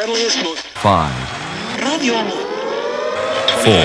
Five, 0.00 1.12
Radio 1.76 2.14
four, 3.60 3.84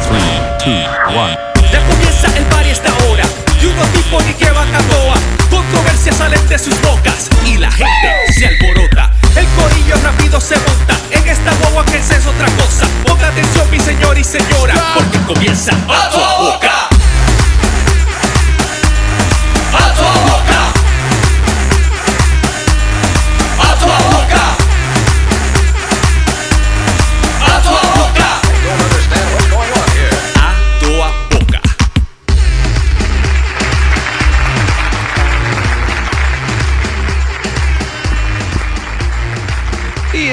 three, 0.00 0.32
two, 0.64 0.80
one. 1.12 1.36
Ya 1.70 1.84
comienza 1.86 2.26
el 2.34 2.44
party 2.46 2.70
esta 2.70 2.90
hora 3.04 3.24
Y 3.60 3.66
unos 3.66 3.86
tipos 3.92 4.24
ni 4.24 4.32
que 4.32 4.50
van 4.50 4.74
a 4.74 4.78
toa 4.78 5.14
Controversias 5.50 6.16
salen 6.16 6.48
de 6.48 6.58
sus 6.58 6.80
bocas 6.80 7.28
Y 7.44 7.58
la 7.58 7.70
gente 7.70 8.32
se 8.32 8.46
alborota. 8.46 9.12
El 9.36 9.46
corillo 9.48 9.96
rápido 10.02 10.40
se 10.40 10.56
monta. 10.56 10.96
En 11.10 11.28
esta 11.28 11.52
guagua 11.56 11.84
que 11.84 11.98
es 11.98 12.26
otra 12.26 12.46
cosa. 12.56 12.86
Ponga 13.06 13.28
atención 13.28 13.70
mi 13.70 13.78
señor 13.78 14.16
y 14.16 14.24
señora 14.24 14.74
Porque 14.94 15.18
comienza 15.26 15.72
a 15.86 16.08
tu 16.08 16.18
boca 16.44 16.97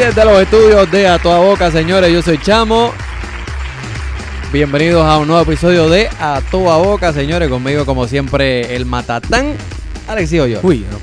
desde 0.06 0.24
los 0.24 0.40
estudios 0.40 0.92
de 0.92 1.08
A 1.08 1.18
Toda 1.18 1.40
Boca, 1.40 1.72
señores, 1.72 2.14
yo 2.14 2.22
soy 2.22 2.38
Chamo. 2.38 2.94
Bienvenidos 4.54 5.04
a 5.04 5.18
un 5.18 5.28
nuevo 5.28 5.42
episodio 5.42 5.90
de 5.90 6.08
A 6.20 6.42
Toda 6.52 6.78
Boca, 6.78 7.12
señores. 7.12 7.50
Conmigo, 7.50 7.88
como 7.88 8.08
siempre, 8.08 8.76
el 8.76 8.86
matatán, 8.86 9.54
Alexis 10.08 10.44
yo. 10.48 10.60
Uy, 10.62 10.86
no, 10.92 11.00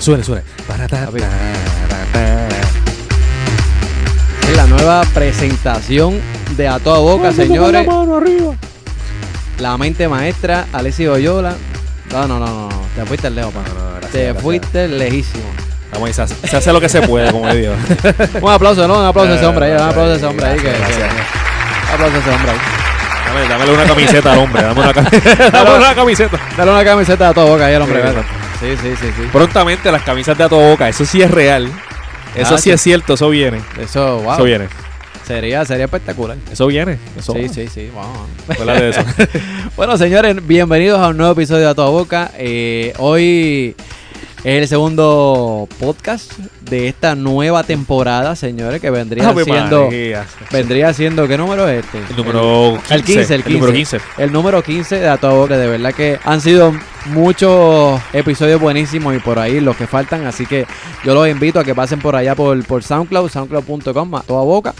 suene, 0.00 0.24
suene. 0.24 0.42
Papi. 0.66 1.20
Es 4.48 4.56
la 4.56 4.66
nueva 4.66 5.02
presentación 5.12 6.18
de 6.56 6.68
A 6.68 6.78
Toda 6.78 7.00
Boca, 7.00 7.34
señores. 7.34 7.86
La 9.58 9.76
mente 9.76 10.08
maestra, 10.08 10.66
Alexis 10.72 11.08
Oyola. 11.08 11.54
No, 12.12 12.26
no, 12.26 12.38
no, 12.38 12.46
no. 12.46 12.68
Te 12.94 13.04
fuiste 13.04 13.28
lejos, 13.28 13.52
pa. 13.52 13.60
No, 13.60 13.74
no, 13.74 13.90
gracias, 13.90 14.12
Te 14.12 14.22
gracias. 14.24 14.42
fuiste 14.42 14.88
lejísimo. 14.88 15.65
Vamos, 15.98 16.14
se 16.14 16.22
hace, 16.22 16.34
se 16.46 16.56
hace 16.56 16.72
lo 16.72 16.80
que 16.80 16.88
se 16.88 17.00
puede, 17.02 17.30
como 17.32 17.52
digo. 17.54 17.72
Un 18.42 18.50
aplauso, 18.52 18.86
¿no? 18.86 19.00
Un 19.00 19.06
aplauso 19.06 19.32
a 19.32 19.36
ese 19.36 19.46
hombre 19.46 19.66
ahí. 19.66 19.72
Un 19.72 19.80
aplauso 19.88 20.12
a 20.12 20.16
ese 20.16 20.26
hombre 20.26 20.46
ahí. 20.46 20.56
que- 20.58 20.70
Gracias, 20.72 20.96
que-. 20.98 21.04
Un 21.88 21.94
aplauso 21.94 22.16
a 22.16 22.20
ese 22.20 22.30
hombre 22.30 22.50
ahí. 22.52 22.58
Dame, 23.26 23.48
dámele 23.48 23.72
una 23.72 23.84
camiseta 23.84 24.32
al 24.32 24.38
hombre. 24.38 24.62
Dame 24.62 24.80
una, 24.80 24.92
cam- 24.94 25.50
dame 25.52 25.76
una 25.76 25.94
camiseta. 25.94 26.40
Dale 26.56 26.70
una 26.70 26.84
camiseta 26.84 27.24
de 27.24 27.30
a 27.30 27.34
toda 27.34 27.46
boca 27.46 27.66
ahí 27.66 27.74
al 27.74 27.82
hombre. 27.82 28.02
Sí. 28.60 28.76
Sí, 28.82 28.90
sí, 29.00 29.06
sí. 29.16 29.28
Prontamente 29.32 29.90
las 29.90 30.02
camisas 30.02 30.36
de 30.38 30.44
a 30.44 30.48
toda 30.48 30.68
boca. 30.70 30.88
Eso 30.88 31.04
sí 31.04 31.20
es 31.22 31.30
real. 31.30 31.70
Eso 32.34 32.54
Ah, 32.54 32.58
sí 32.58 32.64
sí. 32.64 32.70
es 32.70 32.80
cierto. 32.82 33.14
Eso 33.14 33.28
viene. 33.30 33.60
Eso, 33.80 34.18
wow. 34.20 34.34
Eso 34.34 34.44
viene. 34.44 34.68
Sería, 35.26 35.64
sería 35.64 35.86
espectacular. 35.86 36.36
Eso 36.52 36.66
viene. 36.68 36.98
Eso 37.18 37.32
Sí, 37.32 37.48
sí, 37.48 37.68
sí. 37.68 37.90
Wow. 37.92 38.04
Acuérdate 38.48 38.82
de 38.84 38.90
eso. 38.90 39.00
bueno, 39.76 39.96
señores, 39.98 40.36
bienvenidos 40.46 41.00
a 41.00 41.08
un 41.08 41.16
nuevo 41.16 41.32
episodio 41.32 41.62
de 41.64 41.70
A 41.70 41.74
Toda 41.74 41.88
Boca. 41.90 42.30
Eh, 42.38 42.92
hoy 42.98 43.74
es 44.44 44.62
el 44.62 44.68
segundo 44.68 45.68
podcast 45.80 46.32
de 46.70 46.88
esta 46.88 47.14
nueva 47.14 47.64
temporada, 47.64 48.36
señores, 48.36 48.80
que 48.80 48.90
vendría 48.90 49.28
Ave 49.28 49.44
siendo... 49.44 49.84
María. 49.84 50.26
Vendría 50.52 50.92
siendo, 50.92 51.26
¿qué 51.26 51.36
número 51.36 51.68
es 51.68 51.84
este? 51.84 51.98
El 52.10 52.16
número 52.16 52.78
15. 52.88 52.94
El 52.94 53.02
15, 53.02 53.34
el 53.34 53.44
15. 53.44 53.58
número 53.58 53.72
15. 53.72 54.00
El 54.18 54.32
número 54.32 54.62
15 54.62 55.00
de 55.00 55.08
A 55.08 55.16
Toda 55.16 55.32
Boca. 55.34 55.56
De 55.56 55.66
verdad 55.66 55.92
que 55.92 56.18
han 56.22 56.40
sido 56.40 56.72
muchos 57.06 58.00
episodios 58.12 58.60
buenísimos 58.60 59.16
y 59.16 59.18
por 59.18 59.38
ahí 59.38 59.60
los 59.60 59.76
que 59.76 59.86
faltan. 59.86 60.26
Así 60.26 60.46
que 60.46 60.66
yo 61.04 61.14
los 61.14 61.28
invito 61.28 61.58
a 61.58 61.64
que 61.64 61.74
pasen 61.74 61.98
por 62.00 62.14
allá 62.14 62.34
por, 62.34 62.64
por 62.66 62.82
SoundCloud, 62.82 63.30
soundcloud.com, 63.30 64.14
a 64.14 64.22
toda 64.22 64.42
boca. 64.42 64.74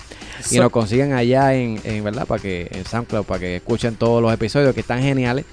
Y 0.51 0.59
nos 0.59 0.71
consigan 0.71 1.13
allá 1.13 1.55
en, 1.55 1.81
en 1.83 2.05
verdad 2.05 2.27
para 2.27 2.41
que 2.41 2.69
en 2.71 2.85
SoundCloud 2.85 3.25
para 3.25 3.41
que 3.41 3.57
escuchen 3.57 3.97
todos 3.97 4.23
los 4.23 4.33
episodios 4.33 4.75
que 4.75 4.81
están 4.81 5.03
geniales. 5.03 5.45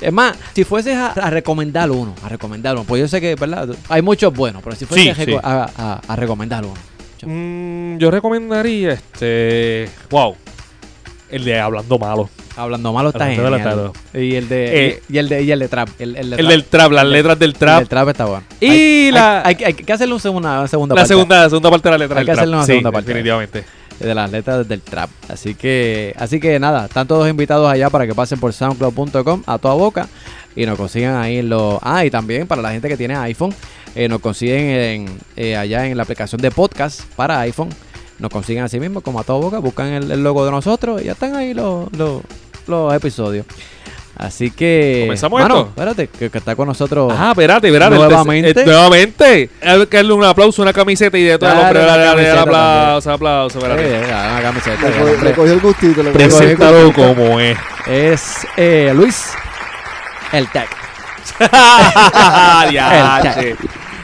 Es 0.00 0.12
más, 0.12 0.36
si 0.54 0.64
fueses 0.64 0.96
a, 0.96 1.08
a 1.12 1.30
recomendar 1.30 1.90
uno, 1.90 2.14
a 2.24 2.28
recomendar 2.28 2.74
uno, 2.74 2.84
pues 2.84 3.00
yo 3.00 3.08
sé 3.08 3.20
que, 3.20 3.34
¿verdad? 3.34 3.68
Hay 3.88 4.02
muchos 4.02 4.32
buenos, 4.34 4.62
pero 4.62 4.74
si 4.74 4.84
fueses 4.84 5.14
Sí, 5.16 5.22
a, 5.22 5.24
sí. 5.24 5.36
a, 5.42 5.70
a- 5.76 6.00
a 6.08 6.16
recomendar 6.16 6.64
uno. 6.64 6.74
Mm, 7.24 7.98
yo 7.98 8.10
recomendaría 8.10 8.92
este. 8.94 9.88
Wow. 10.10 10.34
El 11.30 11.44
de 11.44 11.58
Hablando 11.60 11.98
Malo. 11.98 12.28
Hablando 12.54 12.92
malo 12.92 13.08
está 13.08 13.24
Hablando 13.24 13.92
genial. 14.12 14.26
Y 14.30 14.34
el 14.34 14.46
de 14.48 14.86
Eh, 14.88 15.02
y, 15.08 15.14
y 15.14 15.18
el 15.18 15.28
de 15.30 15.42
y 15.42 15.50
el 15.52 15.58
de 15.60 15.68
trap, 15.68 15.88
el, 15.98 16.16
el 16.16 16.30
de 16.30 16.36
El 16.36 16.40
trap. 16.42 16.50
del 16.50 16.64
trap, 16.64 16.92
las 16.92 17.04
El 17.04 17.12
letras 17.12 17.38
del 17.38 17.50
El 17.52 17.56
trap. 17.56 17.78
del 17.78 17.88
trap 17.88 18.08
está 18.08 18.24
bueno. 18.26 18.44
Y 18.60 18.66
Hay- 18.68 19.10
la- 19.12 19.38
hay, 19.46 19.54
hay- 19.58 19.64
hay 19.64 19.72
que 19.74 19.90
hacerle 19.92 20.12
un 20.14 20.20
segunda, 20.20 20.58
una 20.58 20.68
segunda 20.68 20.94
La 20.94 21.00
parte 21.00 21.08
segunda, 21.08 21.42
la 21.44 21.48
segunda 21.48 21.70
parte 21.70 21.88
de 21.88 21.92
la 21.92 21.98
letra 21.98 22.18
Hay 22.18 22.26
del 22.26 22.26
que 22.26 22.32
trap. 22.32 22.38
hacerle 22.42 22.56
una 22.56 22.64
sí, 22.66 22.72
segunda 22.72 22.92
parte. 22.92 23.08
definitivamente. 23.08 23.64
De 24.02 24.14
las 24.14 24.30
letras 24.30 24.68
del 24.68 24.80
trap. 24.80 25.10
Así 25.28 25.54
que, 25.54 26.14
así 26.18 26.40
que 26.40 26.58
nada, 26.58 26.86
están 26.86 27.06
todos 27.06 27.28
invitados 27.28 27.70
allá 27.70 27.90
para 27.90 28.06
que 28.06 28.14
pasen 28.14 28.38
por 28.38 28.52
soundcloud.com 28.52 29.42
a 29.46 29.58
toda 29.58 29.74
boca 29.74 30.08
y 30.54 30.66
nos 30.66 30.76
consigan 30.76 31.16
ahí 31.16 31.38
en 31.38 31.48
los. 31.48 31.78
Ah, 31.82 32.04
y 32.04 32.10
también 32.10 32.46
para 32.46 32.62
la 32.62 32.72
gente 32.72 32.88
que 32.88 32.96
tiene 32.96 33.16
iPhone, 33.16 33.54
eh, 33.94 34.08
nos 34.08 34.20
consiguen 34.20 34.66
en, 34.66 35.18
eh, 35.36 35.56
allá 35.56 35.86
en 35.86 35.96
la 35.96 36.02
aplicación 36.02 36.40
de 36.40 36.50
podcast 36.50 37.02
para 37.16 37.40
iPhone. 37.40 37.70
Nos 38.18 38.30
consiguen 38.30 38.62
así 38.62 38.78
mismo 38.78 39.00
como 39.00 39.20
a 39.20 39.24
toda 39.24 39.40
boca, 39.40 39.58
buscan 39.58 39.88
el, 39.88 40.22
logo 40.22 40.44
de 40.44 40.50
nosotros 40.50 41.02
y 41.02 41.06
ya 41.06 41.12
están 41.12 41.34
ahí 41.34 41.54
los, 41.54 41.88
los 41.92 42.94
episodios. 42.94 43.46
Así 44.16 44.50
que. 44.50 45.00
¿Comenzamos 45.06 45.40
mano, 45.40 45.54
esto? 45.56 45.68
espérate, 45.70 46.06
que, 46.08 46.30
que 46.30 46.38
está 46.38 46.54
con 46.54 46.68
nosotros. 46.68 47.12
Ah, 47.16 47.30
espérate, 47.30 47.66
espérate. 47.68 47.96
Nuevamente. 47.96 48.48
Este- 48.50 48.62
eh, 48.62 48.66
nuevamente. 48.66 49.50
Hay 49.62 49.86
que 49.86 49.96
darle 49.96 50.12
un 50.12 50.24
aplauso, 50.24 50.62
una 50.62 50.72
camiseta 50.72 51.16
y 51.18 51.22
de 51.24 51.38
todo. 51.38 51.48
Dale 51.48 51.62
hombre, 51.62 51.80
dale, 51.80 51.88
dale, 51.90 52.04
dale, 52.04 52.16
camiseta 52.22 52.42
aplauso, 52.42 53.10
aplauso. 53.12 53.58
Espérate. 53.58 53.94
Eh, 53.96 54.04
una 54.04 54.42
camiseta, 54.42 54.88
Le, 54.88 55.00
hombre. 55.00 55.28
le 55.30 55.32
cogió 55.34 55.52
el 55.54 55.60
gustito. 55.60 56.02
Le 56.02 56.12
cogió 56.12 56.26
el 56.26 56.30
Preséntalo 56.30 56.84
gustito. 56.86 57.14
como 57.14 57.40
es. 57.40 57.58
Es 57.88 58.46
eh, 58.56 58.92
Luis 58.94 59.30
el 60.32 60.48
Tech. 60.50 60.68
Diache. 62.70 63.56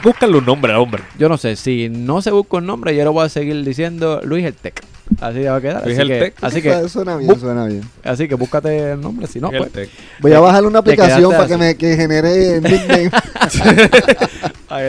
Búscale 0.03 0.37
un 0.37 0.45
nombre 0.45 0.71
al 0.73 0.79
hombre. 0.79 1.03
Yo 1.17 1.27
no 1.29 1.37
sé, 1.37 1.55
si 1.55 1.89
no 1.89 2.21
se 2.21 2.31
busca 2.31 2.57
un 2.57 2.65
nombre, 2.65 2.95
yo 2.95 3.03
lo 3.03 3.13
voy 3.13 3.25
a 3.25 3.29
seguir 3.29 3.63
diciendo 3.65 4.21
Luis 4.23 4.45
el 4.45 4.53
Tech. 4.53 4.81
Así 5.19 5.41
va 5.41 5.55
a 5.55 5.61
quedar. 5.61 5.83
Luis 5.85 5.97
así 5.97 6.01
el 6.01 6.07
que, 6.07 6.19
Tech. 6.25 6.33
Así 6.41 6.61
que, 6.61 6.87
Suena 6.89 7.17
bien, 7.17 7.39
suena 7.39 7.65
bien. 7.65 7.81
así 8.03 8.27
que 8.27 8.35
búscate 8.35 8.91
el 8.91 9.01
nombre, 9.01 9.27
si 9.27 9.39
no, 9.39 9.49
pues. 9.49 9.89
Voy 10.21 10.33
a 10.33 10.39
bajar 10.39 10.65
una 10.65 10.79
aplicación 10.79 11.31
para 11.31 11.47
que 11.47 11.57
me 11.57 11.75
que 11.75 11.95
genere 11.95 12.55
el 12.57 12.63
nickname. 12.63 13.11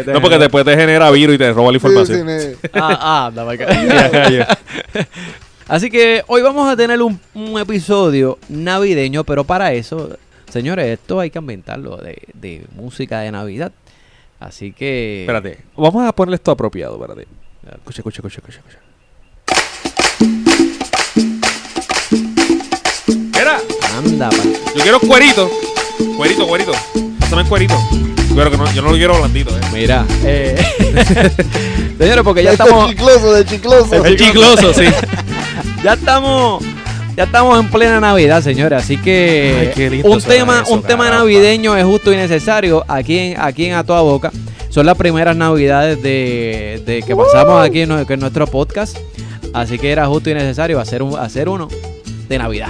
No, 0.06 0.20
porque 0.20 0.38
después 0.38 0.62
te 0.64 0.76
genera 0.76 1.10
virus 1.10 1.36
y 1.36 1.38
te 1.38 1.50
roba 1.52 1.72
la 1.72 1.78
Sí, 1.78 1.86
sí, 1.86 1.86
información. 1.88 2.26
me- 2.26 2.54
Ah, 2.74 2.98
ah, 3.00 3.26
anda, 3.28 3.44
va 3.44 3.52
a 3.52 3.56
quedar. 3.56 3.72
Ya, 4.12 4.30
ya. 4.30 4.58
Así 5.66 5.88
que 5.88 6.22
hoy 6.26 6.42
vamos 6.42 6.68
a 6.70 6.76
tener 6.76 7.00
un, 7.00 7.18
un 7.32 7.58
episodio 7.58 8.38
navideño, 8.50 9.24
pero 9.24 9.44
para 9.44 9.72
eso, 9.72 10.18
señores, 10.52 10.86
esto 10.86 11.18
hay 11.18 11.30
que 11.30 11.38
ambientarlo 11.38 11.96
de, 11.96 12.18
de 12.34 12.66
música 12.76 13.20
de 13.20 13.32
Navidad. 13.32 13.72
Así 14.40 14.72
que. 14.72 15.22
Espérate. 15.22 15.58
Vamos 15.76 16.06
a 16.06 16.12
ponerle 16.12 16.36
esto 16.36 16.50
apropiado. 16.50 16.94
Espérate. 16.94 17.28
Escucha, 17.76 18.00
escucha, 18.00 18.22
escucha, 18.26 18.38
escucha. 18.40 18.58
escucha. 18.58 18.78
Mira, 23.36 23.58
Anda, 23.96 24.30
pa- 24.30 24.36
yo 24.74 24.82
quiero 24.82 25.00
cuerito. 25.00 25.50
Cuerito, 26.16 26.46
cuerito. 26.46 26.72
Pásame 27.18 27.42
el 27.42 27.48
cuerito. 27.48 27.74
Pero 28.34 28.50
que 28.50 28.56
no, 28.56 28.72
yo 28.72 28.82
no 28.82 28.90
lo 28.90 28.96
quiero 28.96 29.18
blandito, 29.18 29.56
eh. 29.56 29.60
Mira, 29.72 30.06
eh, 30.24 30.56
señores, 31.98 32.22
porque 32.24 32.42
ya 32.44 32.52
estamos. 32.52 32.88
chicloso, 32.90 33.32
de 33.34 33.44
chicloso. 33.44 34.04
El 34.04 34.16
chicloso, 34.16 34.72
sí. 34.72 34.84
Ya 35.82 35.94
estamos, 35.94 36.62
ya 37.20 37.24
estamos 37.24 37.60
en 37.60 37.68
plena 37.70 38.00
Navidad, 38.00 38.40
señores. 38.42 38.82
Así 38.82 38.96
que 38.96 39.74
Ay, 39.76 40.00
un 40.04 40.22
tema, 40.22 40.62
eso, 40.64 40.72
un 40.72 40.80
tema 40.82 41.04
caramba. 41.04 41.18
navideño 41.24 41.76
es 41.76 41.84
justo 41.84 42.10
y 42.14 42.16
necesario 42.16 42.82
aquí 42.88 43.18
en, 43.18 43.38
aquí 43.38 43.66
en 43.66 43.74
A 43.74 43.84
Toda 43.84 44.00
Boca. 44.00 44.32
Son 44.70 44.86
las 44.86 44.96
primeras 44.96 45.36
Navidades 45.36 46.02
de, 46.02 46.82
de 46.86 47.02
que 47.02 47.14
pasamos 47.14 47.62
aquí 47.62 47.82
en, 47.82 47.90
nue- 47.90 48.10
en 48.10 48.20
nuestro 48.20 48.46
podcast. 48.46 48.96
Así 49.52 49.78
que 49.78 49.90
era 49.92 50.06
justo 50.06 50.30
y 50.30 50.34
necesario 50.34 50.80
hacer, 50.80 51.02
un, 51.02 51.18
hacer 51.18 51.50
uno 51.50 51.68
de 52.26 52.38
Navidad. 52.38 52.68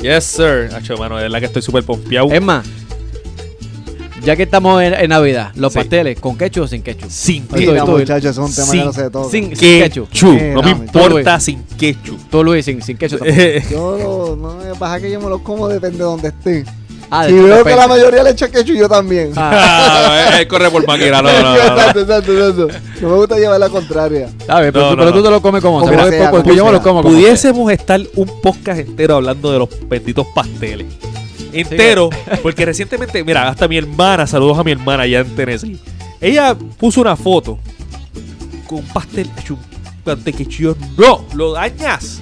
Yes, 0.00 0.24
sir. 0.24 0.70
Hacho, 0.74 0.96
mano, 0.96 1.18
de 1.18 1.24
verdad 1.24 1.40
que 1.40 1.46
estoy 1.46 1.60
súper 1.60 1.84
pompeado. 1.84 2.32
Es 2.32 2.40
más, 2.40 2.64
ya 4.24 4.36
que 4.36 4.44
estamos 4.44 4.82
en, 4.82 4.94
en 4.94 5.08
Navidad, 5.08 5.50
los 5.56 5.72
Sí. 5.72 5.78
pasteles, 5.80 6.20
¿con 6.20 6.36
ketchup 6.36 6.64
o 6.64 6.66
sin 6.68 6.82
ketchup? 6.82 7.10
Sin 7.10 7.46
muchachos, 7.50 8.24
es 8.30 8.38
un 8.38 8.54
tema 8.54 8.66
sin- 8.66 8.80
que 8.80 8.84
no 8.86 8.92
se 8.92 9.10
toca. 9.10 9.30
Sin, 9.30 9.56
sin 9.56 9.80
ketchup. 9.80 10.08
ketchup. 10.10 10.36
Eh, 10.38 10.52
No 10.54 10.62
me 10.62 10.70
importa 10.70 11.40
sin 11.40 11.62
ketchup. 11.78 12.18
Tú, 12.30 12.44
Luis, 12.44 12.64
sin, 12.64 12.80
sin 12.82 12.96
ketchup. 12.96 13.18
tampoco. 13.20 13.40
Yo 13.70 13.98
lo, 13.98 14.36
no 14.36 14.74
pasa 14.78 15.00
que 15.00 15.10
yo 15.10 15.20
me 15.20 15.28
los 15.28 15.40
como 15.42 15.68
depende 15.68 15.98
de 15.98 16.04
donde 16.04 16.28
esté. 16.28 16.64
Ah, 17.14 17.26
si 17.26 17.34
veo 17.34 17.62
que 17.62 17.76
la 17.76 17.86
mayoría 17.86 18.22
le 18.22 18.30
echa 18.30 18.48
ketchup, 18.50 18.74
yo 18.74 18.88
también. 18.88 19.32
Ah, 19.36 20.30
él 20.40 20.48
corre 20.48 20.70
por 20.70 20.86
máquina. 20.86 21.20
No, 21.20 21.30
no, 21.30 21.42
no, 21.42 21.50
no. 21.50 21.56
exacto, 21.56 22.00
exacto, 22.00 22.32
exacto. 22.32 22.68
No 23.02 23.08
me 23.10 23.16
gusta 23.16 23.38
llevar 23.38 23.60
la 23.60 23.68
contraria. 23.68 24.28
Bien, 24.28 24.38
pero, 24.46 24.56
No, 24.72 24.72
tú, 24.72 24.80
no, 24.80 24.96
pero 24.96 25.04
no. 25.10 25.12
tú 25.12 25.22
te 25.22 25.30
lo 25.30 25.42
comes 25.42 25.60
como, 25.62 25.80
Como 25.80 25.92
sea, 25.92 26.08
sea, 26.08 26.30
como 26.30 26.54
yo 26.54 26.64
me 26.64 26.72
lo 26.72 26.80
como 26.82 27.02
Pudiésemos 27.02 27.70
estar 27.70 28.00
un 28.16 28.30
podcast 28.40 28.80
entero 28.80 29.16
hablando 29.16 29.52
de 29.52 29.58
los 29.58 29.68
benditos 29.90 30.26
pasteles. 30.34 30.86
Entero, 31.52 32.10
porque 32.42 32.64
recientemente, 32.64 33.22
mira, 33.24 33.48
hasta 33.48 33.68
mi 33.68 33.76
hermana, 33.78 34.26
saludos 34.26 34.58
a 34.58 34.64
mi 34.64 34.72
hermana 34.72 35.02
allá 35.04 35.20
en 35.20 35.34
Tennessee. 35.34 35.78
Ella 36.20 36.54
puso 36.78 37.00
una 37.00 37.16
foto 37.16 37.58
con 38.66 38.78
un 38.78 38.86
pastel 38.86 39.30
hecho 39.38 39.54
un 39.54 39.60
mantequillo. 40.04 40.76
No, 40.96 41.24
lo 41.34 41.52
dañas. 41.52 42.20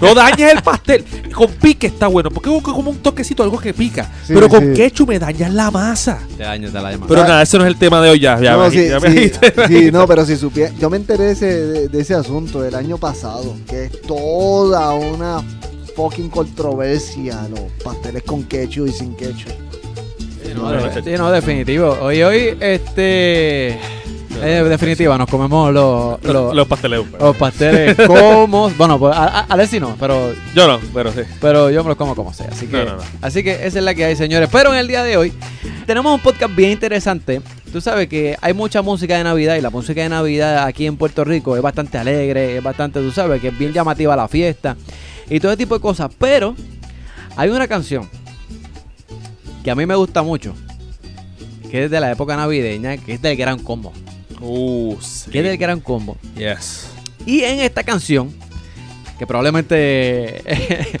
No 0.00 0.14
dañas 0.16 0.52
el 0.52 0.62
pastel. 0.62 1.04
Con 1.32 1.48
pique 1.52 1.86
está 1.86 2.08
bueno. 2.08 2.28
Porque 2.28 2.52
es 2.54 2.60
como 2.62 2.90
un 2.90 2.98
toquecito, 2.98 3.42
algo 3.44 3.56
que 3.58 3.72
pica. 3.72 4.10
Sí, 4.26 4.32
Pero 4.34 4.48
con 4.48 4.60
sí. 4.60 4.72
ketchup 4.74 5.08
me 5.10 5.18
dañas 5.20 5.54
la 5.54 5.70
masa. 5.70 6.18
Te 6.36 6.42
daño, 6.42 6.70
te 6.72 6.80
la 6.80 6.90
llamo. 6.90 7.06
Pero 7.06 7.22
nada, 7.22 7.42
ese 7.42 7.56
no 7.58 7.64
es 7.64 7.68
el 7.68 7.76
tema 7.76 8.00
de 8.00 8.10
hoy 8.10 8.18
ya. 8.18 8.40
ya 8.40 8.52
no, 8.56 8.68
me- 8.68 8.70
sí, 8.72 8.90
me 9.84 9.92
no, 9.92 10.08
pero 10.08 10.26
si 10.26 10.36
supiera, 10.36 10.72
yo 10.80 10.90
me 10.90 10.96
enteré 10.96 11.26
de 11.26 11.32
ese, 11.32 11.46
de, 11.46 11.88
de 11.88 12.00
ese 12.00 12.14
asunto 12.14 12.62
del 12.62 12.74
año 12.74 12.98
pasado, 12.98 13.54
que 13.68 13.84
es 13.84 14.00
toda 14.02 14.92
una 14.94 15.40
fucking 15.94 16.28
controversia, 16.30 17.46
los 17.50 17.60
pasteles 17.82 18.22
con 18.22 18.44
ketchup 18.44 18.86
y 18.88 18.92
sin 18.92 19.14
ketchup. 19.14 19.52
Sí, 20.44 20.52
no, 20.54 20.70
de- 20.70 21.02
sí, 21.02 21.10
no, 21.16 21.30
definitivo. 21.30 21.96
Hoy, 22.00 22.22
hoy, 22.22 22.56
este. 22.60 23.68
eh, 23.70 24.64
definitiva, 24.68 25.16
nos 25.16 25.28
comemos 25.28 25.72
los, 25.72 26.22
los, 26.22 26.54
Los 26.54 26.66
pasteleros. 26.68 27.06
los 27.18 27.36
pasteles 27.36 27.96
como. 28.06 28.68
Bueno, 28.70 28.98
pues 28.98 29.16
a, 29.16 29.24
a, 29.24 29.40
Alexi 29.44 29.80
no, 29.80 29.96
pero, 29.98 30.32
Yo 30.54 30.66
no, 30.68 30.80
pero 30.92 31.12
sí. 31.12 31.20
pero 31.40 31.70
yo 31.70 31.82
me 31.82 31.88
los 31.88 31.96
como 31.98 32.14
como 32.14 32.32
sea. 32.34 32.48
Así 32.52 32.66
que, 32.66 32.76
No, 32.76 32.84
no, 32.84 32.96
no. 32.96 33.02
así 33.22 33.42
que 33.42 33.52
esa 33.66 33.78
es 33.78 33.84
la 33.84 33.94
que 33.94 34.04
hay, 34.04 34.16
señores. 34.16 34.48
Pero 34.52 34.72
en 34.72 34.78
el 34.80 34.88
día 34.88 35.02
de 35.02 35.16
hoy 35.16 35.32
tenemos 35.86 36.14
un 36.14 36.20
podcast 36.20 36.54
bien 36.54 36.72
interesante. 36.72 37.40
Tú 37.72 37.80
sabes 37.80 38.06
que 38.08 38.36
hay 38.40 38.52
mucha 38.52 38.82
música 38.82 39.16
de 39.18 39.24
Navidad 39.24 39.56
y 39.56 39.60
la 39.60 39.70
música 39.70 40.02
de 40.02 40.08
Navidad 40.08 40.64
aquí 40.64 40.86
en 40.86 40.96
Puerto 40.96 41.24
Rico 41.24 41.56
es 41.56 41.62
bastante 41.62 41.98
alegre, 41.98 42.58
es 42.58 42.62
bastante, 42.62 43.00
tú 43.00 43.10
sabes, 43.10 43.40
que 43.40 43.48
es 43.48 43.58
bien 43.58 43.72
llamativa 43.72 44.14
la 44.14 44.28
fiesta 44.28 44.76
y 45.28 45.40
todo 45.40 45.52
ese 45.52 45.58
tipo 45.58 45.74
de 45.74 45.80
cosas. 45.80 46.10
Pero 46.18 46.54
hay 47.36 47.50
una 47.50 47.66
canción 47.68 48.08
que 49.62 49.70
a 49.70 49.74
mí 49.74 49.86
me 49.86 49.94
gusta 49.94 50.22
mucho, 50.22 50.54
que 51.70 51.84
es 51.84 51.90
de 51.90 52.00
la 52.00 52.10
época 52.12 52.36
navideña, 52.36 52.96
que 52.96 53.14
es 53.14 53.22
del 53.22 53.36
Gran 53.36 53.58
Combo. 53.58 53.92
Uh, 54.40 54.96
sí. 55.00 55.30
Que 55.30 55.38
es 55.38 55.44
del 55.44 55.56
Gran 55.56 55.80
Combo. 55.80 56.16
Yes. 56.36 56.88
Y 57.26 57.42
en 57.42 57.60
esta 57.60 57.82
canción, 57.82 58.32
que 59.18 59.26
probablemente 59.26 60.42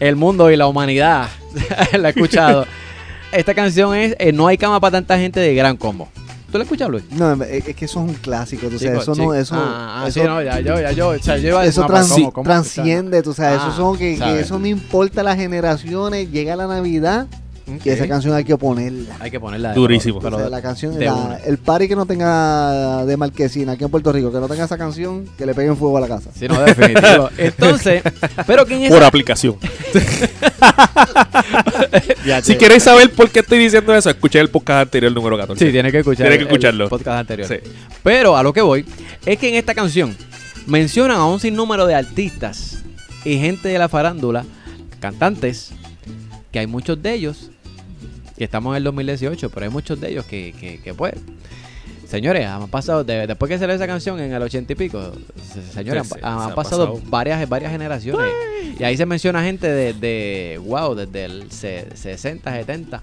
el 0.00 0.16
mundo 0.16 0.50
y 0.50 0.56
la 0.56 0.66
humanidad 0.66 1.28
la 1.98 2.08
ha 2.08 2.10
escuchado, 2.10 2.66
esta 3.32 3.54
canción 3.54 3.94
es 3.94 4.16
eh, 4.18 4.32
No 4.32 4.46
hay 4.46 4.56
cama 4.56 4.80
para 4.80 4.92
tanta 4.92 5.18
gente 5.18 5.40
de 5.40 5.54
Gran 5.54 5.76
Combo. 5.76 6.08
¿Tú 6.50 6.56
la 6.56 6.64
escuchas, 6.64 6.88
Luis? 6.88 7.04
No, 7.10 7.32
es, 7.44 7.62
que 7.62 7.84
eso 7.84 8.02
es 8.02 8.08
un 8.08 8.14
clásico, 8.14 8.68
tú 8.68 8.78
sabes, 8.78 9.00
Chico, 9.00 9.12
eso 9.12 9.22
no, 9.22 9.34
eso, 9.34 9.54
Ah, 9.54 10.02
ah, 10.02 10.08
eso, 10.08 10.20
sí, 10.20 10.26
no, 10.26 10.42
ya, 10.42 10.60
yo, 10.60 10.80
ya, 10.80 10.92
yo, 10.92 11.08
o 11.10 11.18
sea, 11.18 11.36
yo 11.36 11.48
iba 11.48 11.60
a 11.60 11.64
decir, 11.64 11.84
eso 11.84 12.32
transciende, 12.42 13.22
tú 13.22 13.34
sabes, 13.34 13.60
Ah, 13.60 13.68
eso 13.68 13.76
son 13.76 13.98
que, 13.98 14.16
que 14.18 14.40
eso 14.40 14.58
no 14.58 14.66
importa 14.66 15.22
las 15.22 15.36
generaciones, 15.36 16.30
llega 16.30 16.56
la 16.56 16.66
Navidad 16.66 17.26
Ok. 17.76 17.86
y 17.86 17.90
esa 17.90 18.08
canción 18.08 18.34
hay 18.34 18.44
que 18.44 18.56
ponerla. 18.56 19.16
Hay 19.20 19.30
que 19.30 19.38
ponerla. 19.38 19.74
Durísimo. 19.74 20.20
pero- 20.20 20.36
O 20.36 20.40
sea, 20.40 20.48
la 20.48 20.62
canción, 20.62 20.98
la- 20.98 21.38
el 21.44 21.58
party 21.58 21.88
que 21.88 21.96
no 21.96 22.06
tenga 22.06 23.04
de 23.04 23.16
Marquesina 23.16 23.72
aquí 23.72 23.84
en 23.84 23.90
Puerto 23.90 24.10
Rico, 24.12 24.32
que 24.32 24.38
no 24.38 24.48
tenga 24.48 24.64
esa 24.64 24.78
canción, 24.78 25.26
que 25.36 25.44
le 25.46 25.54
peguen 25.54 25.76
fuego 25.76 25.98
a 25.98 26.00
la 26.00 26.08
casa. 26.08 26.30
Sí, 26.34 26.48
no, 26.48 26.60
definitivo. 26.60 27.28
Entonces, 27.38 28.02
pero 28.46 28.64
¿quién 28.66 28.82
es? 28.82 28.90
Por 28.92 29.02
aplicación. 29.04 29.56
Ya 32.24 32.42
Si 32.42 32.56
queréis 32.56 32.82
saber 32.82 33.10
por 33.12 33.30
qué 33.30 33.40
estoy 33.40 33.58
diciendo 33.58 33.94
eso, 33.94 34.10
escuché 34.10 34.40
el 34.40 34.50
podcast 34.50 34.82
anterior, 34.82 35.12
número 35.12 35.36
14. 35.38 35.64
Sí, 35.66 35.72
tienes 35.72 35.92
que 35.92 35.98
escuchar 35.98 36.26
Tienes 36.28 36.38
que 36.38 36.44
escucharlo. 36.44 36.84
el 36.84 36.90
podcast 36.90 37.18
anterior. 37.20 37.48
Sí. 37.48 37.56
Pero 38.02 38.36
a 38.36 38.42
lo 38.42 38.52
que 38.52 38.60
voy 38.60 38.84
es 39.24 39.38
que 39.38 39.48
en 39.48 39.54
esta 39.54 39.74
canción 39.74 40.16
mencionan 40.66 41.18
a 41.18 41.26
un 41.26 41.40
sinnúmero 41.40 41.86
de 41.86 41.94
artistas 41.94 42.78
y 43.24 43.38
gente 43.38 43.68
de 43.68 43.78
la 43.78 43.88
farándula, 43.88 44.44
cantantes, 45.00 45.70
que 46.52 46.58
hay 46.58 46.66
muchos 46.66 47.00
de 47.02 47.14
ellos, 47.14 47.50
que 48.38 48.44
estamos 48.44 48.72
en 48.72 48.76
el 48.78 48.84
2018, 48.84 49.50
pero 49.50 49.64
hay 49.66 49.70
muchos 49.70 50.00
de 50.00 50.10
ellos 50.10 50.24
que, 50.24 50.54
que, 50.58 50.80
que, 50.80 50.94
pues, 50.94 51.12
señores, 52.08 52.46
han 52.46 52.68
pasado, 52.68 53.04
de- 53.04 53.26
después 53.26 53.50
que 53.50 53.58
salió 53.58 53.74
esa 53.74 53.86
canción 53.86 54.18
en 54.20 54.32
el 54.32 54.40
ochenta 54.42 54.72
y 54.72 54.76
pico, 54.76 55.12
se- 55.52 55.62
señores, 55.72 56.04
Sí, 56.04 56.14
sí, 56.14 56.20
han, 56.22 56.38
se 56.38 56.44
han 56.44 56.52
ha 56.52 56.54
pasado, 56.54 56.94
pasado. 56.94 57.10
varias 57.10 57.48
varias 57.48 57.72
generaciones. 57.72 58.26
Y 58.78 58.84
ahí 58.84 58.96
se 58.96 59.04
menciona 59.06 59.42
gente 59.42 59.66
de, 59.70 59.92
de 59.92 60.60
wow, 60.64 60.94
desde 60.94 61.24
el 61.24 61.50
se- 61.50 61.88
60, 61.94 62.50
70. 62.50 63.02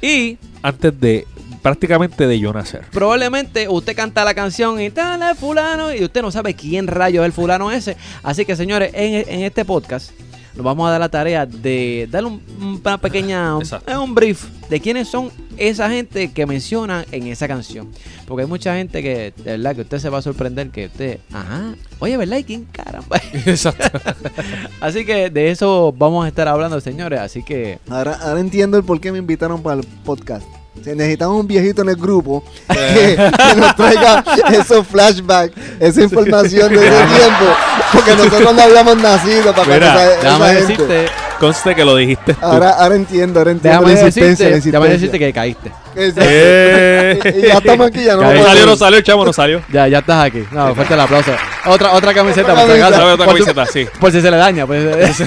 Y 0.00 0.38
Antes 0.62 1.00
de, 1.00 1.26
prácticamente 1.60 2.26
de 2.28 2.38
yo 2.38 2.52
nacer. 2.52 2.82
probablemente 2.92 3.68
usted 3.68 3.96
canta 3.96 4.24
la 4.24 4.32
canción 4.32 4.80
y 4.80 4.90
tal 4.90 5.34
fulano 5.36 5.92
y 5.92 6.04
usted 6.04 6.22
no 6.22 6.30
sabe 6.30 6.54
quién 6.54 6.86
rayo 6.86 7.22
es 7.22 7.26
el 7.26 7.32
fulano 7.32 7.72
ese. 7.72 7.96
Así 8.22 8.44
que 8.44 8.54
señores, 8.54 8.92
en, 8.94 9.28
en 9.28 9.40
este 9.42 9.64
podcast 9.64 10.12
nos 10.58 10.64
vamos 10.64 10.86
a 10.88 10.90
dar 10.90 11.00
la 11.00 11.08
tarea 11.08 11.46
de 11.46 12.06
darle 12.10 12.28
un- 12.30 12.80
una 12.84 12.98
pequeña 12.98 13.56
Exacto. 13.58 14.02
un 14.02 14.12
brief 14.14 14.44
de 14.68 14.80
quiénes 14.80 15.08
son 15.08 15.30
esa 15.56 15.88
gente 15.88 16.30
que 16.32 16.44
mencionan 16.46 17.04
en 17.12 17.28
esa 17.28 17.48
canción. 17.48 17.88
Porque 18.26 18.42
hay 18.42 18.48
mucha 18.48 18.74
gente 18.74 19.00
que, 19.02 19.32
de 19.36 19.56
verdad, 19.56 19.74
que 19.76 19.82
usted 19.82 19.98
se 20.00 20.08
va 20.10 20.18
a 20.18 20.22
sorprender 20.22 20.70
que 20.70 20.86
usted, 20.86 21.20
ajá, 21.32 21.74
oye, 22.00 22.16
¿verdad? 22.16 22.38
¿Y 22.38 22.44
quién 22.44 22.64
caramba? 22.66 23.16
Exacto. 23.46 23.98
Así 24.80 25.04
que 25.06 25.30
de 25.30 25.50
eso 25.50 25.94
vamos 25.96 26.24
a 26.24 26.28
estar 26.28 26.46
hablando, 26.48 26.80
señores. 26.80 27.20
Así 27.20 27.42
que 27.42 27.78
Ahora, 27.88 28.14
ahora 28.20 28.40
entiendo 28.40 28.76
el 28.76 28.84
por 28.84 29.00
qué 29.00 29.10
me 29.12 29.18
invitaron 29.18 29.62
para 29.62 29.80
el 29.80 29.86
podcast. 30.04 30.44
Si 30.84 30.90
necesitamos 30.94 31.40
un 31.40 31.46
viejito 31.46 31.82
en 31.82 31.88
el 31.90 31.96
grupo 31.96 32.42
que, 32.68 33.16
que 33.16 33.56
nos 33.60 33.76
traiga 33.76 34.24
esos 34.52 34.86
flashbacks, 34.86 35.52
esa 35.80 36.02
información 36.02 36.72
de 36.74 36.86
ese 36.86 37.04
tiempo, 37.06 37.44
porque 37.92 38.14
nosotros 38.14 38.54
no 38.54 38.62
habíamos 38.62 38.96
nacido 38.98 39.52
para 39.54 39.74
Mira, 39.74 39.92
cuando 39.92 40.00
esa, 40.00 40.12
esa 40.12 40.22
déjame 40.22 40.46
gente. 40.66 40.66
decirte, 40.86 41.06
Conste 41.38 41.72
que 41.76 41.84
lo 41.84 41.94
dijiste 41.94 42.34
tú. 42.34 42.40
Ahora, 42.44 42.70
ahora 42.70 42.96
entiendo, 42.96 43.38
ahora 43.38 43.52
entiendo 43.52 43.78
déjame 43.86 43.94
la 43.94 44.00
insistencia, 44.08 44.48
la 44.48 44.56
decirte, 44.56 44.76
déjame 44.76 44.92
decirte 44.92 45.16
insistencia. 45.18 45.26
que 45.28 45.32
caíste. 45.32 45.72
Exacto. 45.94 46.20
Eh. 46.24 47.34
Y 47.38 47.46
ya 47.46 47.54
estamos 47.58 47.86
aquí, 47.86 48.04
ya 48.04 48.16
no 48.16 48.22
Caí. 48.22 48.28
no 48.30 48.34
podemos- 48.40 48.46
salió, 48.48 48.66
no 48.66 48.76
salió, 48.76 49.00
chamo, 49.02 49.24
no 49.24 49.32
salió. 49.32 49.62
Ya, 49.72 49.86
ya 49.86 49.98
estás 49.98 50.24
aquí. 50.24 50.44
No, 50.50 50.74
fuerte 50.74 50.94
el 50.94 51.00
aplauso. 51.00 51.30
Otra, 51.66 51.92
otra 51.92 52.12
camiseta, 52.12 52.48
por 52.54 52.64
si 52.64 52.70
Otra 52.72 52.74
acaso. 52.86 53.00
¿Sabe 53.00 53.12
otra 53.12 53.26
Por 53.26 53.34
si- 53.38 53.44
camiseta? 53.44 53.66
Sí. 53.72 53.86
Por 54.00 54.10
si 54.12 54.20
se 54.20 54.30
le 54.32 54.36
daña, 54.36 54.66
pues. 54.66 54.84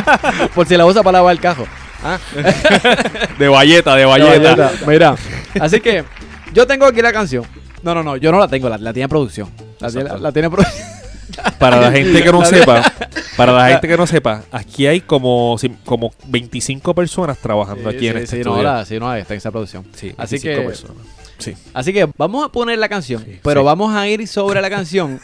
por 0.54 0.66
si 0.66 0.76
la 0.78 0.86
usa 0.86 1.02
para 1.02 1.18
lavar 1.18 1.32
el 1.32 1.40
cajo. 1.40 1.66
Ah, 2.04 2.18
De 3.38 3.48
valleta, 3.48 3.96
de 3.96 4.04
valleta. 4.04 4.72
Mira, 4.86 5.16
así 5.58 5.80
que 5.80 6.04
yo 6.52 6.66
tengo 6.66 6.84
aquí 6.86 7.00
la 7.00 7.12
canción. 7.12 7.44
No, 7.82 7.94
no, 7.94 8.02
no, 8.02 8.16
yo 8.16 8.30
no 8.30 8.38
la 8.38 8.46
tengo, 8.48 8.68
la, 8.68 8.78
la 8.78 8.92
tiene 8.92 9.08
producción. 9.08 9.48
La, 9.80 9.88
tiene- 9.88 10.02
Exacto. 10.02 10.22
la 10.22 10.32
tiene 10.32 10.50
producción. 10.50 10.84
Para 11.58 11.80
la 11.80 11.90
gente 11.90 12.22
que 12.22 12.30
no 12.30 12.44
sepa, 12.44 12.92
para 13.36 13.50
la 13.52 13.68
gente 13.70 13.88
que 13.88 13.96
no 13.96 14.06
sepa, 14.06 14.42
aquí 14.52 14.86
hay 14.86 15.00
como, 15.00 15.56
como 15.84 16.12
25 16.26 16.94
personas 16.94 17.38
trabajando 17.38 17.88
aquí 17.88 18.06
en 18.06 18.18
este 18.18 18.36
sí, 18.36 18.42
no, 18.44 18.62
la, 18.62 18.84
sí, 18.84 19.00
no, 19.00 19.12
está 19.14 19.34
en 19.34 19.38
esa 19.38 19.50
producción. 19.50 19.84
Sí, 19.94 20.14
así 20.16 20.36
25 20.36 20.60
que, 20.60 20.66
personas. 20.68 20.96
Sí. 21.38 21.54
así 21.72 21.92
que 21.92 22.08
vamos 22.16 22.44
a 22.44 22.50
poner 22.50 22.78
la 22.78 22.88
canción, 22.88 23.24
pero 23.42 23.64
vamos 23.64 23.94
a 23.96 24.06
ir 24.06 24.28
sobre 24.28 24.60
la 24.60 24.70
canción 24.70 25.18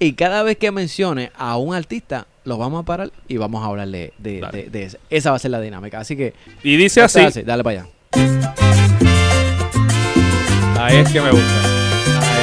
y 0.00 0.14
cada 0.14 0.42
vez 0.42 0.56
que 0.56 0.72
mencione 0.72 1.30
a 1.38 1.56
un 1.58 1.74
artista, 1.74 2.26
lo 2.46 2.56
vamos 2.56 2.80
a 2.80 2.84
parar 2.84 3.10
y 3.28 3.36
vamos 3.36 3.62
a 3.62 3.66
hablarle 3.66 4.12
de, 4.18 4.40
Dale. 4.40 4.62
de, 4.64 4.70
de 4.70 4.82
esa. 4.84 4.98
Esa 5.10 5.30
va 5.30 5.36
a 5.36 5.38
ser 5.38 5.50
la 5.50 5.60
dinámica. 5.60 6.00
Así 6.00 6.16
que, 6.16 6.32
Y 6.62 6.76
dice 6.76 7.02
así, 7.02 7.20
dale 7.44 7.62
para 7.62 7.80
allá. 7.82 7.88
ahí 10.80 10.96
es 10.96 11.08
que 11.10 11.20
me 11.20 11.30
gusta. 11.30 11.46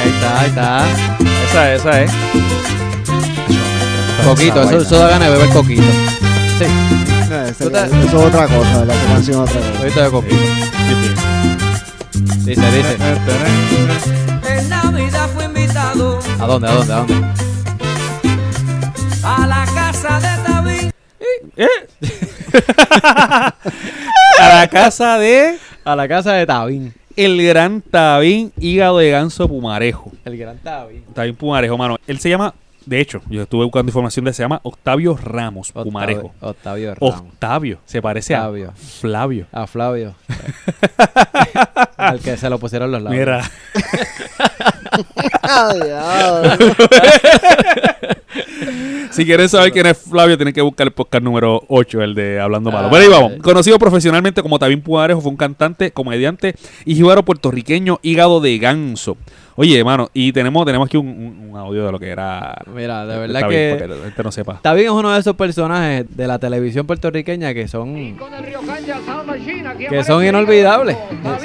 Ahí 0.02 0.10
está, 0.10 0.40
ahí 0.40 0.48
está. 0.48 0.86
Esa, 1.48 1.74
esa 1.74 2.02
es. 2.02 2.10
Coquito, 4.24 4.62
Esa 4.62 4.70
eso, 4.70 4.78
eso 4.82 4.98
da 4.98 5.08
ganas 5.08 5.28
de 5.30 5.34
beber 5.38 5.50
coquito. 5.52 5.82
Sí, 5.82 6.64
No, 7.30 7.44
te- 7.44 7.48
Eso 7.50 7.68
es 8.04 8.14
otra 8.14 8.46
cosa, 8.46 8.84
la 8.84 8.94
canción 8.94 9.44
es 9.44 9.50
otra 9.50 9.60
cosa. 9.60 9.78
coquito 9.78 10.02
de 10.02 10.10
coquito. 10.10 10.42
Dice, 12.44 12.70
dice. 12.70 12.96
En 14.58 14.68
Navidad 14.68 15.28
fue 15.34 15.44
invitado 15.46 16.18
¿A 16.38 16.46
dónde, 16.46 16.68
a 16.68 16.72
dónde, 16.74 16.92
a 16.92 16.96
dónde? 16.96 17.14
a 19.22 19.46
la 19.46 19.64
casa 19.64 19.83
de 20.04 20.42
David. 20.42 20.90
A 24.38 24.48
la 24.48 24.68
casa 24.68 25.18
de 25.18 25.58
A 25.84 25.96
la 25.96 26.06
casa 26.08 26.34
de 26.34 26.46
Tabín. 26.46 26.92
el 27.16 27.42
gran 27.46 27.80
Tabín 27.80 28.52
Hígado 28.58 28.98
de 28.98 29.10
Ganso 29.10 29.48
Pumarejo. 29.48 30.12
El 30.24 30.36
gran 30.36 30.58
Tabín. 30.58 31.04
Tabín 31.14 31.34
Pumarejo, 31.36 31.78
mano. 31.78 31.96
Él 32.06 32.18
se 32.20 32.28
llama, 32.28 32.54
de 32.84 33.00
hecho, 33.00 33.22
yo 33.30 33.42
estuve 33.42 33.64
buscando 33.64 33.88
información 33.88 34.26
de 34.26 34.34
se 34.34 34.42
llama 34.42 34.60
Octavio 34.62 35.16
Ramos 35.16 35.72
Pumarejo. 35.72 36.34
Octavio, 36.40 36.50
Octavio 36.50 36.94
Ramos. 36.96 37.20
Octavio, 37.32 37.78
se 37.86 38.02
parece 38.02 38.34
Octavio. 38.34 38.68
a 38.70 38.72
Flavio. 38.74 39.46
A 39.52 39.66
Flavio. 39.66 40.14
Al 41.96 42.20
que 42.20 42.36
se 42.36 42.50
lo 42.50 42.58
pusieron 42.58 42.90
los 42.90 43.00
labios. 43.00 43.20
Mira. 43.20 43.50
si 49.10 49.24
quieren 49.24 49.48
saber 49.48 49.72
quién 49.72 49.86
es 49.86 49.98
Flavio, 49.98 50.36
tienen 50.36 50.54
que 50.54 50.62
buscar 50.62 50.86
el 50.86 50.92
podcast 50.92 51.22
número 51.22 51.62
8, 51.68 52.02
el 52.02 52.14
de 52.14 52.40
Hablando 52.40 52.70
Malo. 52.70 52.88
Ah, 52.88 52.90
Pero 52.90 53.02
ahí 53.04 53.08
vamos. 53.10 53.32
eh. 53.32 53.38
Conocido 53.38 53.78
profesionalmente 53.78 54.42
como 54.42 54.58
Tabín 54.58 54.80
Pumarejo, 54.80 55.20
fue 55.20 55.30
un 55.30 55.36
cantante, 55.36 55.90
comediante 55.92 56.54
y 56.84 56.94
jíbaro 56.94 57.24
puertorriqueño, 57.24 57.98
hígado 58.02 58.40
de 58.40 58.58
ganso. 58.58 59.16
Oye, 59.56 59.78
hermano, 59.78 60.10
y 60.12 60.32
tenemos, 60.32 60.66
tenemos 60.66 60.86
aquí 60.86 60.96
un, 60.96 61.06
un- 61.06 61.50
un 61.50 61.56
audio 61.56 61.86
de 61.86 61.92
lo 61.92 62.00
que 62.00 62.08
era. 62.08 62.60
Mira, 62.74 63.06
de 63.06 63.16
verdad 63.18 63.40
Tabín, 63.42 63.56
que- 63.56 63.76
para 63.78 63.86
que 63.94 63.98
la 64.00 64.04
gente 64.06 64.22
no 64.24 64.32
sepa. 64.32 64.58
Tabín 64.60 64.86
es 64.86 64.90
uno 64.90 65.12
de 65.12 65.20
esos 65.20 65.36
personajes 65.36 66.06
de 66.16 66.26
la 66.26 66.40
televisión 66.40 66.84
puertorriqueña 66.88 67.54
que 67.54 67.68
son. 67.68 67.96
Que 69.88 70.04
son 70.04 70.24
inolvidables. 70.24 70.96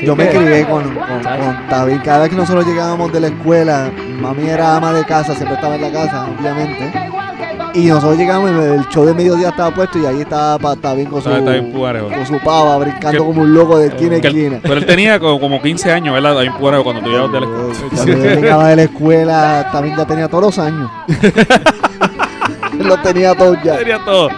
Yo 0.01 0.15
me 0.15 0.29
crié 0.29 0.65
con, 0.65 0.83
con, 0.83 0.93
con 1.23 1.67
Tabín. 1.69 1.99
Cada 1.99 2.19
vez 2.21 2.29
que 2.29 2.35
nosotros 2.35 2.65
llegábamos 2.65 3.11
de 3.11 3.19
la 3.19 3.27
escuela, 3.27 3.89
mami 4.21 4.47
era 4.49 4.75
ama 4.77 4.93
de 4.93 5.03
casa, 5.05 5.33
siempre 5.35 5.55
estaba 5.55 5.75
en 5.75 5.81
la 5.81 5.91
casa, 5.91 6.27
obviamente. 6.39 6.91
Y 7.75 7.85
nosotros 7.85 8.17
llegamos, 8.17 8.49
el 8.49 8.87
show 8.89 9.05
de 9.05 9.13
mediodía 9.13 9.49
estaba 9.49 9.71
puesto 9.71 9.99
y 9.99 10.05
ahí 10.05 10.21
estaba 10.21 10.75
Tabín 10.75 11.05
con 11.05 11.21
su, 11.21 11.29
Tabín 11.29 11.71
con 11.71 12.25
su 12.25 12.39
pava, 12.43 12.77
brincando 12.77 13.11
Que- 13.11 13.17
como 13.27 13.41
un 13.43 13.53
loco 13.53 13.77
de 13.77 13.87
esquina 13.87 14.15
a 14.15 14.17
esquina. 14.19 14.59
pero 14.61 14.73
él 14.75 14.85
tenía 14.87 15.19
como, 15.19 15.39
como 15.39 15.61
15 15.61 15.91
años, 15.91 16.13
¿verdad? 16.15 16.39
Ahí 16.39 16.49
Pugarejo, 16.49 16.83
cuando 16.83 17.01
tú 17.03 17.09
llegabas 17.09 17.31
de 17.31 17.39
la 17.41 17.45
escuela. 17.45 17.95
Cuando 17.95 18.17
yo 18.17 18.35
llegaba 18.41 18.67
de 18.69 18.75
la 18.75 18.81
escuela, 18.83 19.69
Tabín 19.71 19.95
ya 19.95 20.05
tenía 20.05 20.27
todos 20.27 20.43
los 20.45 20.59
años. 20.59 20.89
Él 22.79 22.87
los 22.87 23.01
tenía 23.03 23.35
todos 23.35 23.57
ya. 23.63 23.77
Tenía 23.77 23.99
todo. 24.03 24.29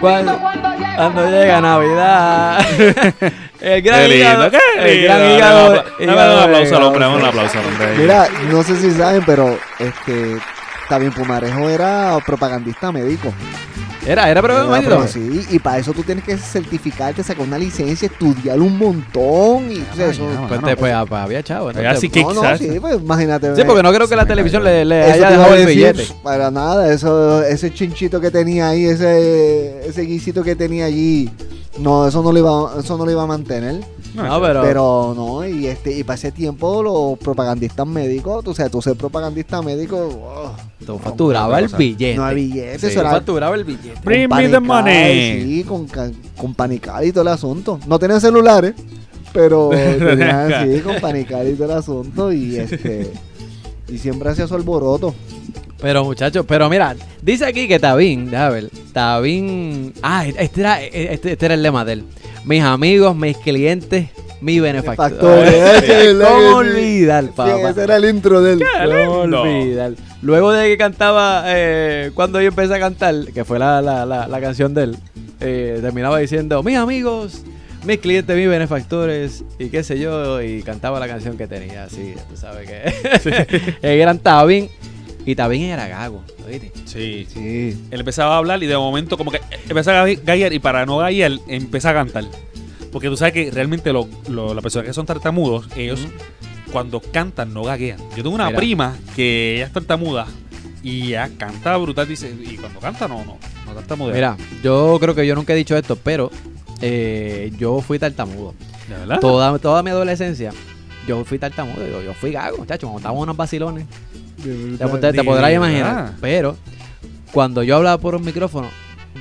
Cuando, 0.00 0.38
cuando 0.38 1.30
llega 1.30 1.60
Navidad. 1.60 2.58
el 3.60 3.82
gran 3.82 4.00
Qué 4.00 4.08
lindo, 4.08 4.14
hígado. 4.30 4.50
qué 4.50 4.58
El 4.78 4.86
lindo. 4.94 5.04
gran 5.04 5.18
Dame 5.20 5.34
hígado. 5.36 5.70
un 5.70 5.76
apla- 5.76 5.84
Dame 5.98 6.12
hígado 6.12 6.32
un 6.34 6.38
de 6.38 6.44
aplauso 6.44 6.76
al 6.76 6.82
hombre, 6.84 7.00
Gaucho. 7.00 7.16
dame 7.16 7.22
un 7.22 7.28
aplauso 7.28 7.58
al 7.58 7.66
hombre. 7.66 7.88
Mira, 7.98 8.28
no 8.50 8.62
sé 8.62 8.76
si 8.76 8.90
saben, 8.92 9.22
pero 9.26 9.58
este 9.78 10.36
Tabín 10.88 11.10
Pumarejo 11.12 11.68
era 11.68 12.16
propagandista 12.24 12.92
médico. 12.92 13.32
Era, 14.08 14.30
era, 14.30 14.40
pero, 14.40 14.74
Era 14.74 15.06
sí, 15.06 15.46
y 15.50 15.58
para 15.58 15.78
eso 15.78 15.92
tú 15.92 16.02
tienes 16.02 16.24
que 16.24 16.36
certificarte, 16.38 17.22
sacar 17.22 17.44
una 17.46 17.58
licencia, 17.58 18.06
estudiar 18.06 18.58
un 18.58 18.78
montón. 18.78 19.70
Y, 19.70 19.84
sea, 19.94 20.08
eso- 20.08 20.22
ya, 20.30 20.38
Pues, 20.48 20.50
mano, 20.62 20.66
te- 20.68 20.76
pues, 20.76 20.94
ah, 20.94 21.04
pues, 21.06 21.20
había 21.20 21.42
chavo. 21.42 21.70
Entonces- 21.70 22.00
sí 22.00 22.08
que- 22.08 22.22
no, 22.22 22.32
no, 22.32 22.56
sí, 22.56 22.80
pues 22.80 22.94
imagínate. 23.00 23.54
Sí, 23.54 23.62
porque 23.66 23.82
no 23.82 23.92
creo 23.92 24.08
que 24.08 24.16
la 24.16 24.24
televisión 24.24 24.64
le, 24.64 24.84
le 24.86 25.02
haya 25.02 25.30
dejado 25.30 25.54
el 25.54 25.66
decir, 25.66 25.76
billete. 25.94 26.14
Para 26.22 26.50
nada, 26.50 26.90
eso, 26.90 27.42
ese 27.42 27.72
chinchito 27.72 28.18
que 28.18 28.30
tenía 28.30 28.70
ahí, 28.70 28.86
ese, 28.86 29.86
ese 29.86 30.02
guisito 30.02 30.42
que 30.42 30.56
tenía 30.56 30.86
allí, 30.86 31.30
no, 31.78 32.08
eso 32.08 32.22
no 32.22 32.32
lo 32.32 32.38
iba, 32.38 32.80
eso 32.80 32.96
no 32.96 33.04
lo 33.04 33.10
iba 33.10 33.22
a 33.24 33.26
mantener. 33.26 33.80
No, 34.14 34.40
pero, 34.40 34.62
Pero 34.62 35.14
no, 35.16 35.46
y 35.46 35.66
este, 35.66 35.96
y 35.96 36.02
para 36.02 36.14
ese 36.14 36.32
tiempo 36.32 36.82
los 36.82 37.18
propagandistas 37.18 37.86
médicos, 37.86 38.42
tú 38.44 38.54
sabes, 38.54 38.72
tú 38.72 38.80
ser 38.82 38.96
propagandista 38.96 39.60
médico, 39.62 39.96
oh, 39.98 40.52
tú 40.84 40.98
facturaba 40.98 41.58
el 41.58 41.68
billete. 41.68 42.16
no 42.16 42.24
hay 42.24 42.34
billetes, 42.36 42.80
Sí, 42.80 42.86
eso 42.88 43.00
era 43.00 43.10
facturaba 43.10 43.54
el 43.54 43.64
billete. 43.64 43.94
con 43.94 44.02
Bring 44.04 44.28
me 44.28 44.48
the 44.48 44.60
money. 44.60 45.42
Sí, 45.42 45.64
con, 45.64 45.86
con 46.36 46.54
panical 46.54 47.04
y 47.04 47.12
todo 47.12 47.22
el 47.22 47.28
asunto. 47.28 47.78
No 47.86 47.98
tenían 47.98 48.20
celulares, 48.20 48.74
pero 49.32 49.70
tenían 49.72 50.64
sí, 50.64 50.80
con 50.80 50.96
panical 51.00 51.48
y 51.48 51.54
todo 51.54 51.64
el 51.72 51.78
asunto 51.78 52.32
y 52.32 52.56
este 52.56 53.12
y 53.88 53.98
siempre 53.98 54.30
hacía 54.30 54.46
su 54.46 54.54
alboroto. 54.54 55.14
Pero 55.80 56.04
muchachos, 56.04 56.44
pero 56.46 56.68
mira, 56.68 56.96
dice 57.22 57.44
aquí 57.46 57.68
que 57.68 57.78
Tabín, 57.78 58.30
déjame 58.30 58.52
ver, 58.54 58.70
Tabín, 58.92 59.92
ah, 60.02 60.26
este 60.26 60.60
era, 60.60 60.82
este, 60.82 61.32
este 61.32 61.44
era 61.46 61.54
el 61.54 61.62
lema 61.62 61.84
de 61.84 61.92
él. 61.94 62.04
Mis 62.48 62.62
amigos, 62.62 63.14
mis 63.14 63.36
clientes, 63.36 64.08
mi 64.40 64.58
benefactor. 64.58 65.10
Factores, 65.10 65.52
ese 65.82 66.00
es 66.00 66.06
el- 66.06 66.22
¿Cómo 66.22 66.56
olvidar, 66.56 67.24
Sí, 67.24 67.30
papá? 67.36 67.70
ese 67.70 67.82
era 67.84 67.96
el 67.96 68.04
intro 68.06 68.40
del. 68.40 68.60
¿Cómo 68.60 69.12
olvidar? 69.42 69.92
Luego 70.22 70.50
de 70.52 70.68
que 70.68 70.78
cantaba, 70.78 71.44
eh, 71.46 72.10
cuando 72.14 72.40
yo 72.40 72.48
empecé 72.48 72.74
a 72.74 72.80
cantar, 72.80 73.14
que 73.34 73.44
fue 73.44 73.58
la, 73.58 73.82
la, 73.82 74.06
la, 74.06 74.26
la 74.26 74.40
canción 74.40 74.72
de 74.74 74.84
él, 74.84 74.96
eh, 75.40 75.78
terminaba 75.82 76.18
diciendo, 76.18 76.62
mis 76.62 76.76
amigos, 76.76 77.42
mis 77.86 77.98
clientes, 77.98 78.34
mis 78.36 78.48
benefactores, 78.48 79.44
y 79.58 79.68
qué 79.68 79.84
sé 79.84 79.98
yo, 80.00 80.42
y 80.42 80.62
cantaba 80.62 80.98
la 80.98 81.06
canción 81.06 81.36
que 81.36 81.46
tenía, 81.46 81.84
así, 81.84 82.14
tú 82.30 82.36
sabes 82.36 82.66
que 82.68 83.76
el 83.82 83.98
gran 84.00 84.18
Tabín, 84.18 84.68
y 85.24 85.34
Tabín 85.36 85.62
era 85.64 85.86
gago, 85.86 86.22
Sí. 86.84 87.26
Sí. 87.32 87.76
Él 87.90 88.00
empezaba 88.00 88.34
a 88.34 88.38
hablar 88.38 88.62
y 88.62 88.66
de 88.66 88.76
momento 88.76 89.16
como 89.16 89.30
que 89.30 89.40
empezaba 89.68 90.02
a 90.02 90.06
gallar 90.06 90.52
y 90.52 90.58
para 90.58 90.86
no 90.86 90.98
gallar 90.98 91.32
empieza 91.48 91.90
a 91.90 91.94
cantar. 91.94 92.24
Porque 92.92 93.08
tú 93.08 93.16
sabes 93.16 93.34
que 93.34 93.50
realmente 93.50 93.92
lo- 93.92 94.08
lo- 94.28 94.54
las 94.54 94.62
personas 94.62 94.86
que 94.88 94.94
son 94.94 95.04
tartamudos, 95.06 95.68
ellos 95.76 96.00
cuando 96.72 97.00
cantan 97.00 97.52
no 97.54 97.62
gaguean. 97.64 97.98
Yo 98.16 98.22
tengo 98.22 98.30
una 98.34 98.46
Mira. 98.46 98.56
prima 98.58 98.96
que 99.16 99.56
ella 99.56 99.66
es 99.66 99.72
tartamuda 99.72 100.26
y 100.82 101.08
ella 101.08 101.30
canta 101.36 101.76
brutal, 101.76 102.06
dice, 102.08 102.34
y 102.42 102.56
cuando 102.56 102.80
canta 102.80 103.06
no, 103.08 103.24
no, 103.24 103.36
no 103.66 103.72
tartamudea. 103.74 104.14
Mira, 104.14 104.36
yo 104.62 104.96
creo 105.00 105.14
que 105.14 105.26
yo 105.26 105.34
nunca 105.34 105.52
he 105.52 105.56
dicho 105.56 105.76
esto, 105.76 105.96
pero 105.96 106.30
eh, 106.80 107.52
yo 107.58 107.80
fui 107.80 107.98
tartamudo. 107.98 108.54
¿De 108.88 108.94
verdad? 108.96 109.20
Toda, 109.20 109.58
toda 109.58 109.82
mi 109.82 109.90
adolescencia, 109.90 110.52
yo 111.06 111.24
fui 111.24 111.38
tartamudo, 111.38 111.86
yo, 111.86 112.02
yo 112.02 112.14
fui 112.14 112.32
gago, 112.32 112.56
muchachos, 112.58 112.82
cuando 112.88 112.98
estábamos 112.98 113.22
unos 113.24 113.36
vacilones. 113.36 113.84
Te, 114.42 114.78
te- 114.78 114.98
te 115.00 115.12
de 115.12 115.24
podrás 115.24 115.52
imaginar. 115.52 116.12
Pero 116.20 116.56
cuando 117.32 117.62
yo 117.62 117.76
hablaba 117.76 117.98
por 117.98 118.14
un 118.14 118.24
micrófono, 118.24 118.68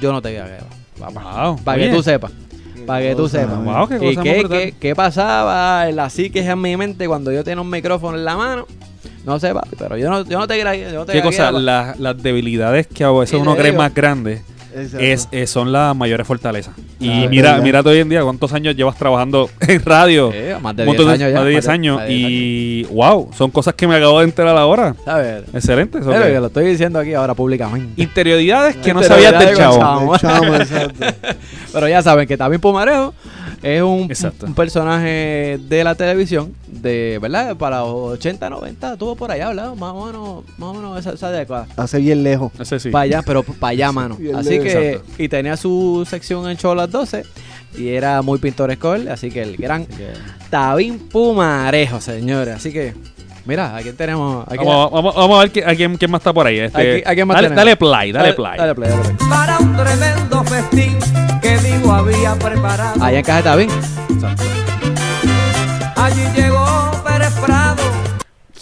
yo 0.01 0.11
no 0.11 0.21
te 0.21 0.33
gagueaba. 0.33 0.67
Wow, 0.99 1.59
Para 1.63 1.77
que 1.79 1.89
tú 1.89 2.01
sepas. 2.03 2.31
Para 2.85 3.01
que 3.01 3.15
tú 3.15 3.27
sepas. 3.27 3.63
Wow, 3.63 3.87
qué 3.87 3.95
¿Y 3.95 4.15
cosa 4.15 4.23
qué, 4.23 4.45
qué, 4.49 4.75
qué 4.79 4.95
pasaba 4.95 5.89
en 5.89 5.95
la 5.95 6.09
psique 6.09 6.39
en 6.39 6.61
mi 6.61 6.77
mente 6.77 7.07
cuando 7.07 7.31
yo 7.31 7.43
tenía 7.43 7.61
un 7.61 7.69
micrófono 7.69 8.17
en 8.17 8.25
la 8.25 8.37
mano? 8.37 8.65
No 9.25 9.39
sé, 9.39 9.53
papi, 9.53 9.75
pero 9.77 9.97
yo 9.97 10.09
no, 10.09 10.23
yo 10.23 10.39
no 10.39 10.47
te 10.47 10.57
yo 10.57 10.99
no 10.99 11.05
te 11.05 11.11
¿Qué 11.13 11.21
cosa? 11.21 11.51
Las, 11.51 11.99
las 11.99 12.21
debilidades 12.23 12.87
que 12.87 13.03
a 13.03 13.11
veces 13.11 13.39
uno 13.39 13.55
cree 13.55 13.71
digo- 13.71 13.83
más 13.83 13.93
grandes. 13.93 14.41
Es, 14.77 15.27
es- 15.31 15.49
son 15.49 15.71
las 15.71 15.95
mayores 15.95 16.25
fortalezas. 16.27 16.73
Y 16.99 17.09
Claro, 17.09 17.29
mira, 17.29 17.49
verdad. 17.51 17.63
mira 17.63 17.81
hoy 17.81 17.99
en 17.99 18.09
día 18.09 18.23
cuántos 18.23 18.53
años 18.53 18.75
llevas 18.75 18.97
trabajando 18.97 19.49
en 19.61 19.83
radio. 19.83 20.31
Eh, 20.33 20.55
más 20.61 20.75
de 20.75 20.83
Un 20.83 20.87
10 20.89 20.97
montón 20.97 21.09
años 21.09 21.29
ya. 21.31 21.35
Más 21.37 21.43
de 21.45 21.49
10 21.51 21.65
más 21.65 21.73
años. 21.73 21.95
más 21.97 22.07
de 22.07 22.13
10 22.13 22.25
años. 22.25 22.31
Y 22.39 22.83
wow, 22.93 23.29
son 23.37 23.51
cosas 23.51 23.73
que 23.75 23.87
me 23.87 23.95
acabo 23.95 24.19
de 24.19 24.25
enterar 24.25 24.57
ahora. 24.57 24.95
Excelente. 25.53 25.99
eso 25.99 26.09
Pero 26.09 26.25
que- 26.25 26.31
que 26.33 26.39
lo 26.39 26.47
estoy 26.47 26.65
diciendo 26.65 26.99
aquí 26.99 27.13
ahora 27.13 27.33
públicamente. 27.33 28.01
Interioridades 28.01 28.75
que 28.77 28.93
no 28.93 29.03
sabías 29.03 29.37
del 29.39 29.55
chavo. 29.55 30.13
Pero 31.73 31.87
ya 31.87 32.01
saben 32.01 32.27
que 32.27 32.37
Tabín 32.37 32.59
Pumarejo 32.59 33.13
es 33.63 33.81
un, 33.81 34.07
personaje 34.55 35.59
de 35.67 35.83
la 35.83 35.95
televisión, 35.95 36.53
de 36.67 37.17
verdad, 37.21 37.55
para 37.55 37.79
los 37.79 38.11
80, 38.13 38.49
90, 38.49 38.93
estuvo 38.93 39.15
por 39.15 39.31
allá, 39.31 39.47
¿verdad? 39.47 39.73
Más 39.75 39.93
o 39.93 40.05
menos, 40.05 40.43
más 40.57 40.69
o 40.69 40.73
menos 40.75 40.99
esa, 40.99 41.11
esa 41.13 41.31
década. 41.31 41.67
Hace 41.75 41.99
bien 41.99 42.23
lejos. 42.23 42.51
Para 42.91 43.01
allá, 43.03 43.21
pero 43.25 43.41
para 43.43 43.71
allá, 43.71 43.91
mano. 43.91 44.15
Así 44.35 44.49
lejos. 44.51 44.66
Que, 44.67 44.89
Exacto. 44.91 45.11
y 45.23 45.29
tenía 45.29 45.57
su 45.57 46.05
sección 46.09 46.49
en 46.49 46.57
show 46.57 46.71
a 46.71 46.75
las 46.75 46.91
12, 46.91 47.23
y 47.77 47.89
era 47.89 48.21
muy 48.21 48.39
pintoresco 48.39 48.93
él, 48.95 49.07
así 49.09 49.29
que 49.31 49.41
el 49.43 49.57
gran 49.57 49.85
Tabín 50.49 50.99
Pumarejo, 51.09 51.99
señores. 52.01 52.55
Así 52.55 52.71
que, 52.71 52.93
mira, 53.45 53.75
aquí 53.75 53.91
tenemos... 53.91 54.45
Aquí, 54.47 54.57
Vamos, 54.57 54.91
vamos- 54.91 55.15
vamos 55.15 55.37
a 55.39 55.47
ver 55.47 55.63
a 55.67 55.75
quién, 55.75 55.97
quién 55.97 56.09
más 56.11 56.19
está 56.21 56.33
por 56.33 56.47
ahí. 56.47 56.59
Este, 56.59 56.97
Aquí- 56.99 57.03
¿a 57.05 57.13
quién 57.15 57.27
más 57.27 57.35
dale, 57.41 57.75
play, 57.75 58.11
dale, 58.11 58.33
play. 58.33 58.57
Dale 58.57 58.73
play, 58.75 58.89
dale 58.89 59.03
play. 59.03 59.15
para 59.29 59.57
un 59.59 59.75
tremendo 59.75 60.43
festín 60.45 60.97
que 61.41 61.57
Dios 61.59 61.87
había 61.89 62.35
preparado. 62.35 63.03
Allá 63.03 63.19
en 63.19 63.25
Caja 63.25 63.43
Tabín. 63.43 63.69
Allí 65.95 66.23
llegó 66.35 66.91
Pérez 67.05 67.33
Prado. 67.45 67.83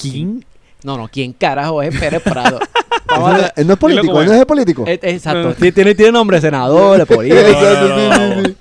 ¿Quién? 0.02 0.46
No, 0.86 0.98
no, 0.98 1.08
¿quién 1.08 1.34
carajo 1.34 1.82
es 1.82 1.98
Pérez 2.00 2.22
Prado? 2.22 2.60
Vamos 3.08 3.30
Él 3.32 3.36
a 3.36 3.42
no- 3.42 3.52
él 3.56 3.68
no 3.68 3.74
es 3.74 3.80
político, 3.80 4.22
él 4.22 4.28
no 4.28 4.34
es 4.34 4.46
político. 4.46 4.84
Eh, 4.88 4.94
eh, 5.02 5.12
Exacto. 5.12 5.54
Tiene, 5.56 5.72
tiene, 5.72 5.96
tiene 5.96 6.12
nombre 6.12 6.40
senador, 6.42 6.98
de 7.00 7.06
político. 7.06 7.42
Exacto, 7.48 7.88
no, 7.88 7.98
no, 8.10 8.16
sí, 8.36 8.42
sí, 8.46 8.50
sí. 8.50 8.56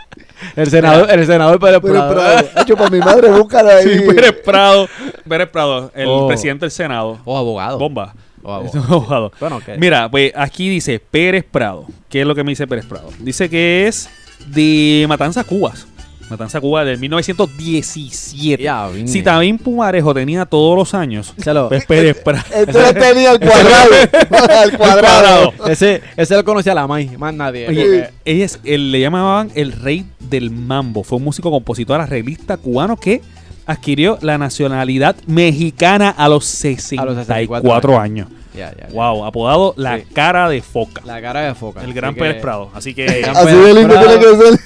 El 0.56 0.70
senador, 0.70 1.10
el 1.10 1.26
senador 1.26 1.58
Pérez 1.60 1.80
Pero, 1.82 1.92
Prado. 2.08 2.14
pero, 2.50 2.62
hecho, 2.62 2.76
para 2.76 2.90
mi 2.90 2.98
madre, 2.98 3.30
búscala 3.30 3.76
ahí. 3.76 3.84
Sí, 3.98 4.00
Pérez 4.08 4.32
Prado. 4.44 4.88
Pérez 5.28 5.48
Prado, 5.48 5.90
el 5.94 6.06
Oh. 6.08 6.26
presidente 6.28 6.64
del 6.66 6.70
Senado. 6.70 7.18
O 7.24 7.36
abogado. 7.38 7.78
Bomba. 7.78 8.14
O 8.42 8.52
abogado. 8.52 9.32
Bueno, 9.40 9.60
que 9.64 9.76
Mira, 9.78 10.10
pues 10.10 10.32
aquí 10.36 10.68
dice 10.68 10.98
Pérez 11.00 11.44
Prado. 11.50 11.86
¿Qué 12.10 12.20
es 12.20 12.26
lo 12.26 12.34
que 12.34 12.44
me 12.44 12.50
dice 12.52 12.66
Pérez 12.66 12.84
Prado? 12.86 13.08
Dice 13.20 13.48
que 13.48 13.86
es 13.86 14.08
de 14.46 15.06
Matanza, 15.08 15.44
Cubas. 15.44 15.86
Matanza, 16.30 16.60
Cuba 16.60 16.84
del 16.84 16.98
1917. 16.98 18.62
Ya, 18.62 18.88
vine. 18.88 19.08
Si 19.08 19.22
también 19.22 19.58
Pumarejo 19.58 20.14
tenía 20.14 20.46
todos 20.46 20.76
los 20.76 20.94
años, 20.94 21.34
Se 21.36 21.52
lo- 21.52 21.68
pues 21.68 21.84
Pérez 21.86 22.16
Prado. 22.24 22.44
Lo 22.72 22.94
tenía 22.94 23.30
al 23.32 23.40
cuadrado. 23.40 23.90
al 24.60 24.72
cuadrado. 24.78 25.52
ese, 25.68 26.02
ese 26.16 26.34
lo 26.34 26.44
conocía 26.44 26.74
la 26.74 26.86
May, 26.86 27.16
más 27.18 27.34
nadie. 27.34 27.68
Oye, 27.68 28.10
es- 28.24 28.58
él- 28.64 28.90
le 28.90 29.00
llamaban 29.00 29.50
el 29.54 29.72
rey 29.72 30.06
del 30.20 30.50
mambo. 30.50 31.04
Fue 31.04 31.18
un 31.18 31.24
músico, 31.24 31.50
compositor, 31.50 32.00
arreglista 32.00 32.56
cubano 32.56 32.96
que 32.96 33.20
adquirió 33.66 34.18
la 34.20 34.36
nacionalidad 34.38 35.16
mexicana 35.26 36.10
a 36.10 36.28
los 36.28 36.44
64, 36.44 37.14
64 37.24 37.98
años. 38.00 38.28
ya, 38.54 38.72
ya, 38.78 38.88
ya. 38.88 38.94
Wow, 38.94 39.24
apodado 39.24 39.72
la 39.76 39.98
Sí. 39.98 40.04
cara 40.12 40.48
de 40.48 40.60
foca. 40.62 41.02
La 41.06 41.20
cara 41.22 41.42
de 41.42 41.54
foca. 41.54 41.82
el 41.82 41.92
gran 41.94 42.10
Así 42.10 42.20
Pérez 42.20 42.34
que- 42.36 42.40
Prado. 42.42 42.70
Así 42.74 42.94
que 42.94 43.04
Así 43.06 43.56
de 43.56 43.74
lindo 43.74 43.94
tiene 43.98 44.18
que 44.18 44.24
ser. 44.36 44.60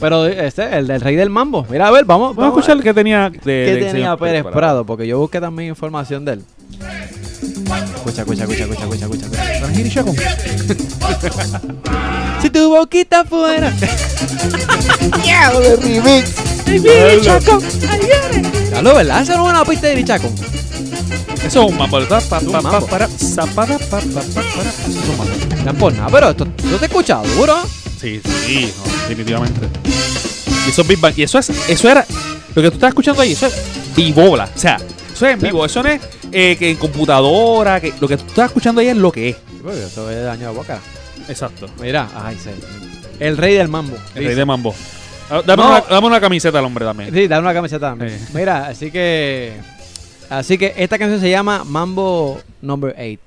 Pero 0.00 0.26
este, 0.26 0.76
el 0.76 0.86
del 0.86 1.00
rey 1.00 1.16
del 1.16 1.30
mambo. 1.30 1.66
Mira, 1.70 1.88
a 1.88 1.90
ver, 1.90 2.04
vamos, 2.04 2.34
vamos 2.36 2.56
a 2.56 2.60
escuchar 2.60 2.82
qué 2.82 2.94
tenía 2.94 3.30
de, 3.30 3.38
¿Qué 3.40 3.74
del 3.76 3.92
tenía 3.92 4.16
Pérez 4.16 4.44
Prado? 4.44 4.84
Porque 4.84 5.06
yo 5.06 5.18
busqué 5.18 5.40
también 5.40 5.68
información 5.70 6.24
de 6.24 6.34
él. 6.34 6.42
Escucha, 7.96 8.22
escucha, 8.22 8.44
escucha, 8.44 8.64
escucha, 8.64 9.06
escucha, 9.06 9.06
escucha. 9.06 9.26
si 12.42 12.50
tu 12.50 12.70
boquita 12.70 13.24
fuera. 13.24 13.70
de 15.60 15.76
remix. 15.76 16.34
Claro, 18.70 18.94
¿verdad? 18.94 19.22
Esa 19.22 19.36
no 19.36 19.46
es 19.46 19.50
una 19.50 19.64
pista 19.64 19.86
de 19.86 19.94
Irichaco. 19.94 20.30
Eso 21.44 21.62
es 21.62 21.70
un 21.70 21.76
mambo. 21.78 22.00
Pa, 22.06 22.20
pa, 22.20 22.38
Un 22.38 22.52
pa, 22.52 22.60
pa, 22.60 22.70
mambo. 22.70 22.86
para, 22.86 23.08
zapada, 23.08 23.78
pa, 23.78 23.98
pa, 24.00 24.20
pa, 24.20 24.42
para. 24.56 24.70
Eso 24.70 25.00
es 25.00 25.08
un 25.08 25.16
mambo. 25.18 25.32
No 25.64 25.70
es 25.70 25.76
por 25.76 25.92
nada, 25.92 26.08
pero 26.10 26.30
esto, 26.30 26.46
esto 26.56 26.78
te 26.78 26.86
escucha 26.86 27.22
duro. 27.36 27.56
Sí, 27.98 28.20
sí. 28.24 28.72
no. 28.76 28.92
definitivamente. 29.08 29.60
Y 30.66 30.70
eso 30.70 30.82
es 30.82 30.88
Big 30.88 30.98
Bang. 31.00 31.14
Y 31.16 31.22
eso 31.22 31.38
es, 31.38 31.50
eso 31.68 31.90
era, 31.90 32.04
lo 32.54 32.62
que 32.62 32.68
tú 32.70 32.74
estás 32.74 32.88
escuchando 32.88 33.22
ahí, 33.22 33.32
eso 33.32 33.46
es 33.46 33.54
vivola. 33.94 34.48
O 34.54 34.58
sea, 34.58 34.76
eso 35.12 35.26
es 35.26 35.34
en 35.34 35.40
vivo. 35.40 35.64
Eso 35.64 35.82
no 35.82 35.88
es 35.88 36.00
eh, 36.32 36.56
que 36.58 36.70
en 36.70 36.76
computadora, 36.76 37.80
que 37.80 37.92
lo 38.00 38.08
que 38.08 38.16
tú 38.16 38.24
estás 38.26 38.46
escuchando 38.46 38.80
ahí 38.80 38.88
es 38.88 38.96
lo 38.96 39.10
que 39.12 39.30
es. 39.30 39.36
Eso 39.86 40.10
es 40.10 40.24
daño 40.24 40.50
de 40.50 40.54
boca. 40.56 40.78
Exacto. 41.28 41.66
Mira, 41.80 42.08
ay, 42.14 42.36
sí. 42.42 42.50
El 43.18 43.36
rey 43.36 43.54
del 43.54 43.68
mambo. 43.68 43.96
El 44.14 44.24
rey 44.26 44.34
de 44.34 44.44
mambo. 44.44 44.74
Ah, 45.30 45.42
Dame, 45.44 45.62
No. 45.62 45.68
una, 45.70 45.80
dame 45.80 46.06
una 46.06 46.20
camiseta 46.20 46.58
al 46.58 46.64
hombre 46.66 46.84
también. 46.84 47.12
Sí, 47.12 47.26
dale 47.26 47.42
una 47.42 47.54
camiseta 47.54 47.88
también. 47.90 48.18
Mira, 48.34 48.66
así 48.68 48.90
que. 48.90 49.54
Así 50.28 50.58
que 50.58 50.74
esta 50.76 50.98
canción 50.98 51.20
se 51.20 51.30
llama 51.30 51.64
Mambo 51.64 52.40
Number 52.60 52.94
8. 52.98 53.20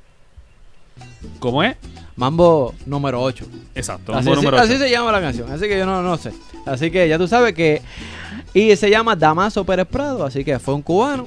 ¿Cómo 1.40 1.64
es? 1.64 1.76
Mambo 2.20 2.74
número 2.86 3.22
8. 3.22 3.46
Exacto. 3.76 4.14
Así, 4.14 4.26
mambo 4.26 4.36
número 4.42 4.58
así 4.62 4.74
ocho. 4.74 4.84
se 4.84 4.90
llama 4.92 5.10
la 5.14 5.22
canción. 5.22 5.50
Así 5.50 5.70
que 5.70 5.78
yo 5.78 5.86
no, 5.86 6.02
no 6.02 6.18
sé. 6.18 6.34
Así 6.66 6.92
que 6.92 7.08
ya 7.08 7.18
tú 7.18 7.30
sabes 7.30 7.54
que. 7.54 7.82
Y 8.54 8.76
se 8.76 8.90
llama 8.90 9.16
Damaso 9.16 9.64
Pérez 9.64 9.88
Prado. 9.88 10.26
Así 10.26 10.44
que 10.44 10.60
fue 10.60 10.74
un 10.74 10.82
cubano. 10.82 11.26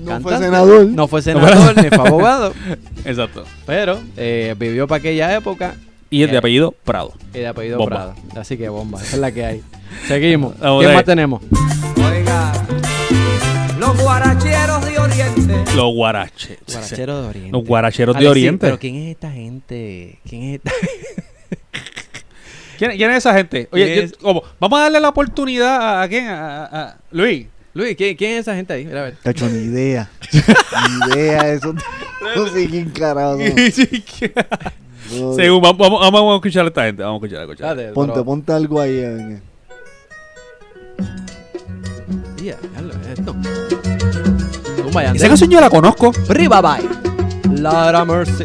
No 0.00 0.06
cantante. 0.06 0.22
fue 0.22 0.38
senador. 0.38 0.86
No 0.86 1.06
fue 1.06 1.20
senador 1.22 1.76
ni 1.82 1.90
fue 1.90 2.08
abogado. 2.08 2.54
Exacto. 3.04 3.44
Pero 3.66 3.98
eh, 4.16 4.54
vivió 4.58 4.86
para 4.88 5.00
aquella 5.00 5.34
época 5.36 5.74
Y 6.08 6.22
el 6.22 6.30
de 6.30 6.36
Eh. 6.36 6.38
apellido 6.38 6.74
Prado. 6.84 7.12
y 7.34 7.38
de 7.40 7.46
apellido 7.48 7.76
Bomba. 7.78 8.14
Prado. 8.14 8.40
Así 8.40 8.56
que 8.56 8.70
bomba. 8.70 9.02
Esa 9.02 9.16
es 9.16 9.20
la 9.20 9.30
que 9.32 9.44
hay. 9.44 9.62
Seguimos. 10.08 10.58
Vamos 10.58 10.78
¿Quién 10.80 10.90
ahí. 10.92 10.96
más 10.96 11.04
tenemos? 11.04 11.42
Oiga, 12.08 12.52
los 13.78 14.02
Oriente. 15.30 15.74
Los 15.76 15.94
guaraches. 15.94 16.58
Guaracheros 16.66 17.22
de 17.22 17.28
Oriente. 17.28 17.52
Los 17.52 17.64
guaracheros 17.64 18.18
de 18.18 18.28
Oriente. 18.28 18.66
Pero 18.66 18.78
¿quién 18.78 18.96
es 18.96 19.10
esta 19.12 19.30
gente? 19.30 20.18
¿Quién 20.28 20.42
es 20.44 20.54
esta? 20.56 20.72
¿Quién, 22.78 22.90
quién 22.96 23.10
es 23.10 23.16
esa 23.18 23.34
gente? 23.34 23.68
Oye, 23.72 24.10
vamos 24.60 24.78
a 24.78 24.82
darle 24.82 25.00
la 25.00 25.08
oportunidad 25.08 25.80
a, 25.80 26.02
a 26.02 26.08
quién? 26.08 26.26
A, 26.26 26.64
a- 26.64 26.82
a- 26.88 26.96
Luis. 27.10 27.46
Luis, 27.72 27.96
¿quién, 27.96 28.16
quién 28.16 28.32
es 28.32 28.40
esa 28.40 28.54
gente 28.54 28.72
ahí? 28.72 28.84
Mira, 28.84 29.00
a 29.00 29.04
ver. 29.04 29.16
Cacho, 29.22 29.48
ni 29.48 29.58
idea. 29.64 30.10
ni 30.32 31.14
idea, 31.14 31.52
eso. 31.52 31.74
No 32.36 32.48
sé 32.48 32.68
quién 32.68 32.90
carajo. 32.90 33.38
Según, 35.36 35.60
vamos, 35.62 35.78
vamos, 35.78 36.00
vamos 36.12 36.32
a 36.32 36.36
escuchar 36.36 36.64
a 36.64 36.68
esta 36.68 36.84
gente. 36.84 37.02
Vamos 37.02 37.22
a 37.22 37.26
escuchar, 37.26 37.40
a 37.40 37.44
escuchar. 37.44 37.70
Espérate, 37.70 37.94
Ponte, 37.94 38.12
pero- 38.12 38.24
ponte 38.24 38.52
algo 38.52 38.80
ahí. 38.80 39.38
Ya, 42.42 42.56
ya 42.74 42.80
lo 42.82 42.92
es 42.92 43.06
esto. 43.18 43.34
Yandel. 45.02 45.16
Esa 45.16 45.28
canción 45.28 45.50
yo 45.50 45.60
la 45.60 45.70
conozco. 45.70 46.12
Riva 46.28 46.60
Bye. 46.60 47.60
Lara 47.60 48.04
Mercy. 48.04 48.44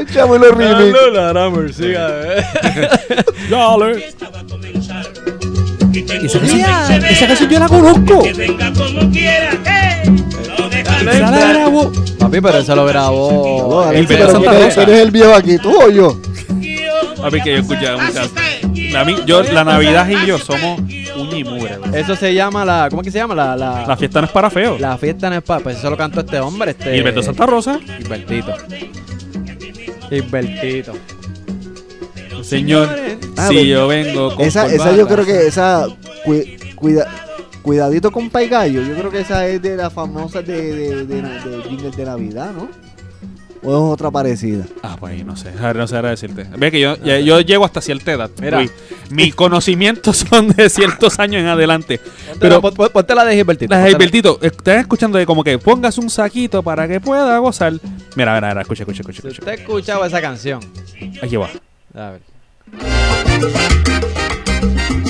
Echamos 0.00 0.40
los 0.40 0.54
remix. 0.56 0.96
Lara 1.12 1.50
Mercy. 1.50 1.94
a 1.94 2.06
ver. 2.08 2.44
Dale. 3.50 4.06
Esa 6.22 6.38
canción, 6.38 6.60
esa 7.04 7.26
canción 7.26 7.50
yo 7.50 7.58
la 7.58 7.68
conozco. 7.68 8.22
Que 8.22 8.32
venga 8.34 8.72
como 8.72 9.10
quiera. 9.10 9.50
Esa 11.00 11.30
la 11.30 11.52
grabó. 11.52 11.92
Papi, 12.18 12.40
pero 12.40 12.58
eso 12.58 12.76
lo 12.76 12.84
grabó. 12.86 13.66
No, 13.70 13.82
El 13.84 13.88
Alexis, 13.88 14.08
video 14.08 14.26
pero 14.26 14.32
Santa 14.32 14.50
¿quién 14.50 14.62
es- 14.62 14.74
Rosa. 14.76 14.84
quién 14.86 14.96
es 14.96 15.02
el 15.04 15.10
viejo 15.10 15.34
aquí? 15.34 15.58
¿Tú 15.58 15.72
o 15.82 15.88
yo? 15.90 16.20
Papi, 17.20 17.40
que 17.40 17.52
yo 17.52 17.58
escuchaba 17.60 18.02
muchas. 18.04 18.30
Yo, 19.26 19.42
la 19.42 19.64
Navidad 19.64 20.08
y 20.08 20.26
yo 20.26 20.38
somos 20.38 20.80
uña 20.80 21.36
y 21.36 21.44
mugre. 21.44 21.76
Eso 21.94 22.14
se 22.16 22.32
llama 22.34 22.64
la. 22.64 22.86
¿Cómo 22.90 23.02
es 23.02 23.06
que 23.06 23.10
se 23.12 23.18
llama? 23.18 23.34
La, 23.34 23.56
la, 23.56 23.86
La 23.86 23.96
fiesta 23.96 24.20
no 24.20 24.26
es 24.26 24.32
para 24.32 24.50
feo. 24.50 24.78
la 24.78 24.96
fiesta 24.98 25.26
en 25.28 25.34
el 25.34 25.42
pa- 25.42 25.60
Pues 25.60 25.78
eso 25.78 25.90
lo 25.90 25.96
cantó 25.96 26.20
este 26.20 26.38
hombre. 26.40 26.70
Este, 26.72 26.94
Y 26.96 27.00
Alberto 27.00 27.22
Santa 27.22 27.46
Rosa. 27.46 27.78
Gilbertito. 27.98 28.52
Gilbertito. 30.10 30.92
Señor, 32.42 32.88
Ah, 33.36 33.48
si 33.48 33.54
pues, 33.54 33.66
yo 33.66 33.88
vengo 33.88 34.34
con 34.34 34.44
Esa, 34.46 34.66
esa 34.66 34.76
corbata. 34.76 34.96
yo 34.96 35.08
creo 35.08 35.24
que 35.26 35.46
esa. 35.46 35.86
cui- 36.24 36.56
cuida, 36.76 37.06
cuidadito 37.62 38.10
con 38.12 38.30
Pai 38.30 38.48
Gallo. 38.48 38.82
Yo 38.82 38.94
creo 38.94 39.10
que 39.10 39.20
esa 39.20 39.46
es 39.46 39.60
de 39.60 39.76
las 39.76 39.92
famosas 39.92 40.46
de, 40.46 40.62
de, 40.74 41.04
de, 41.06 41.22
de 41.22 41.62
jingle 41.68 41.90
de 41.90 42.04
Navidad, 42.04 42.52
¿no? 42.56 42.68
O 43.62 43.70
es 43.88 43.92
otra 43.94 44.10
parecida. 44.10 44.64
Ah, 44.82 44.96
pues 44.98 45.24
no 45.24 45.36
sé, 45.36 45.48
a 45.58 45.66
ver, 45.66 45.76
no 45.76 45.86
sé 45.88 45.96
ahora 45.96 46.10
decirte. 46.10 46.46
Ve 46.56 46.70
que 46.70 46.78
yo, 46.80 46.96
ya- 47.02 47.18
yo 47.18 47.40
llego 47.40 47.64
hasta 47.64 47.80
cierta 47.80 48.12
edad. 48.12 48.30
Mira. 48.40 48.64
Mis 49.10 49.34
conocimientos 49.34 50.16
son 50.30 50.48
de 50.48 50.68
ciertos 50.70 51.18
años 51.18 51.40
en 51.40 51.46
adelante. 51.48 52.00
Pero 52.38 52.60
Pero 52.60 52.60
ponte, 52.60 52.90
ponte 52.92 53.14
la 53.14 53.24
de 53.24 53.34
Gilbertito. 53.36 53.74
la- 53.74 53.86
Gilbertito, 53.86 54.38
están 54.42 54.78
escuchando 54.80 55.18
de 55.18 55.26
como 55.26 55.42
que 55.42 55.58
pongas 55.58 55.98
un 55.98 56.10
saquito 56.10 56.62
para 56.62 56.86
que 56.86 57.00
pueda 57.00 57.38
gozar. 57.38 57.72
Mira, 58.14 58.34
mira, 58.34 58.48
mira, 58.48 58.60
escucha, 58.62 58.82
escucha, 58.84 59.00
escucha. 59.02 59.22
Si 59.22 59.28
escucha. 59.28 59.40
usted 59.50 59.60
escuchaba 59.62 60.06
esa 60.06 60.20
canción. 60.20 60.60
Aquí 61.22 61.36
va. 61.36 61.48
A 61.94 62.10
ver. 62.10 62.20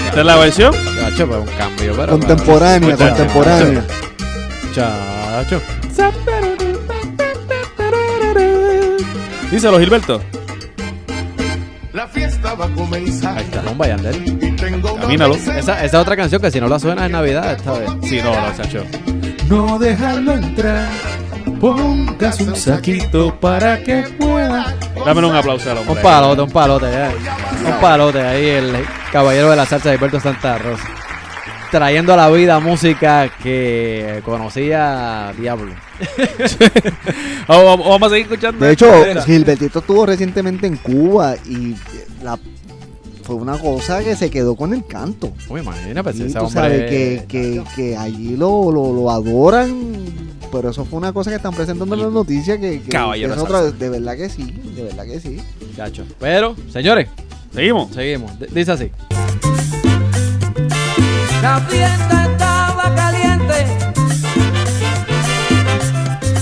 Esta 0.06 0.20
es 0.20 0.26
la 0.26 0.36
versión. 0.36 0.72
Chacho, 0.72 1.26
pues 1.28 1.40
un 1.40 1.46
cambio. 1.58 1.94
Pero, 1.96 2.12
Contemporánea, 2.12 2.96
contemporánea. 2.96 3.84
Chacho. 4.74 5.60
Díselo, 9.50 9.78
Gilberto. 9.78 10.20
La 11.92 12.06
fiesta 12.08 12.54
va 12.54 12.66
a 12.66 12.68
comenzar. 12.68 13.38
Ahí 13.38 13.44
está. 13.44 13.62
Bomba, 13.62 13.86
Yandel. 13.88 14.56
Camínalo. 15.00 15.34
Esa, 15.34 15.58
esa 15.58 15.84
es 15.84 15.94
otra 15.94 16.16
canción 16.16 16.42
que 16.42 16.50
si 16.50 16.60
no 16.60 16.68
la 16.68 16.78
suena 16.78 17.06
es 17.06 17.12
Navidad 17.12 17.52
esta 17.52 17.72
vez. 17.72 17.90
Sí, 18.02 18.20
no, 18.22 18.32
no, 18.34 18.54
Chacho. 18.56 18.84
No 19.48 19.78
dejarlo 19.78 20.32
entrar. 20.32 20.88
Pongas 21.60 22.40
un 22.40 22.54
saquito 22.56 23.34
para 23.40 23.82
que 23.82 24.02
pueda. 24.18 24.74
Dame 25.06 25.24
un 25.26 25.34
aplauso 25.34 25.70
al 25.70 25.78
hombre. 25.78 25.94
Un 25.94 26.02
palote, 26.02 26.42
un 26.42 26.50
palote. 26.50 26.90
ya. 26.90 27.12
Un 27.66 27.80
palote 27.80 28.20
ahí, 28.20 28.46
el 28.46 28.84
caballero 29.10 29.50
de 29.50 29.56
la 29.56 29.64
salsa 29.64 29.88
de 29.88 29.94
Alberto 29.94 30.20
Santa 30.20 30.58
Rosa. 30.58 30.84
Trayendo 31.70 32.12
a 32.14 32.16
la 32.16 32.30
vida 32.30 32.58
música 32.60 33.30
que 33.42 34.22
conocía 34.24 35.32
Diablo. 35.38 35.72
Vamos, 37.48 38.02
a 38.02 38.08
seguir 38.08 38.26
escuchando. 38.26 38.64
De 38.64 38.72
hecho. 38.72 38.86
Gilbertito 39.24 39.80
estuvo 39.80 40.06
recientemente 40.06 40.66
en 40.66 40.76
Cuba 40.76 41.34
y 41.46 41.74
la, 42.22 42.38
fue 43.24 43.34
una 43.36 43.58
cosa 43.58 44.02
que 44.04 44.14
se 44.16 44.30
quedó 44.30 44.54
con 44.54 44.72
el 44.74 44.86
canto. 44.86 45.32
Uy, 45.48 45.60
imagina, 45.60 46.02
pues 46.02 46.16
Y 46.18 46.22
ese 46.24 46.38
tú 46.38 46.44
hombre. 46.46 46.60
sabes 46.62 46.90
que, 46.90 47.24
que, 47.28 47.62
que 47.74 47.96
allí 47.96 48.36
lo, 48.36 48.70
lo, 48.70 48.92
lo 48.92 49.10
adoran, 49.10 49.74
pero 50.52 50.70
eso 50.70 50.84
fue 50.84 50.98
una 50.98 51.12
cosa 51.12 51.30
que 51.30 51.36
están 51.36 51.54
presentando 51.54 51.94
en 51.94 52.02
las 52.02 52.12
noticias 52.12 52.58
que, 52.58 52.80
que- 52.82 52.88
Caballero 52.90 53.30
es 53.32 53.36
de 53.38 53.42
otra, 53.42 53.62
de 53.62 53.88
verdad 53.90 54.16
que 54.16 54.28
sí, 54.28 54.44
de 54.76 54.82
verdad 54.84 55.04
que 55.04 55.20
sí. 55.20 55.38
Chacho. 55.76 56.04
Pero, 56.20 56.54
señores, 56.72 57.08
Seguimos. 57.52 57.92
seguimos. 57.92 58.38
D- 58.38 58.48
dice 58.52 58.72
así. 58.72 58.90
La 61.46 61.60
fiesta 61.60 62.26
estaba 62.32 62.92
caliente. 62.96 63.54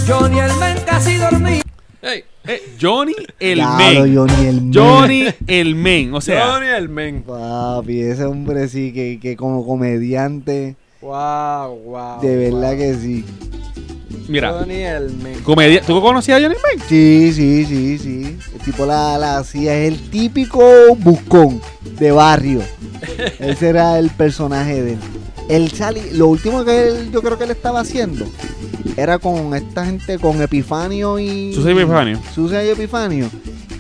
Johnny 0.09 0.39
el 0.41 0.53
men 0.57 0.79
casi 0.87 1.17
dormía. 1.19 1.61
Hey, 2.01 2.25
Eh, 2.47 2.63
Johnny 2.81 3.13
el 3.39 3.59
Claro, 3.59 3.77
Men. 4.05 4.15
Johnny 4.17 4.47
el 4.47 4.61
Men. 4.63 4.73
Johnny 4.73 5.25
el 5.47 5.75
Men. 5.75 6.15
O 6.15 6.23
sea, 6.23 6.47
Johnny 6.47 6.69
el 6.69 6.89
men. 6.89 7.23
Papi, 7.23 8.01
ese 8.01 8.25
hombre 8.25 8.67
sí 8.69 8.95
que, 8.95 9.21
que 9.21 9.37
como 9.37 9.67
comediante, 9.67 10.77
Wow, 11.03 11.81
wow. 11.85 12.21
de 12.23 12.37
verdad 12.51 12.75
que 12.79 12.95
sí. 12.95 13.27
Mira, 14.29 14.53
Johnny 14.53 14.85
comedia. 15.43 15.83
¿Tú 15.83 16.01
conocías 16.01 16.39
a 16.39 16.43
Johnny 16.43 16.57
el 16.57 16.79
Men? 16.79 16.89
Sí, 16.89 17.33
sí, 17.33 17.65
sí, 17.67 17.99
sí. 17.99 18.39
El 18.55 18.61
tipo 18.65 18.87
la, 18.87 19.19
la 19.19 19.39
hacía, 19.39 19.77
es 19.77 19.93
el 19.93 20.11
típico 20.11 20.63
buscón 20.97 21.61
de 21.99 22.13
barrio. 22.13 22.61
Ese 23.39 23.69
era 23.69 23.99
el 23.99 24.11
personaje 24.11 24.83
de 24.83 24.93
él. 24.93 24.99
Él 25.49 25.71
sali, 25.73 26.01
lo 26.13 26.29
último 26.29 26.65
que 26.65 26.89
él, 26.89 27.11
yo 27.13 27.21
creo 27.21 27.37
que 27.37 27.45
él 27.45 27.51
estaba 27.51 27.81
haciendo 27.81 28.27
era 28.97 29.19
con 29.19 29.55
esta 29.55 29.87
gente, 29.87 30.19
con 30.19 30.41
Epifanio 30.41 31.19
y. 31.19 31.53
Susa 31.55 31.71
y 31.71 31.73
Epifanio. 31.73 32.21
Susa 32.35 32.65
y 32.65 32.69
Epifanio. 32.69 33.31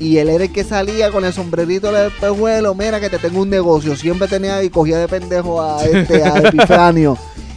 Y 0.00 0.18
él 0.18 0.28
era 0.28 0.44
el 0.44 0.52
que 0.52 0.64
salía 0.64 1.11
con 1.11 1.24
el 1.24 1.33
sombrerito 1.33 1.92
del 1.92 2.09
espejuelo. 2.09 2.74
Mira 2.74 3.00
que 3.00 3.09
te 3.09 3.18
tengo 3.18 3.42
un 3.42 3.50
negocio. 3.50 3.94
Siempre 3.96 4.26
tenía 4.28 4.62
y 4.62 4.70
cogía 4.70 4.98
de 4.98 5.09
pendejo 5.09 5.62
a 5.62 5.85
este, 5.85 6.22
a 6.22 6.38
Epifanio. 6.48 7.16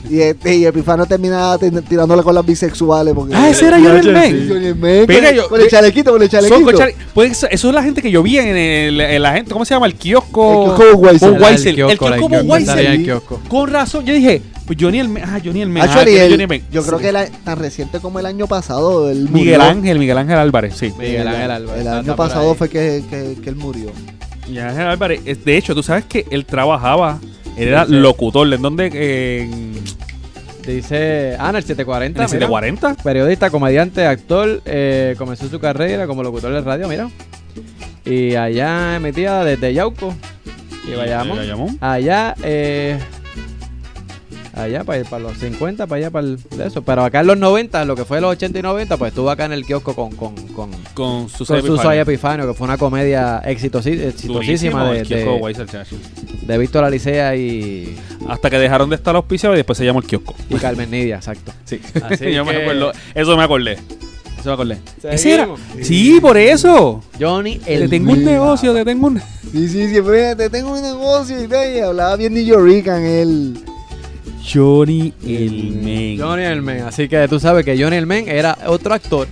Y, 0.10 0.22
este, 0.22 0.56
y 0.56 0.66
Epifanio 0.66 1.06
terminaba 1.06 1.58
tir- 1.58 1.82
tirándole 1.88 2.24
con 2.24 2.34
las 2.36 2.46
bisexuales. 2.46 3.14
Porque, 3.14 3.34
Ah, 3.36 3.50
ese 3.50 3.68
era 3.68 3.78
Johnny 3.80 4.74
Mira, 4.74 5.06
con, 5.06 5.26
el- 5.26 5.36
yo- 5.36 5.50
con 5.50 5.62
el 5.62 5.68
chalequito, 5.70 6.12
con 6.12 6.22
el 6.22 6.30
chalequito. 6.30 6.72
pues, 7.14 7.46
eso 7.50 7.68
es 7.70 7.76
la 7.76 7.84
gente 7.84 8.02
que 8.02 8.12
yo 8.12 8.24
vi 8.24 8.38
en, 8.38 8.56
el, 8.56 9.02
en 9.02 9.22
la 9.22 9.34
gente. 9.34 9.52
¿Cómo 9.52 9.66
se 9.66 9.74
llama? 9.74 9.86
El 9.88 9.96
kiosco. 9.96 10.72
El 10.72 10.78
kiosco 10.78 11.10
El 11.10 11.76
kiosco, 11.76 11.88
kiosco 11.88 12.10
la- 12.10 12.18
con 12.18 12.34
el 12.34 12.48
razón. 13.72 14.06
Yo 14.06 14.14
dije, 14.14 14.42
pues 14.66 14.78
Johnny 14.80 15.00
el 15.00 15.10
Men. 15.10 15.24
Ah, 15.26 15.40
Johnny 15.44 15.62
el 15.62 15.70
Men. 15.70 15.84
ah, 15.84 15.94
Johnny 15.94 16.62
yo 16.72 16.84
creo 16.84 17.00
que 17.00 17.08
era 17.08 17.26
tan 17.44 17.60
reciente 17.60 18.00
como 18.00 18.20
el 18.20 18.26
año 18.26 18.48
pasado. 18.48 19.10
Él 19.10 19.30
Miguel. 19.32 19.62
Ángel, 19.62 20.00
Miguel 20.00 20.18
Ángel 20.18 20.38
Álvarez, 20.38 20.76
sí. 20.78 20.94
Miguel 20.98 21.28
Ángel 21.28 21.52
Álvarez. 21.52 21.82
El 21.82 21.88
año 21.88 22.16
pasado 22.16 22.54
fue 22.56 22.70
que, 22.70 23.04
que, 23.10 23.36
que 23.42 23.50
él 23.50 23.56
murió. 23.56 23.92
Miguel 24.48 24.64
Ángel 24.68 24.88
Álvarez. 24.88 25.22
De 25.46 25.58
hecho, 25.58 25.74
tú 25.76 25.84
sabes 25.84 26.06
que 26.06 26.26
él 26.32 26.46
trabajaba. 26.46 27.20
Él 27.58 27.70
era 27.70 27.86
locutor. 27.86 28.54
¿En 28.54 28.62
dónde? 28.62 28.86
En, 28.94 29.74
Dice. 30.74 31.36
Ah, 31.40 31.50
en 31.50 31.56
el 31.56 31.64
740. 31.64 32.20
en 32.20 32.24
el 32.26 32.30
mira. 32.30 32.48
740. 32.48 33.04
Periodista, 33.04 33.50
comediante, 33.50 34.06
actor. 34.06 34.62
eh, 34.66 35.16
comenzó 35.18 35.48
su 35.48 35.60
carrera 35.60 36.08
como 36.08 36.24
locutor 36.24 36.52
de 36.52 36.62
radio, 36.62 36.88
mira. 36.88 37.10
Y 38.06 38.36
allá 38.36 38.96
emitía 38.98 39.44
desde 39.44 39.74
Yauco 39.74 40.14
y. 40.88 40.94
Bayamón. 40.96 41.78
Allá, 41.82 42.36
eh, 42.44 43.00
allá 44.64 44.84
para, 44.84 45.04
para 45.04 45.24
los 45.24 45.38
50, 45.38 45.88
para 45.88 45.98
allá 46.00 46.12
para 46.12 46.28
el, 46.28 46.38
de 46.56 46.68
eso. 46.68 46.82
Pero 46.82 47.04
acá 47.04 47.22
en 47.22 47.28
los 47.28 47.38
90, 47.38 47.86
lo 47.86 47.96
que 47.96 48.06
fue 48.06 48.22
los 48.22 48.32
80 48.32 48.60
y 48.60 48.62
90, 48.62 48.98
pues 48.98 49.10
estuvo 49.10 49.30
acá 49.30 49.46
en 49.46 49.54
el 49.54 49.66
kiosco 49.66 49.94
con, 49.96 50.12
con, 50.16 50.36
con, 50.50 50.72
Con 50.94 51.28
y 51.28 51.98
Epifanio, 51.98 52.48
que 52.48 52.54
fue 52.54 52.66
una 52.66 52.78
comedia 52.78 53.42
exitosi- 53.44 54.00
exitosísima 54.00 54.92
de, 54.92 55.04
de, 55.04 55.26
de 56.46 56.58
Víctor 56.58 56.84
Alicea 56.84 57.36
y, 57.36 57.98
Hasta 58.28 58.50
que 58.50 58.58
dejaron 58.60 58.90
de 58.90 58.96
estar 58.96 59.16
auspiciados 59.16 59.56
y 59.56 59.58
después 59.58 59.78
se 59.78 59.86
llamó 59.86 60.00
el 60.00 60.06
kiosco. 60.06 60.36
y 60.50 60.56
Carmen 60.56 60.90
Nidia, 60.92 61.16
exacto. 61.18 61.54
Sí. 61.66 61.80
Así 62.04 62.32
Yo 62.34 62.46
me 62.46 62.56
acuerdo. 62.56 62.92
Eso 63.14 63.38
me 63.38 63.44
acordé. 63.44 63.78
Eso 64.40 64.50
me 64.50 64.54
acordé. 64.54 64.78
¿Ese 65.04 65.34
era? 65.34 65.48
Sí, 65.82 66.20
por 66.22 66.38
eso. 66.38 67.04
Johnny 67.20 67.60
el 67.66 67.82
te 67.82 67.90
tengo 67.90 68.12
un 68.12 68.24
negocio, 68.24 68.74
te 68.74 68.86
tengo 68.86 69.08
un. 69.08 69.20
Sí, 69.52 69.68
sí, 69.68 69.90
siempre 69.90 70.36
te 70.36 70.50
tengo 70.50 70.74
un 70.74 70.82
negocio 70.82 71.38
y, 71.42 71.76
y 71.76 71.80
hablaba 71.80 72.16
bien 72.16 72.34
New 72.34 72.44
Yorican 72.46 73.04
él. 73.04 73.60
Johnny 74.52 75.14
el 75.26 75.74
Men. 75.84 76.20
Johnny 76.20 76.44
el 76.44 76.62
Men. 76.62 76.82
Así 76.84 77.08
que 77.10 77.28
tú 77.28 77.40
sabes 77.40 77.66
que 77.66 77.82
Johnny 77.82 77.98
el 77.98 78.06
Men 78.06 78.28
era 78.30 78.58
otro 78.68 78.94
actor 78.94 79.28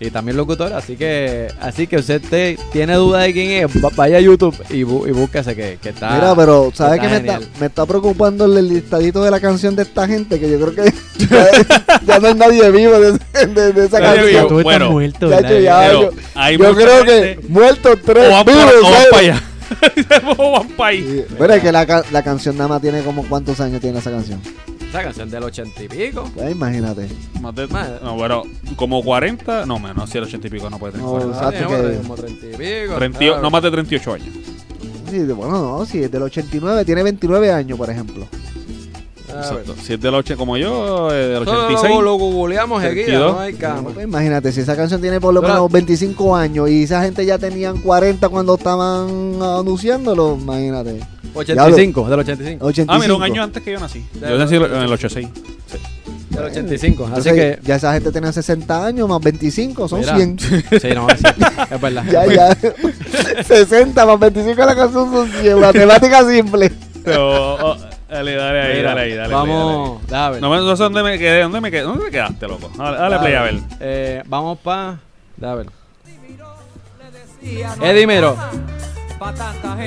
y 0.00 0.10
también 0.10 0.36
locutor. 0.36 0.72
Así 0.72 0.96
que 0.96 1.48
así 1.60 1.86
que 1.86 1.96
usted 1.96 2.20
te- 2.20 2.58
tiene 2.72 2.94
duda 2.94 3.20
de 3.20 3.32
quién 3.32 3.50
es, 3.50 3.84
va- 3.84 3.90
vaya 3.94 4.18
a 4.18 4.20
YouTube 4.20 4.54
y, 4.70 4.82
bu- 4.82 5.08
y 5.08 5.12
búsquese 5.12 5.54
que, 5.56 5.78
que 5.80 5.90
está. 5.90 6.10
Mira, 6.14 6.34
pero 6.36 6.70
¿sabes 6.74 7.00
qué 7.00 7.08
me 7.08 7.16
está, 7.16 7.40
me 7.60 7.66
está 7.66 7.86
preocupando 7.86 8.44
el 8.44 8.68
listadito 8.68 9.22
de 9.24 9.30
la 9.30 9.40
canción 9.40 9.74
de 9.76 9.82
esta 9.84 10.06
gente? 10.06 10.38
Que 10.38 10.50
yo 10.50 10.60
creo 10.60 10.74
que 10.74 10.92
ya, 11.30 12.00
ya 12.06 12.18
no 12.18 12.28
hay 12.28 12.34
nadie 12.34 12.70
vivo 12.70 12.98
de, 12.98 13.12
de- 13.12 13.72
de 13.72 13.86
esa 13.86 14.00
Nadie 14.00 14.16
canción. 14.20 14.26
vivo. 14.26 14.48
Tú 14.48 14.58
estás 14.58 14.64
Bueno, 14.64 14.90
muerto, 14.90 15.30
Ya, 15.30 15.92
yo, 15.92 16.10
yo, 16.58 16.74
creo 16.74 17.04
gente- 17.04 17.38
que 17.40 17.48
muertos 17.48 17.98
tres 18.04 18.28
vivos, 18.44 18.72
Sí, 19.80 21.24
Pero 21.38 21.54
es 21.54 21.62
que 21.62 21.72
la, 21.72 22.04
la 22.10 22.22
canción 22.22 22.56
nada 22.56 22.68
más 22.68 22.80
tiene 22.82 23.02
como 23.02 23.24
cuántos 23.26 23.60
años 23.60 23.80
tiene 23.80 23.98
esa 23.98 24.10
canción. 24.10 24.40
Esa 24.88 25.02
canción 25.02 25.30
del 25.30 25.42
ochenta 25.42 25.82
y 25.82 25.88
pico. 25.88 26.30
Pues 26.34 26.52
imagínate. 26.52 27.08
Más 27.40 27.54
de- 27.54 27.66
Más. 27.66 28.00
no, 28.02 28.14
bueno, 28.14 28.42
como 28.76 29.02
40, 29.02 29.66
no 29.66 29.78
menos, 29.78 30.08
si 30.10 30.18
el 30.18 30.24
80 30.24 30.46
y 30.46 30.50
pico 30.50 30.70
no 30.70 30.78
puede 30.78 30.92
tener. 30.92 31.06
No, 31.06 31.12
40. 31.12 31.36
exacto 31.36 31.64
Ah, 31.74 31.80
que- 31.90 31.96
como 31.98 32.14
treinta 32.14 32.46
y 32.46 32.50
pico. 32.50 32.94
30 32.96 33.40
no 33.40 33.50
más 33.50 33.62
de 33.62 33.70
38 33.70 34.12
años. 34.14 34.28
Sí, 35.10 35.18
bueno, 35.24 35.60
no, 35.78 35.86
si 35.86 36.02
es 36.02 36.10
del 36.10 36.22
89, 36.22 36.84
tiene 36.84 37.02
29 37.02 37.52
años, 37.52 37.76
por 37.78 37.90
ejemplo. 37.90 38.26
A 39.34 39.50
ver. 39.50 39.60
Exacto. 39.60 39.74
Si 39.82 39.92
es 39.94 40.00
del 40.00 40.14
8 40.14 40.36
como 40.36 40.56
yo, 40.56 41.10
eh, 41.12 41.28
del 41.28 41.44
Solo 41.44 41.64
86. 41.64 41.94
Lo, 41.94 42.02
lo 42.02 42.14
googleamos 42.14 42.82
aquí, 42.82 43.04
32. 43.04 43.32
no 43.32 43.40
hay 43.40 43.54
cama. 43.54 43.90
Pues 43.92 44.06
imagínate, 44.06 44.52
si 44.52 44.60
esa 44.60 44.76
canción 44.76 45.00
tiene 45.00 45.20
por 45.20 45.34
lo 45.34 45.42
menos 45.42 45.70
25 45.70 46.36
años 46.36 46.70
y 46.70 46.84
esa 46.84 47.02
gente 47.02 47.24
ya 47.26 47.38
tenían 47.38 47.78
40 47.78 48.28
cuando 48.28 48.54
estaban 48.54 49.40
anunciándolo, 49.42 50.38
imagínate. 50.40 51.00
85, 51.34 52.08
del 52.08 52.20
85. 52.20 52.64
85. 52.66 52.92
Ah, 52.92 52.98
mira, 52.98 53.14
un 53.14 53.22
año 53.22 53.42
antes 53.42 53.62
que 53.62 53.72
yo 53.72 53.80
nací. 53.80 54.04
Yo 54.20 54.38
nací 54.38 54.54
en 54.56 54.62
el 54.62 54.92
86. 54.92 55.28
Del 56.30 56.44
85. 56.44 57.04
Así 57.04 57.28
Entonces, 57.28 57.58
que. 57.58 57.66
ya 57.66 57.76
esa 57.76 57.92
gente 57.92 58.10
tenía 58.12 58.32
60 58.32 58.86
años 58.86 59.08
más 59.08 59.20
25, 59.20 59.88
son 59.88 60.00
Mira. 60.00 60.16
100. 60.16 60.38
Sí, 60.38 60.88
no, 60.94 61.08
es, 61.08 61.20
es 61.70 61.80
verdad. 61.80 62.04
ya, 62.10 62.26
ya. 62.26 63.42
60 63.44 64.06
más 64.06 64.18
25 64.18 64.60
de 64.60 64.66
la 64.66 64.76
canción 64.76 65.12
son 65.12 65.28
100. 65.28 65.60
Matemática 65.60 66.28
simple. 66.28 66.72
Pero, 67.04 67.54
oh, 67.54 67.76
dale, 68.08 68.34
dale 68.34 68.60
ahí, 68.60 68.76
Mira, 68.76 68.88
dale 68.90 69.00
ahí, 69.00 69.14
dale. 69.14 69.34
Vamos, 69.34 70.00
play, 70.08 70.08
dale. 70.08 70.40
No, 70.40 70.76
sé 70.76 70.82
dónde 70.82 71.02
me 71.02 71.18
quedé, 71.18 71.42
dónde 71.42 71.60
me 71.60 71.70
quedé, 71.70 71.82
dónde 71.82 72.04
me 72.04 72.10
quedaste, 72.10 72.48
loco. 72.48 72.70
Dale, 72.76 72.98
dale 72.98 73.18
play 73.18 73.34
a 73.34 73.42
ver. 73.42 73.54
Eh, 73.80 74.22
vamos 74.26 74.58
pa. 74.58 74.98
A 75.42 75.54
ver. 75.54 75.66
Eddie 77.82 78.06
Miro. 78.06 78.36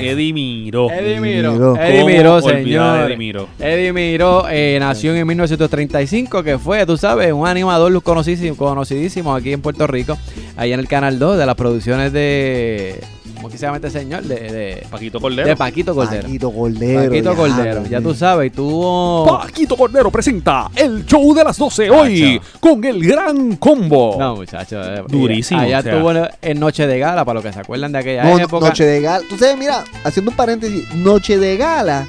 Eddie 0.06 0.30
Miró. 0.50 0.90
Eddie 0.90 1.20
Miro. 1.20 1.52
Miro. 1.52 1.76
Eddie 1.76 2.00
¿Cómo 2.00 2.06
Miro, 2.06 2.34
olvidar 2.34 2.54
a 2.54 2.62
señor. 2.62 3.06
Eddie 3.06 3.16
Miro? 3.16 3.48
Eddie 3.58 3.92
Miro 3.92 4.48
eh, 4.48 4.76
nació 4.80 5.14
en 5.14 5.26
1935, 5.26 6.42
que 6.42 6.58
fue, 6.58 6.84
tú 6.86 6.96
sabes, 6.96 7.32
un 7.32 7.46
animador 7.46 8.02
conocidísimo, 8.02 8.56
conocidísimo 8.56 9.34
aquí 9.34 9.52
en 9.52 9.60
Puerto 9.60 9.86
Rico, 9.86 10.18
ahí 10.56 10.72
en 10.72 10.80
el 10.80 10.88
Canal 10.88 11.18
2, 11.18 11.38
de 11.38 11.46
las 11.46 11.54
producciones 11.54 12.12
de. 12.12 13.00
¿Cómo 13.38 13.48
que 13.50 13.56
se 13.56 13.66
llama 13.66 13.76
este 13.76 13.90
señor? 13.90 14.22
De, 14.24 14.34
de, 14.34 14.86
Paquito 14.90 15.20
Cordero. 15.20 15.46
de 15.48 15.56
Paquito 15.56 15.94
Cordero. 15.94 16.22
Paquito 16.22 16.50
Cordero. 16.52 17.08
Paquito 17.08 17.30
ya, 17.30 17.36
Cordero, 17.36 17.86
ya 17.86 18.00
tú 18.00 18.14
sabes, 18.14 18.48
y 18.48 18.50
tuvo. 18.50 19.26
Paquito 19.38 19.76
Cordero 19.76 20.10
presenta 20.10 20.68
el 20.74 21.06
show 21.06 21.32
de 21.34 21.44
las 21.44 21.56
12 21.56 21.88
hoy 21.90 22.40
con 22.58 22.84
el 22.84 23.06
gran 23.06 23.54
combo. 23.56 24.16
No, 24.18 24.36
muchachos. 24.36 24.84
eh, 24.88 25.02
Durísimo, 25.08 25.60
Allá 25.60 25.78
o 25.78 25.82
sea. 25.82 25.92
estuvo 25.92 26.10
en- 26.12 26.28
en 26.42 26.58
Noche 26.60 26.86
de 26.88 26.98
Gala, 26.98 27.24
para 27.24 27.34
los 27.34 27.44
que 27.44 27.52
se 27.52 27.60
acuerdan 27.60 27.92
de 27.92 27.98
aquella 27.98 28.24
No, 28.24 28.38
época. 28.38 28.66
Noche 28.68 28.84
de 28.84 29.00
Gala. 29.00 29.24
Tú 29.28 29.38
sabes, 29.38 29.56
mira, 29.56 29.84
haciendo 30.02 30.32
un 30.32 30.36
paréntesis, 30.36 30.92
Noche 30.96 31.38
de 31.38 31.56
Gala, 31.56 32.08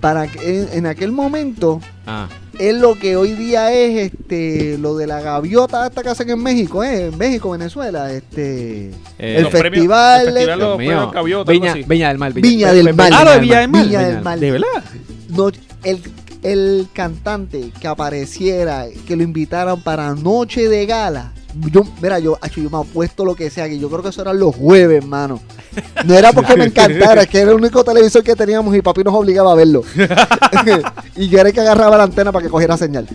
para 0.00 0.26
que 0.26 0.60
en, 0.60 0.68
en 0.72 0.86
aquel 0.86 1.10
momento, 1.10 1.80
Ah, 2.06 2.28
es 2.58 2.74
lo 2.76 2.98
que 2.98 3.16
hoy 3.16 3.32
día 3.32 3.72
es 3.72 4.12
este 4.12 4.78
lo 4.78 4.96
de 4.96 5.06
la 5.06 5.20
gaviota 5.20 5.86
esta 5.86 6.02
que 6.02 6.08
hacen 6.10 6.30
en 6.30 6.42
México, 6.42 6.82
¿eh? 6.84 7.06
En 7.06 7.18
México, 7.18 7.50
Venezuela, 7.50 8.12
este 8.12 8.90
eh, 9.18 9.36
el 9.38 9.46
premios- 9.48 9.50
festival, 9.50 10.28
el 10.28 10.34
festival 10.34 10.58
los 10.58 10.76
premios 10.76 11.12
Gaviota, 11.12 11.52
Viña, 11.52 11.72
así. 11.72 11.82
Viña 11.84 12.08
del 12.08 12.18
Mar. 12.18 12.32
Viña 12.32 12.72
del 12.72 12.94
Mar. 12.94 13.10
Ah, 13.14 13.24
lo 13.24 13.30
de 13.32 13.38
Viña 13.40 13.58
del 13.60 13.68
Mar. 13.70 13.84
Viña 13.84 14.00
del 14.08 14.22
Mar. 14.22 14.38
¿De 14.38 14.50
verdad? 14.50 14.84
no- 15.30 15.48
el, 15.84 15.98
el 16.42 16.86
cantante 16.92 17.70
que 17.80 17.86
apareciera, 17.88 18.86
que 19.06 19.16
lo 19.16 19.22
invitaran 19.22 19.82
para 19.82 20.14
Noche 20.14 20.68
de 20.68 20.86
Gala. 20.86 21.32
Yo, 21.70 21.84
mira, 22.02 22.18
yo, 22.18 22.36
yo 22.56 22.70
me 22.70 22.78
apuesto 22.78 23.24
lo 23.24 23.34
que 23.36 23.48
sea, 23.50 23.68
que 23.68 23.78
yo 23.78 23.88
creo 23.88 24.02
que 24.02 24.08
eso 24.08 24.22
eran 24.22 24.38
los 24.40 24.56
jueves, 24.56 25.02
hermano. 25.02 25.40
No 26.04 26.14
era 26.14 26.32
porque 26.32 26.56
me 26.56 26.64
encantara, 26.66 27.22
es 27.22 27.28
que 27.28 27.38
era 27.40 27.50
el 27.50 27.56
único 27.56 27.82
televisor 27.84 28.22
que 28.22 28.34
teníamos 28.36 28.74
y 28.76 28.82
papi 28.82 29.02
nos 29.04 29.14
obligaba 29.14 29.52
a 29.52 29.54
verlo. 29.54 29.82
y 31.16 31.28
yo 31.28 31.38
era 31.40 31.48
el 31.48 31.54
que 31.54 31.60
agarraba 31.60 31.96
la 31.96 32.04
antena 32.04 32.32
para 32.32 32.42
que 32.44 32.50
cogiera 32.50 32.76
señal. 32.76 33.06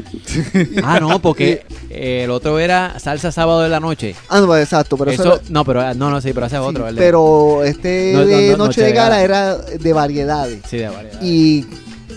Ah, 0.83 0.99
no, 0.99 1.19
porque 1.19 1.65
eh, 1.89 2.21
el 2.23 2.31
otro 2.31 2.59
era 2.59 2.99
Salsa 2.99 3.31
Sábado 3.31 3.61
de 3.61 3.69
la 3.69 3.79
Noche. 3.79 4.15
Ah, 4.29 4.39
no, 4.41 4.55
exacto, 4.57 4.97
pero 4.97 5.11
eso, 5.11 5.21
Eso, 5.23 5.33
era- 5.35 5.43
no, 5.49 5.65
pero 5.65 5.93
no, 5.95 6.09
no, 6.09 6.21
sí, 6.21 6.31
pero 6.33 6.45
ese 6.47 6.55
es 6.57 6.61
sí, 6.61 6.67
otro. 6.67 6.85
de- 6.85 6.93
pero 6.93 7.63
este 7.63 8.11
No, 8.13 8.19
no, 8.21 8.25
de 8.27 8.51
no, 8.51 8.57
Noche 8.65 8.81
de 8.81 8.91
Gala 8.91 9.21
era 9.21 9.55
de 9.57 9.93
variedades. 9.93 10.61
Sí, 10.69 10.77
de 10.77 10.89
variedad. 10.89 11.19
y 11.21 11.65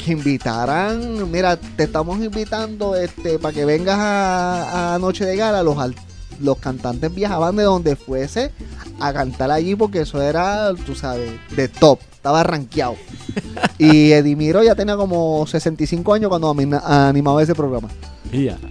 que 0.04 0.12
invitaran, 0.12 1.30
mira, 1.30 1.56
te 1.56 1.84
estamos 1.84 2.18
invitando 2.18 2.96
este 2.96 3.38
para 3.38 3.54
que 3.54 3.64
vengas 3.64 3.98
a, 3.98 4.94
a 4.94 4.98
Noche 4.98 5.24
de 5.24 5.36
Gala, 5.36 5.62
los 5.62 5.78
al- 5.78 5.94
los 6.42 6.58
cantantes 6.58 7.14
viajaban 7.14 7.56
de 7.56 7.62
donde 7.62 7.96
fuese 7.96 8.50
a 9.00 9.12
cantar 9.12 9.50
allí 9.50 9.74
porque 9.74 10.00
eso 10.00 10.20
era, 10.20 10.72
tú 10.86 10.94
sabes, 10.94 11.30
de 11.56 11.68
top, 11.68 11.98
estaba 12.12 12.42
rankeado. 12.42 12.96
y 13.78 14.12
Edimiro 14.12 14.62
ya 14.62 14.74
tenía 14.74 14.96
como 14.96 15.46
65 15.46 16.14
años 16.14 16.28
cuando 16.28 16.54
animaba 16.84 17.42
ese 17.42 17.54
programa. 17.54 17.88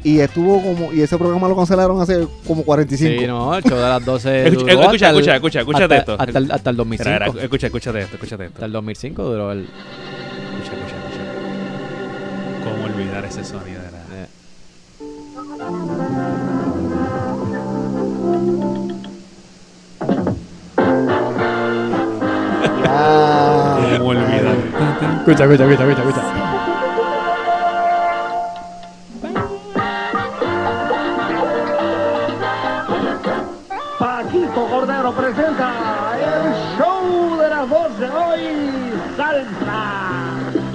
Y 0.04 0.18
estuvo 0.20 0.60
como, 0.62 0.92
y 0.92 1.02
ese 1.02 1.18
programa 1.20 1.48
lo 1.48 1.56
cancelaron 1.56 2.02
hace 2.02 2.28
como 2.48 2.64
45. 2.64 3.22
Sí, 3.22 3.28
no, 3.28 3.56
el 3.56 3.64
show 3.64 3.78
de 3.78 3.84
las 3.84 4.04
12 4.04 4.48
Escucha, 4.48 4.72
duró 4.74 4.82
escucha, 4.86 5.10
el- 5.10 5.16
escucha, 5.18 5.36
escucha, 5.36 5.60
escúchate 5.60 5.84
hasta, 5.84 5.98
esto. 6.14 6.16
Hasta 6.24 6.38
el, 6.40 6.52
hasta 6.52 6.70
el 6.72 6.76
2005. 6.78 7.10
Espera, 7.10 7.26
espera, 7.28 7.44
escucha, 7.44 7.68
escúchate 7.68 8.00
esto, 8.02 8.16
escúchate 8.16 8.44
esto. 8.46 8.56
Hasta 8.56 8.66
el 8.66 8.72
2005 8.72 9.24
duró 9.24 9.52
el... 9.52 9.60
Escucha, 9.62 10.78
escucha, 10.78 10.96
escucha. 10.98 11.22
¿Cómo 12.64 12.86
olvidar 12.86 13.26
ese 13.26 13.44
sonido? 13.44 13.82
de 13.82 13.92
la- 13.92 14.24
eh, 14.24 14.28
Escucha, 25.32 25.46
escucha, 25.46 25.64
escucha, 25.64 25.84
escucha, 25.86 26.02
escucha. 26.02 26.42
Paquito 26.42 26.51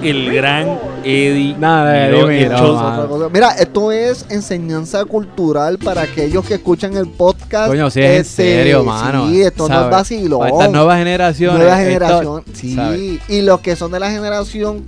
El 0.09 0.33
gran 0.33 0.79
Eddie 1.03 1.55
Nada, 1.57 2.07
Eddie 2.07 2.25
Miró 2.47 2.57
cosa. 2.57 3.29
Mira, 3.33 3.51
esto 3.51 3.91
es 3.91 4.25
enseñanza 4.29 5.03
cultural 5.05 5.77
para 5.77 6.01
aquellos 6.03 6.45
que 6.45 6.55
escuchan 6.55 6.95
el 6.95 7.07
podcast. 7.07 7.67
Coño, 7.69 7.89
si 7.89 7.99
es 8.01 8.05
en 8.05 8.21
Este, 8.21 8.43
serio, 8.43 8.83
mano. 8.83 9.29
Sí, 9.29 9.41
esto 9.41 9.67
no 9.67 9.83
es 9.85 9.89
vacilón. 9.89 10.39
Para 10.39 10.51
estas 10.51 10.71
nuevas 10.71 10.97
generaciones. 10.97 11.57
Nueva 11.59 11.81
esto- 11.81 11.87
generación. 11.91 12.43
sí, 12.53 12.75
¿sabes? 12.75 12.99
y 13.29 13.41
los 13.41 13.59
que 13.61 13.75
son 13.75 13.91
de 13.91 13.99
la 13.99 14.09
generación 14.11 14.83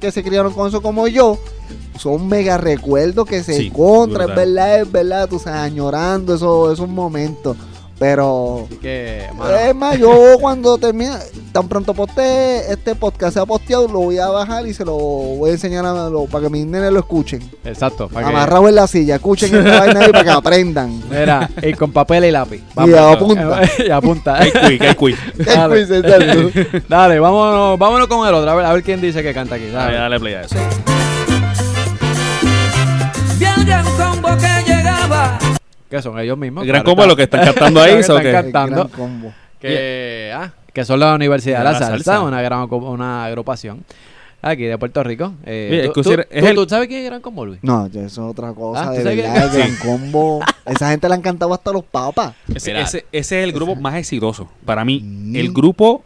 que 0.00 0.10
se 0.12 0.22
criaron 0.22 0.52
con 0.52 0.68
eso 0.68 0.82
como 0.82 1.08
yo, 1.08 1.38
son 1.98 2.28
mega 2.28 2.58
recuerdos 2.58 3.26
que 3.26 3.42
se 3.42 3.54
Sí, 3.54 3.70
contra, 3.70 4.24
es 4.26 4.34
verdad, 4.34 4.80
es 4.80 4.92
verdad, 4.92 5.28
tú 5.28 5.38
sabes, 5.38 5.60
añorando 5.60 6.34
esos, 6.34 6.72
esos 6.74 6.88
momentos. 6.88 7.56
Pero 7.98 8.64
Así 8.66 8.76
que, 8.76 9.26
mano, 9.34 9.56
es 9.56 9.74
más, 9.74 9.98
yo 9.98 10.36
cuando 10.38 10.76
termine, 10.76 11.12
tan 11.50 11.66
pronto 11.66 11.94
poste 11.94 12.70
este 12.70 12.94
podcast 12.94 13.32
sea 13.32 13.46
posteado, 13.46 13.88
lo 13.88 14.00
voy 14.00 14.18
a 14.18 14.28
bajar 14.28 14.66
y 14.66 14.74
se 14.74 14.84
lo 14.84 14.92
voy 14.92 15.48
a 15.48 15.52
enseñar 15.54 15.86
a 15.86 16.10
lo- 16.10 16.26
para 16.26 16.44
que 16.44 16.50
mis 16.50 16.66
nenes 16.66 16.92
lo 16.92 16.98
escuchen. 16.98 17.40
exacto. 17.64 18.08
para 18.08 18.26
que- 18.28 18.34
Amarrado 18.34 18.68
en 18.68 18.74
la 18.74 18.86
silla, 18.86 19.14
escuchen 19.14 19.54
esta 19.54 19.78
vaina 19.86 20.00
ahí 20.00 20.12
para 20.12 20.24
que 20.24 20.30
aprendan. 20.30 21.00
Mira, 21.08 21.48
y 21.62 21.72
con 21.72 21.90
papel 21.90 22.26
y 22.26 22.30
lápiz. 22.32 22.62
Y 22.86 22.92
apunta. 22.92 23.60
y 23.86 23.90
apunta. 23.90 24.36
Hay 24.42 24.50
quick, 24.52 24.82
hay 24.82 24.94
quick. 24.94 25.34
Dale. 25.46 25.80
Exacto. 25.80 26.82
Dale, 26.90 27.18
vámonos, 27.18 27.78
vámonos 27.78 28.08
con 28.08 28.28
el 28.28 28.34
otro. 28.34 28.50
A 28.50 28.54
ver, 28.56 28.66
a 28.66 28.72
ver 28.74 28.82
quién 28.82 29.00
dice 29.00 29.22
que 29.22 29.32
canta 29.32 29.54
aquí. 29.54 29.68
Dale, 29.68 29.94
Dale. 29.94 29.96
dale 29.96 30.20
play 30.20 30.34
a 30.34 30.40
eso. 30.42 30.56
Vi 33.38 33.44
al 33.46 33.64
gran 33.64 33.84
combo 33.96 34.28
que 35.90 36.02
son 36.02 36.18
ellos 36.18 36.36
mismos. 36.38 36.62
El 36.62 36.68
gran 36.68 36.82
claro 36.82 36.96
combo 36.96 37.02
es 37.02 37.06
está. 37.06 37.12
lo 37.12 37.16
que 37.16 37.22
están 37.22 37.44
cantando 37.54 37.80
ahí. 37.80 37.92
Que 37.94 38.00
están 38.00 38.22
que- 38.22 38.32
cantando. 38.32 38.82
El 38.82 38.88
gran 38.88 38.98
combo. 38.98 39.32
Que, 39.60 40.32
ah, 40.34 40.52
que 40.72 40.84
son 40.84 41.00
la 41.00 41.14
Universidad 41.14 41.58
de 41.58 41.64
la, 41.64 41.72
La 41.72 41.78
Salsa, 41.78 41.92
Salsa. 42.04 42.20
Una, 42.22 42.42
gran, 42.42 42.68
una 42.70 43.24
agrupación 43.24 43.84
aquí 44.42 44.64
de 44.64 44.76
Puerto 44.78 45.02
Rico. 45.02 45.32
Eh, 45.44 45.68
¿tú, 45.70 45.74
es 45.74 45.88
que 45.88 45.92
tú- 45.94 46.00
usted- 46.10 46.26
es 46.30 46.42
tú- 46.42 46.46
el- 46.48 46.54
tú 46.56 46.68
sabes 46.68 46.88
quién 46.88 47.00
es 47.00 47.06
Gran 47.06 47.20
Combo, 47.22 47.46
Luis? 47.46 47.58
No, 47.62 47.86
eso 47.86 47.98
es 48.04 48.18
otra 48.18 48.52
cosa. 48.52 48.88
Ah, 48.88 48.90
de 48.90 48.98
¿tú 48.98 49.02
sabes 49.04 49.16
verdad, 49.22 49.50
gran 49.54 49.76
combo. 49.76 50.40
Esa 50.66 50.90
gente 50.90 51.08
le 51.08 51.14
han 51.14 51.22
cantado 51.22 51.54
hasta 51.54 51.72
los 51.72 51.82
papas. 51.84 52.34
Ese, 52.54 52.70
Mira. 52.72 52.82
ese- 52.82 53.06
ese 53.12 53.38
es 53.40 53.44
el 53.44 53.52
grupo 53.52 53.74
más 53.74 53.94
exitoso. 53.96 54.48
Para 54.64 54.84
mí, 54.84 55.00
Mm. 55.02 55.36
el 55.36 55.52
grupo 55.52 56.04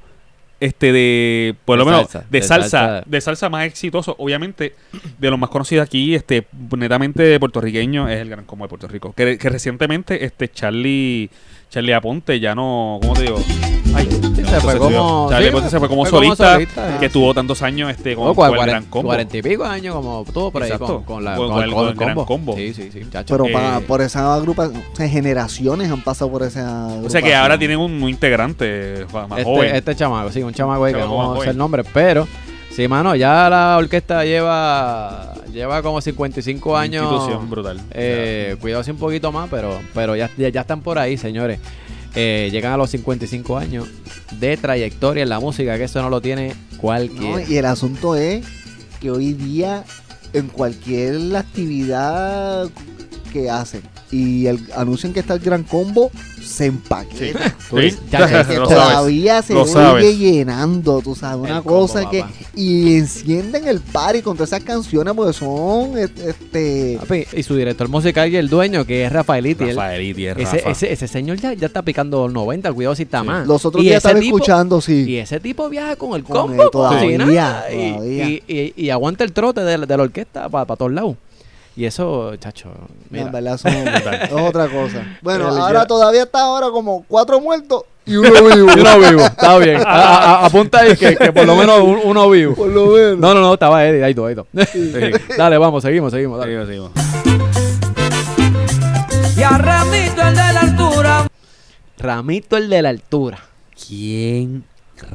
este 0.61 0.93
de 0.93 1.57
por 1.65 1.79
lo 1.79 1.87
menos 1.87 2.03
salsa, 2.03 2.27
de, 2.31 2.41
de 2.41 2.47
salsa, 2.47 2.69
salsa. 2.69 3.03
de 3.07 3.21
salsa 3.21 3.49
más 3.49 3.67
exitoso 3.67 4.15
obviamente 4.19 4.75
de 5.19 5.31
los 5.31 5.39
más 5.39 5.51
conocidos 5.51 5.87
aquí 5.87 6.15
este 6.15 6.47
netamente 6.77 7.41
puertorriqueño 7.41 8.09
es 8.09 8.21
el 8.21 8.29
gran 8.29 8.45
combo 8.45 8.67
de 8.67 8.69
Puerto 8.69 8.87
Rico 8.87 9.13
que, 9.15 9.39
que 9.39 9.49
recientemente 9.49 10.25
este 10.25 10.51
Charlie 10.51 11.31
Charlie 11.71 11.93
Aponte 11.95 12.39
ya 12.41 12.55
no 12.55 12.99
¿cómo 13.01 13.15
te 13.15 13.23
digo? 13.23 13.39
Ay, 13.95 14.07
se 14.11 14.43
no, 14.43 14.61
fue 14.61 14.79
como- 14.79 15.27
Charlie 15.31 15.47
sí, 15.47 15.51
Aponte 15.51 15.71
se 15.71 15.79
fue 15.79 15.89
como 15.89 16.05
fue 16.05 16.11
como 16.21 16.37
solista, 16.37 16.59
que 16.99 17.07
sí. 17.07 17.13
tuvo 17.13 17.33
tantos 17.35 17.63
años 17.63 17.91
este 17.91 18.15
con, 18.15 18.29
Oh, 18.29 18.35
con 18.35 18.53
el 18.59 18.67
gran 18.67 18.85
combo 18.87 19.09
Cuarenta 19.09 19.37
y 19.37 19.43
pico 19.43 19.65
años 19.65 19.95
como 19.95 20.25
tuvo 20.33 20.51
por 20.51 20.63
ahí 20.63 20.71
con, 20.79 21.03
con 21.05 21.25
la, 21.25 21.37
Con- 21.37 21.47
con, 21.49 21.55
con 21.57 21.63
el, 21.65 21.69
el- 21.71 21.75
con 21.75 21.89
el 21.89 21.95
con 21.97 22.09
el 22.09 22.15
gran 22.15 22.27
combo. 22.27 22.57
Sí, 22.57 22.75
sí, 22.75 22.91
sí, 22.93 23.01
chacho. 23.11 23.35
Pero 23.35 23.47
Eh, 23.49 23.53
pa- 23.53 23.81
por 23.87 24.01
esa 24.03 24.35
agrupación, 24.35 24.83
o 24.93 24.97
sea, 24.97 25.09
generaciones 25.09 25.91
han 25.91 26.03
pasado 26.03 26.31
por 26.31 26.43
esa 26.43 26.87
o 27.05 27.09
sea 27.11 27.23
que 27.23 27.35
ahora 27.35 27.59
tienen 27.59 27.79
un, 27.79 28.03
un 28.03 28.09
integrante 28.09 29.07
más 29.13 29.31
este, 29.39 29.45
joven 29.45 29.75
este 29.77 29.95
chamaco, 29.97 30.31
sí, 30.33 30.43
un 30.43 30.53
chamaco 30.55 30.85
que 30.87 30.93
no 30.93 31.41
sé 31.43 31.51
el 31.51 31.57
nombre, 31.57 31.85
pero 31.85 32.27
sí, 32.71 32.89
mano, 32.89 33.15
ya 33.17 33.49
la 33.51 33.77
orquesta 33.79 34.25
lleva 34.25 35.35
lleva 35.53 35.83
como 35.83 36.01
55 36.01 36.71
Una 36.71 36.81
años. 36.81 37.05
institución 37.13 37.51
brutal 37.51 37.81
Eh, 37.91 38.57
cuidado 38.61 38.85
si 38.85 38.91
un 38.93 38.99
poquito 38.99 39.33
más, 39.33 39.49
pero, 39.51 39.81
pero 39.95 40.15
ya, 40.17 40.31
ya, 40.39 40.49
ya 40.49 40.61
están 40.63 40.81
por 40.81 40.99
ahí, 40.99 41.17
señores. 41.17 41.59
Eh, 42.15 42.49
llegan 42.51 42.73
a 42.73 42.77
los 42.77 42.91
55 42.91 43.57
años 43.59 43.87
de 44.39 44.57
trayectoria 44.57 45.23
en 45.23 45.29
la 45.29 45.39
música, 45.41 45.77
que 45.79 45.85
eso 45.85 46.03
no 46.03 46.11
lo 46.11 46.21
tiene 46.21 46.55
cualquiera. 46.79 47.39
No, 47.39 47.41
y 47.41 47.57
el 47.57 47.65
asunto 47.67 48.17
es 48.17 48.45
que 49.01 49.11
hoy 49.11 49.33
día 49.33 49.85
en 50.33 50.49
cualquier 50.49 51.37
actividad 51.37 52.69
que 53.33 53.49
hacen 53.51 53.83
y 54.13 54.47
el, 54.47 54.59
anuncian 54.77 55.13
que 55.13 55.21
está 55.21 55.35
el 55.35 55.41
gran 55.41 55.63
combo, 55.63 56.11
se 56.43 56.67
empaqueta. 56.67 57.55
Tú 57.71 57.77
Sí. 57.77 57.83
dices, 57.83 58.01
ya, 58.11 58.27
Que 58.47 58.55
que 58.55 58.59
Lo 58.59 58.67
todavía 58.69 59.43
se 59.43 59.55
lo 59.55 59.65
sigue 59.67 59.75
sabes. 59.81 60.19
llenando, 60.19 61.01
tú 61.01 61.15
sabes, 61.15 61.39
una 61.39 61.59
El 61.59 61.63
combo, 61.63 61.81
cosa 61.83 62.09
que 62.11 62.21
papá. 62.23 62.33
y 62.57 62.97
encienden 62.97 63.69
el 63.69 63.81
party 63.81 64.23
con 64.23 64.37
todas 64.37 64.51
esas 64.53 64.65
canciones 64.65 65.15
porque 65.15 65.33
son 65.33 65.97
este 65.99 66.97
Papi, 67.01 67.25
y 67.37 67.43
su 67.43 67.55
director 67.57 67.89
musical 67.89 68.29
y 68.33 68.37
el 68.37 68.49
dueño, 68.49 68.85
que 68.85 69.05
es 69.05 69.13
Rafaeliti. 69.13 69.65
Rafaeliti 69.67 70.27
es 70.27 70.37
ese, 70.39 70.57
Rafa. 70.59 70.71
ese, 70.71 70.93
ese 70.93 71.09
señor 71.09 71.39
ya, 71.39 71.53
ya 71.53 71.67
está 71.67 71.83
picando 71.83 72.29
90, 72.29 72.73
cuidado 72.73 72.95
si 72.97 73.03
está 73.05 73.21
Sí. 73.21 73.27
más. 73.27 73.47
los 73.47 73.65
otros 73.65 73.83
Y 73.83 73.87
días 73.89 73.99
ese 73.99 74.09
estaba 74.09 74.21
tipo- 74.21 74.37
escuchando, 74.37 74.81
sí. 74.81 75.05
Y 75.09 75.17
ese 75.19 75.39
tipo 75.41 75.69
viaja 75.69 75.97
con 75.97 76.15
el 76.15 76.25
Con 76.25 76.49
combo, 76.49 76.63
él 76.65 76.69
todavía, 76.73 77.19
todavía. 77.19 77.65
Y, 77.73 78.43
y- 78.49 78.73
y 78.77 78.91
aguanta 78.91 79.25
el 79.25 79.33
trote 79.33 79.61
de, 79.63 79.79
la- 79.79 79.87
de 79.87 79.97
la 79.97 80.03
orquesta 80.03 80.49
para 80.49 80.75
todos 80.77 80.91
lados. 80.93 81.17
Y 81.81 81.87
eso, 81.87 82.37
chacho, 82.37 82.69
No, 82.69 82.89
mira. 83.09 83.25
en 83.25 83.33
verdad 83.33 83.57
son- 83.57 83.73
es 83.73 84.33
otra 84.33 84.69
cosa. 84.69 85.17
Bueno, 85.23 85.49
ahora 85.49 85.81
ya- 85.81 85.87
todavía 85.87 86.25
está 86.25 86.43
ahora 86.43 86.69
como 86.71 87.07
cuatro 87.09 87.41
muertos 87.41 87.85
y 88.05 88.17
uno 88.17 88.29
vivo. 88.55 88.69
Yo 88.77 88.85
no 88.85 88.99
vivo, 88.99 89.21
está 89.23 89.57
bien. 89.57 89.79
A- 89.79 89.83
a- 89.91 90.19
a- 90.43 90.45
apunta 90.47 90.81
ahí 90.81 90.95
que, 90.95 91.17
que 91.17 91.33
por 91.33 91.47
lo 91.47 91.57
menos 91.57 91.81
un- 91.81 92.01
uno 92.05 92.29
vivo. 92.29 92.55
Por 92.55 92.69
lo 92.69 92.89
menos. 92.89 93.19
No, 93.19 93.33
no, 93.33 93.41
no, 93.41 93.55
estaba 93.55 93.83
Eddie, 93.87 94.05
ahí 94.05 94.15
todo, 94.15 94.27
ahí 94.27 94.35
todo. 94.35 94.47
Sí. 94.71 94.93
Dale, 95.39 95.57
vamos, 95.57 95.83
seguimos, 95.83 96.13
seguimos. 96.13 96.39
Dale. 96.39 96.67
Seguimos, 96.67 96.93
seguimos. 96.93 96.93
Y 99.39 99.43
a 99.43 99.57
Ramito 99.57 100.21
el 100.23 100.35
de 100.37 100.53
la 100.53 100.61
altura. 100.61 101.27
Ramito 101.99 102.57
el 102.59 102.69
de 102.69 102.83
la 102.83 102.89
altura. 102.91 103.39
¿Quién 103.89 104.65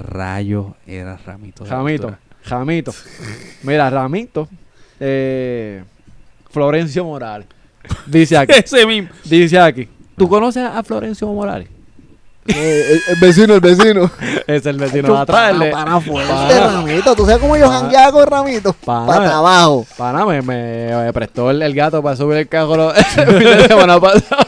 rayo 0.10 0.74
era 0.88 1.16
Ramito? 1.24 1.64
de 1.64 1.70
la 1.70 1.76
Ramito, 1.76 2.08
Altura? 2.08 2.20
Ramito. 2.48 2.92
Mira, 3.62 3.90
Ramito. 3.92 4.48
Eh, 5.00 5.84
Florencio 6.56 7.04
Morales. 7.04 7.48
Dice 8.08 8.38
aquí, 8.40 8.54
Ese 8.64 8.86
mismo. 8.86 9.10
dice 9.26 9.60
aquí. 9.60 9.90
¿Tú 10.18 10.30
conoces 10.30 10.64
a 10.64 10.82
Florencio 10.84 11.28
Morales? 11.28 11.68
Eh, 12.48 12.86
el, 13.08 13.16
el 13.16 13.20
vecino, 13.20 13.54
el 13.56 13.60
vecino. 13.60 14.10
Es 14.48 14.66
el 14.68 14.78
vecino 14.78 15.14
de 15.14 15.20
atrás. 15.20 15.52
Para, 15.58 15.72
para 15.72 16.00
Pana. 16.00 16.68
Ramito. 16.72 17.14
¿Tú 17.16 17.26
sabes 17.26 17.40
cómo 17.40 17.58
yo 17.58 17.68
jangueaba 17.68 18.12
con 18.14 18.26
Ramito? 18.28 18.72
Pana. 18.74 19.06
Para 19.08 19.38
abajo. 19.38 19.86
Pana, 19.98 20.26
me, 20.26 20.42
me- 20.44 20.96
me 20.96 21.12
prestó 21.14 21.50
el, 21.52 21.62
el 21.62 21.74
gato 21.76 22.02
para 22.02 22.16
subir 22.16 22.38
el 22.38 22.48
carro 22.48 22.78
lo- 22.78 22.94
el 22.96 23.04
fin 23.04 23.40
de 23.40 23.68
semana 23.68 24.00
pasado. 24.00 24.46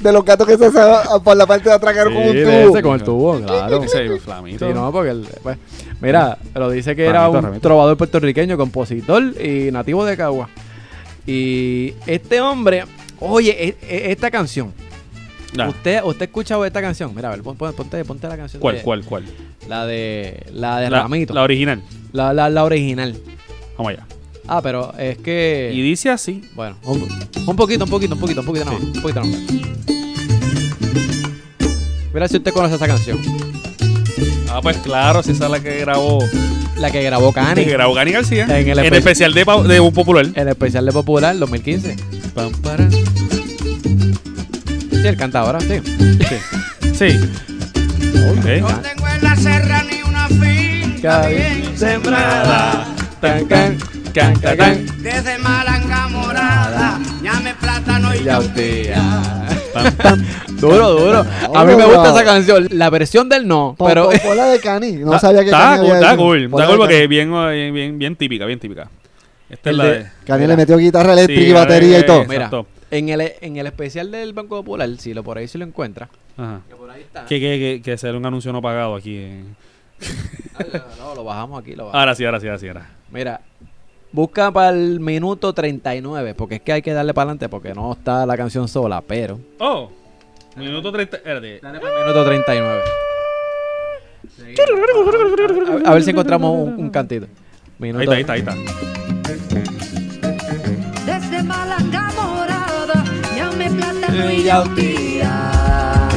De 0.00 0.12
los 0.12 0.24
gatos 0.24 0.46
que 0.46 0.56
se 0.56 0.66
hacen 0.66 0.82
por 1.22 1.36
la 1.36 1.44
parte 1.46 1.68
de 1.68 1.74
atrás 1.74 1.94
con 2.04 2.16
un 2.16 2.22
tubo. 2.22 2.32
ese 2.32 2.82
con 2.82 2.94
el 2.94 3.02
tubo, 3.02 3.40
claro. 3.40 3.82
Ese 3.82 4.02
mismo 4.04 4.18
Flamito. 4.20 4.66
Sí, 4.66 4.72
no, 4.72 4.90
porque 4.92 5.10
el- 5.10 5.28
pues, 5.42 5.58
mira, 6.00 6.38
pero 6.54 6.70
dice 6.70 6.94
que 6.96 7.04
era 7.04 7.28
un 7.28 7.42
Ramito. 7.42 7.60
trovador 7.60 7.96
puertorriqueño, 7.98 8.56
compositor 8.56 9.22
y 9.44 9.70
nativo 9.72 10.04
de 10.06 10.16
Cagua. 10.16 10.48
Y 11.30 11.92
este 12.06 12.40
hombre, 12.40 12.84
oye, 13.20 13.50
e- 13.68 13.76
e- 13.86 14.12
esta 14.12 14.30
canción. 14.30 14.72
Nah. 15.54 15.68
¿Usted, 15.68 16.02
¿Usted 16.02 16.22
ha 16.22 16.24
escuchado 16.24 16.64
esta 16.64 16.80
canción? 16.80 17.14
Mira, 17.14 17.28
a 17.28 17.32
ver, 17.32 17.42
pon- 17.42 17.54
pon- 17.54 17.74
ponte, 17.74 18.02
ponte 18.06 18.26
la 18.28 18.36
canción. 18.38 18.60
¿Cuál, 18.62 18.76
de- 18.76 18.82
cuál, 18.82 19.04
cuál? 19.04 19.24
La 19.68 19.84
de 19.84 20.46
la 20.54 20.80
de 20.80 20.88
La, 20.88 21.02
Ramito. 21.02 21.34
la 21.34 21.42
original. 21.42 21.82
La, 22.12 22.32
la, 22.32 22.48
la 22.48 22.64
original. 22.64 23.14
Vamos 23.76 23.92
allá. 23.92 24.06
Ah, 24.46 24.62
pero 24.62 24.94
es 24.98 25.18
que. 25.18 25.70
Y 25.74 25.82
dice 25.82 26.08
así. 26.08 26.42
Bueno, 26.54 26.78
un, 26.84 27.06
un 27.46 27.56
poquito, 27.56 27.84
un 27.84 27.90
poquito, 27.90 28.14
un 28.14 28.20
poquito, 28.20 28.40
un 28.40 28.46
poquito 28.46 28.64
más. 28.64 28.80
Un 28.80 28.92
poquito 29.02 29.20
más. 29.20 29.28
Mira 32.14 32.26
si 32.26 32.38
usted 32.38 32.52
conoce 32.54 32.76
esa 32.76 32.86
canción. 32.86 33.18
Ah, 34.50 34.60
pues 34.62 34.78
claro, 34.78 35.22
si 35.22 35.32
esa 35.32 35.44
es 35.44 35.50
la 35.50 35.60
que 35.60 35.78
grabó. 35.80 36.20
La 36.80 36.90
que 36.90 37.02
grabó 37.02 37.32
Cani. 37.32 37.64
Que 37.64 37.70
grabó 37.72 37.94
Gani 37.94 38.12
García. 38.12 38.44
En 38.44 38.50
el 38.50 38.68
En 38.78 38.78
el, 38.78 38.92
espe- 38.92 38.96
especial 38.98 39.34
de, 39.34 39.44
de 39.68 39.80
un 39.80 39.92
popular. 39.92 40.26
El 40.34 40.48
especial 40.48 40.86
de 40.86 40.92
Popular 40.92 41.36
2015. 41.38 41.96
Pam, 42.34 42.52
para. 42.62 42.88
Sí, 42.90 43.04
él 45.06 45.16
canta 45.16 45.40
ahora, 45.40 45.60
sí. 45.60 45.80
Sí. 46.28 46.36
Sí. 46.98 47.18
Ok. 48.30 48.44
tengo 48.44 48.68
en 49.08 49.22
la 49.22 49.36
serra 49.36 49.82
ni 49.84 50.02
una 50.02 50.28
finca 50.28 51.26
bien 51.28 51.72
sembrada. 51.76 52.86
Tan, 53.20 53.44
can, 53.46 53.76
can, 54.14 54.34
can, 54.40 54.56
can. 54.56 54.86
Desde 55.02 55.38
Malanga 55.38 56.08
Morada, 56.08 56.98
Ya. 57.88 58.40
Duro, 60.60 60.90
duro. 60.90 61.24
A 61.54 61.64
mí 61.64 61.74
me 61.74 61.84
gusta 61.84 62.10
esa 62.10 62.24
canción. 62.24 62.68
La 62.72 62.90
versión 62.90 63.28
del 63.28 63.46
no, 63.46 63.76
pero. 63.78 64.10
La 64.36 64.46
de 64.46 64.60
Cani. 64.60 64.92
No 64.92 65.14
Está- 65.14 65.28
sabía 65.28 65.44
que 65.44 65.50
Cani 65.50 65.88
está 65.90 66.16
cool. 66.16 66.44
Está 66.44 66.66
cool 66.66 66.76
porque 66.78 67.04
es 67.04 67.08
bien, 67.08 67.30
bien, 67.72 67.98
bien 67.98 68.16
típica, 68.16 68.44
bien 68.44 68.58
típica. 68.58 68.90
Esta 69.48 69.70
es 69.70 69.76
la 69.76 69.84
de-. 69.84 70.06
Cani 70.26 70.46
le 70.46 70.56
metió 70.56 70.76
guitarra 70.76 71.12
eléctrica 71.14 71.40
Sí, 71.40 71.48
y 71.48 71.52
batería 71.52 71.98
y 72.00 72.06
todo. 72.06 72.20
Mira, 72.24 72.34
Exacto. 72.46 72.66
en 72.90 73.08
el, 73.08 73.32
en 73.40 73.56
el 73.56 73.66
especial 73.66 74.10
del 74.10 74.32
Banco 74.34 74.56
Popular, 74.56 74.88
si 74.98 75.14
lo 75.14 75.22
por 75.22 75.38
ahí 75.38 75.48
si 75.48 75.56
lo 75.56 75.64
encuentra. 75.64 76.08
Ajá. 76.36 76.60
Que 76.68 76.74
por 76.76 76.90
ahí 76.90 77.00
está. 77.02 77.24
Que, 77.24 77.40
que, 77.40 77.58
que, 77.58 77.82
que 77.82 77.96
sea 77.96 78.12
un 78.12 78.26
anuncio 78.26 78.52
no 78.52 78.60
pagado 78.60 78.94
aquí. 78.96 79.16
eh. 79.16 79.42
No, 80.98 81.14
lo 81.14 81.24
bajamos 81.24 81.62
aquí, 81.62 81.74
lo 81.74 81.86
bajamos. 81.86 82.00
Ahora 82.00 82.14
sí, 82.14 82.24
ahora 82.26 82.40
sí, 82.40 82.46
ahora 82.46 82.58
sí. 82.58 82.68
Ahora. 82.68 82.90
Mira, 83.10 83.40
busca 84.12 84.50
para 84.50 84.70
el 84.70 85.00
minuto 85.00 85.52
39, 85.52 86.34
porque 86.34 86.56
es 86.56 86.60
que 86.62 86.72
hay 86.72 86.82
que 86.82 86.92
darle 86.92 87.14
para 87.14 87.24
adelante 87.24 87.48
porque 87.48 87.74
no 87.74 87.92
está 87.92 88.24
la 88.26 88.36
canción 88.36 88.68
sola, 88.68 89.02
pero. 89.06 89.38
Oh, 89.58 89.90
minuto 90.56 90.90
30. 90.92 91.16
Espérate. 91.18 91.60
Dale 91.62 91.80
para 91.80 91.92
el 91.94 92.00
minuto 92.04 92.24
39. 92.24 92.80
A, 95.84 95.90
a 95.90 95.94
ver 95.94 96.02
si 96.02 96.10
encontramos 96.10 96.50
un, 96.52 96.74
un 96.78 96.90
cantito. 96.90 97.26
Minuto, 97.78 98.10
Ahí 98.10 98.20
está, 98.20 98.32
ahí 98.32 98.40
está, 98.40 98.52
ahí 98.52 98.58
está. 98.66 99.68
Desde 101.06 101.42
Malanga 101.44 102.10
Morada, 102.16 103.04
llame 103.36 103.70
plátano 103.70 104.30
y 104.30 104.34
Y 104.34 104.42
yautía. 104.44 106.08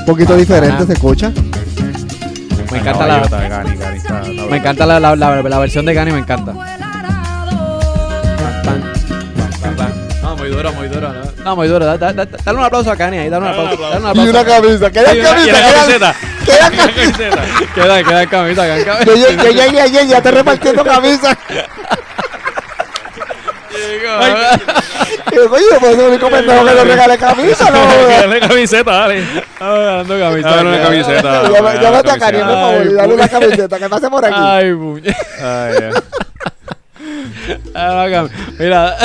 Un 0.00 0.04
poquito 0.06 0.36
diferente, 0.36 0.84
se 0.86 0.92
escucha. 0.94 1.32
Me 2.70 2.78
encanta 2.78 3.06
la, 3.06 3.20
me 4.50 4.56
encanta 4.56 4.86
la, 4.86 5.00
la, 5.00 5.14
la- 5.16 5.42
la 5.42 5.58
versión 5.58 5.84
de 5.86 5.94
Gani, 5.94 6.10
me 6.12 6.18
encanta. 6.18 6.71
Vamos, 10.56 10.74
muy 10.74 10.88
duro. 10.88 11.08
No, 11.12 11.44
no 11.44 11.56
muy 11.56 11.68
duro. 11.68 11.84
Da- 11.86 11.96
da- 11.98 12.12
da- 12.12 12.24
Dale 12.44 12.58
un 12.58 12.64
aplauso 12.64 12.90
a 12.90 12.96
Cani 12.96 13.18
ahí, 13.18 13.28
dale 13.30 13.46
un 13.46 13.50
Dale 13.52 13.62
un 13.62 13.72
aplauso. 13.72 13.82
Dale 13.90 13.96
un 13.96 14.04
Y 14.04 14.10
aplauso. 14.10 14.30
una 14.30 14.44
camisa. 14.44 14.90
Queda 14.90 15.14
Y 15.14 15.20
una- 15.20 15.28
camisa. 15.30 15.52
Queda- 15.52 15.72
camiseta. 15.72 16.14
queda 16.44 16.70
camiseta. 16.70 17.42
Queda, 17.74 18.02
queda 18.04 18.26
camisa, 18.26 18.62
queda 18.64 18.84
camisa. 18.84 19.04
Yo 19.04 19.14
llegué, 19.14 19.36
yo 19.44 19.50
llegué 19.62 19.80
ayer, 19.80 20.06
ya 20.06 20.16
estoy 20.18 20.32
repartiendo 20.32 20.84
camisas. 20.84 21.36
Y 25.32 25.34
yo, 25.36 25.48
coño, 25.48 25.64
pues 25.80 25.98
el 25.98 26.00
único 26.00 26.28
pendejo 26.28 26.64
que 26.64 26.74
le 26.74 26.84
regale 26.84 27.18
camisa, 27.18 27.70
no. 27.70 27.78
Dale 28.20 28.40
camiseta, 28.40 28.90
dale. 28.92 29.24
Dando 29.58 30.18
camisa. 30.18 30.48
Dale 30.50 30.68
una 30.68 30.82
camiseta. 30.82 31.48
Llámate 31.80 32.10
a 32.10 32.18
Cari, 32.18 32.38
por 32.38 32.46
camiseta. 32.46 32.60
favor, 32.60 32.94
dale 32.96 33.14
una 33.14 33.28
camiseta, 33.28 33.78
que 33.78 33.88
pase 33.88 34.10
por 34.10 34.24
aquí. 34.24 34.34
Ay, 34.38 34.74
puñe. 34.74 35.16
Ay, 35.42 35.74
ya. 37.74 38.28
Mira, 38.58 38.96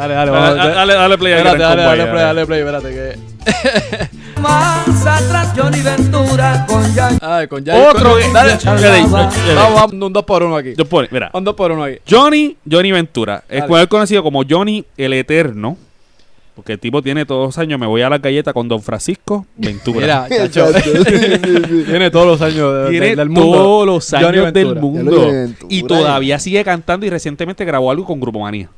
dale, 0.00 0.14
dale, 0.14 0.30
vamos. 0.30 0.56
Dale, 0.56 0.74
dale, 0.74 0.92
dale 0.94 1.18
play 1.18 1.32
ahí, 1.32 1.38
Espérate, 1.38 1.62
dale, 1.62 1.82
dale 1.82 1.96
play, 2.04 2.06
dale. 2.06 2.22
dale 2.22 2.46
play, 2.46 2.60
espérate 2.60 2.90
que. 2.90 4.40
Más 4.40 5.06
atrás 5.06 5.52
Johnny 5.56 5.80
Ventura 5.82 6.64
con 6.66 6.94
ya 6.94 7.10
Ay, 7.20 7.46
con 7.46 7.62
ya. 7.64 7.90
Otro 7.90 8.12
con- 8.12 8.32
Dale, 8.32 8.56
ya, 8.58 8.72
vamos, 8.74 9.34
vamos, 9.54 9.92
un 9.92 10.12
2 10.12 10.24
por 10.24 10.42
1 10.42 10.56
aquí. 10.56 10.72
Yo 10.76 10.84
pone, 10.86 11.08
mira. 11.10 11.30
Un 11.34 11.44
2 11.44 11.54
por 11.54 11.70
1 11.72 11.84
aquí. 11.84 11.96
Johnny, 12.08 12.56
Johnny 12.70 12.92
Ventura. 12.92 13.42
Es 13.48 13.58
Dale. 13.60 13.68
cual- 13.68 13.88
conocido 13.88 14.22
como 14.22 14.42
Johnny 14.48 14.84
el 14.96 15.12
Eterno. 15.12 15.76
Porque 16.54 16.72
el 16.74 16.78
tipo 16.78 17.00
tiene 17.00 17.24
todos 17.24 17.46
los 17.48 17.58
años. 17.58 17.78
Me 17.80 17.86
voy 17.86 18.02
a 18.02 18.10
la 18.10 18.18
galleta 18.18 18.52
con 18.52 18.68
Don 18.68 18.82
Francisco 18.82 19.46
Ventura. 19.56 20.00
Mira, 20.00 20.26
chacho. 20.48 20.68
Exacto, 20.68 20.90
sí, 21.04 21.16
sí, 21.18 21.36
sí. 21.68 21.84
Tiene 21.86 22.10
todos 22.10 22.26
los 22.26 22.42
años 22.42 22.72
de- 22.74 22.82
de- 22.84 22.90
tiene 22.90 23.16
del 23.16 23.28
mundo. 23.30 23.52
todos 23.56 23.86
los 23.86 24.12
años 24.14 24.52
del 24.52 24.74
mundo. 24.76 25.28
Y 25.68 25.82
todavía 25.84 26.38
sigue 26.38 26.64
cantando 26.64 27.06
y 27.06 27.10
recientemente 27.10 27.64
grabó 27.64 27.90
algo 27.90 28.04
con 28.04 28.20
Grupo 28.20 28.40
Manía. 28.40 28.68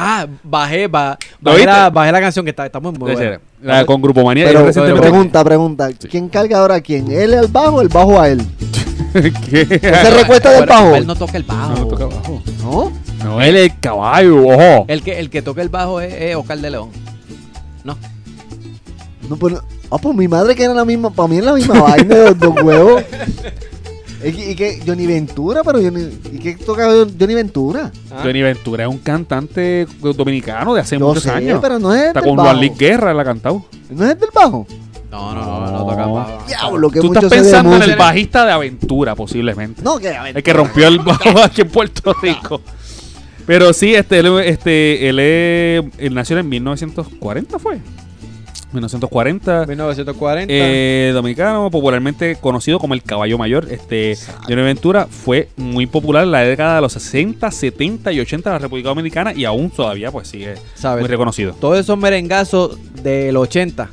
Ah, 0.00 0.28
bajé, 0.44 0.86
ba- 0.86 1.18
¿Lo 1.40 1.50
bajé, 1.50 1.66
la, 1.66 1.90
bajé 1.90 2.12
la 2.12 2.20
canción 2.20 2.44
que 2.44 2.50
está, 2.50 2.66
está 2.66 2.78
muy, 2.78 2.92
buena. 2.92 3.40
La 3.60 3.84
con 3.84 4.00
Grupo 4.00 4.22
Manía. 4.22 4.46
Pero, 4.46 4.70
pregunta, 4.96 5.42
pregunta. 5.42 5.88
¿Quién 6.08 6.28
carga 6.28 6.60
ahora 6.60 6.76
a 6.76 6.80
quién? 6.80 7.10
¿Él 7.10 7.34
al 7.34 7.48
bajo 7.48 7.76
o 7.76 7.80
el 7.80 7.88
bajo 7.88 8.20
a 8.20 8.28
él? 8.28 8.40
¿Qué? 9.50 9.66
¿Se 9.66 10.10
recuesta 10.10 10.52
del 10.52 10.66
bajo? 10.66 10.94
Él 10.94 11.04
no 11.04 11.16
toca 11.16 11.36
el 11.36 11.42
bajo. 11.42 11.74
No, 11.74 11.86
toca 11.88 12.06
bajo. 12.06 12.42
¿No? 12.62 12.92
No, 13.24 13.42
él 13.42 13.56
es 13.56 13.72
el 13.72 13.80
caballo, 13.80 14.46
ojo. 14.46 14.84
El 14.86 15.02
que, 15.02 15.18
el 15.18 15.30
que 15.30 15.42
toca 15.42 15.62
el 15.62 15.68
bajo 15.68 16.00
es, 16.00 16.14
es 16.14 16.36
Oscar 16.36 16.58
de 16.58 16.70
León. 16.70 16.90
No. 17.82 17.98
No, 19.28 19.36
pero. 19.36 19.60
Ah, 19.90 19.98
pues 19.98 20.14
mi 20.14 20.28
madre 20.28 20.54
que 20.54 20.62
era 20.62 20.74
la 20.74 20.84
misma. 20.84 21.10
Para 21.10 21.28
mí 21.28 21.38
es 21.38 21.44
la 21.44 21.54
misma 21.54 21.80
vaina 21.80 22.14
de 22.14 22.24
los 22.26 22.38
dos 22.38 22.62
huevos. 22.62 23.02
¿Y 24.24 24.54
que 24.56 24.80
Johnny 24.84 25.06
Ventura? 25.06 25.62
Pero 25.64 25.80
Johnny, 25.80 26.08
¿Y 26.32 26.38
qué 26.38 26.54
toca 26.56 26.88
Johnny 27.18 27.34
Ventura? 27.34 27.92
Ah. 28.10 28.20
Johnny 28.24 28.42
Ventura 28.42 28.84
es 28.84 28.90
un 28.90 28.98
cantante 28.98 29.86
dominicano 30.00 30.74
de 30.74 30.80
hace 30.80 30.98
Yo 30.98 31.06
muchos 31.06 31.22
sé, 31.22 31.30
años. 31.30 31.60
pero 31.62 31.78
no 31.78 31.94
es 31.94 32.08
Está 32.08 32.20
del 32.20 32.28
con 32.28 32.36
bajo. 32.36 32.48
Juan 32.48 32.58
Luis 32.58 32.76
Guerra, 32.76 33.14
la 33.14 33.22
ha 33.22 33.24
cantado. 33.24 33.64
¿No 33.90 34.04
es 34.04 34.18
del 34.18 34.30
bajo? 34.34 34.66
No, 35.10 35.34
no, 35.34 35.42
no, 35.44 35.70
no 35.70 35.78
toca 35.86 36.04
el 36.04 36.10
bajo. 36.10 36.44
Diablo, 36.46 36.90
que 36.90 37.00
Tú 37.00 37.06
mucho 37.08 37.20
estás 37.20 37.30
sé 37.30 37.36
de 37.36 37.42
pensando 37.42 37.70
en 37.76 37.82
el 37.82 37.88
música. 37.90 38.04
bajista 38.04 38.44
de 38.46 38.52
aventura, 38.52 39.14
posiblemente. 39.14 39.82
No, 39.82 39.98
que 39.98 40.08
a 40.14 40.22
ver. 40.24 40.36
El 40.36 40.42
que 40.42 40.52
rompió 40.52 40.88
el 40.88 40.98
bajo 40.98 41.38
aquí 41.42 41.60
en 41.62 41.68
Puerto 41.68 42.12
Rico. 42.20 42.60
Pero 43.46 43.72
sí, 43.72 43.94
este, 43.94 44.18
él, 44.18 44.26
este, 44.40 45.08
él, 45.08 45.18
es- 45.20 45.84
él 45.98 46.12
nació 46.14 46.36
en 46.38 46.48
1940, 46.48 47.58
¿fue? 47.58 47.78
1940. 48.72 49.66
1940. 49.66 50.46
Eh, 50.54 51.10
dominicano, 51.14 51.70
popularmente 51.70 52.36
conocido 52.36 52.78
como 52.78 52.94
el 52.94 53.02
caballo 53.02 53.38
mayor. 53.38 53.66
Este, 53.70 54.16
Johnny 54.48 54.62
Ventura 54.62 55.06
fue 55.10 55.48
muy 55.56 55.86
popular 55.86 56.24
en 56.24 56.32
la 56.32 56.40
década 56.42 56.76
de 56.76 56.80
los 56.82 56.92
60, 56.92 57.50
70 57.50 58.12
y 58.12 58.20
80 58.20 58.50
de 58.50 58.54
la 58.54 58.58
República 58.58 58.88
Dominicana 58.90 59.32
y 59.34 59.44
aún 59.44 59.70
todavía 59.70 60.10
pues 60.10 60.28
sigue 60.28 60.54
¿Sabes? 60.74 61.02
muy 61.02 61.08
reconocido. 61.08 61.54
Todos 61.60 61.78
esos 61.78 61.96
merengazos 61.98 62.78
del 63.02 63.36
80, 63.36 63.88
pa- 63.88 63.90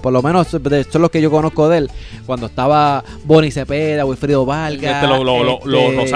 por 0.00 0.12
lo 0.12 0.22
menos 0.22 0.46
de- 0.52 0.84
son 0.84 1.02
los 1.02 1.10
que 1.10 1.20
yo 1.20 1.30
conozco 1.30 1.68
de 1.68 1.78
él, 1.78 1.90
cuando 2.24 2.46
estaba 2.46 3.02
Bonnie 3.24 3.50
Cepeda, 3.50 4.04
Wilfrido 4.04 4.46
Vargas, 4.46 4.94
Este, 4.94 5.06
lo- 5.06 5.22
lo- 5.24 5.42
lo- 5.44 5.52
este, 5.58 5.68
los 5.68 6.10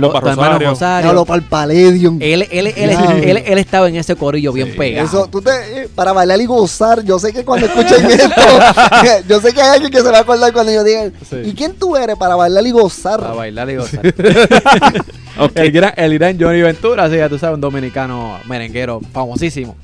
los- 0.00 0.10
Pompa 0.12 0.20
los 0.20 0.30
hermanos 0.30 0.52
Rosario. 0.54 0.70
Rosario. 0.70 1.02
Diablo, 1.04 1.24
para 1.24 1.38
el 1.42 1.48
Palladium. 1.48 2.18
Él, 2.20 2.46
él, 2.50 2.66
él, 2.76 2.90
él, 3.24 3.36
él 3.46 3.58
estaba 3.58 3.88
en 3.88 3.96
ese 3.96 4.14
corillo 4.16 4.52
bien 4.52 4.74
pegado. 4.76 5.06
Eso, 5.08 5.28
tú 5.30 5.40
te, 5.40 5.50
eh, 5.50 5.88
para 5.94 6.12
bailar 6.12 6.40
y 6.40 6.46
gozar, 6.46 7.02
yo 7.04 7.18
sé 7.18 7.32
que 7.32 7.44
cuando 7.44 7.66
escuchen 7.66 8.04
esto, 8.10 8.40
yo 9.28 9.40
sé 9.40 9.52
que 9.54 9.62
hay 9.62 9.70
alguien 9.70 9.90
que 9.90 9.98
se 10.00 10.10
va 10.10 10.18
a 10.18 10.20
acordar 10.20 10.52
cuando 10.52 10.70
yo 10.72 10.84
diga, 10.84 11.10
Sí. 11.28 11.36
¿y 11.44 11.52
quién 11.54 11.74
tú 11.74 11.96
eres 11.96 12.16
para 12.16 12.36
bailar 12.36 12.66
y 12.66 12.70
gozar? 12.72 13.20
Para 13.20 13.34
bailar 13.34 13.70
y 13.70 13.76
gozar. 13.76 14.00
el, 15.54 15.72
gran, 15.72 15.92
el 15.96 16.18
gran 16.18 16.38
Johnny 16.38 16.60
Ventura, 16.62 17.04
así 17.04 17.16
ya 17.16 17.28
tú 17.28 17.38
sabes, 17.38 17.54
un 17.54 17.60
dominicano 17.60 18.38
merenguero 18.46 19.00
famosísimo. 19.12 19.76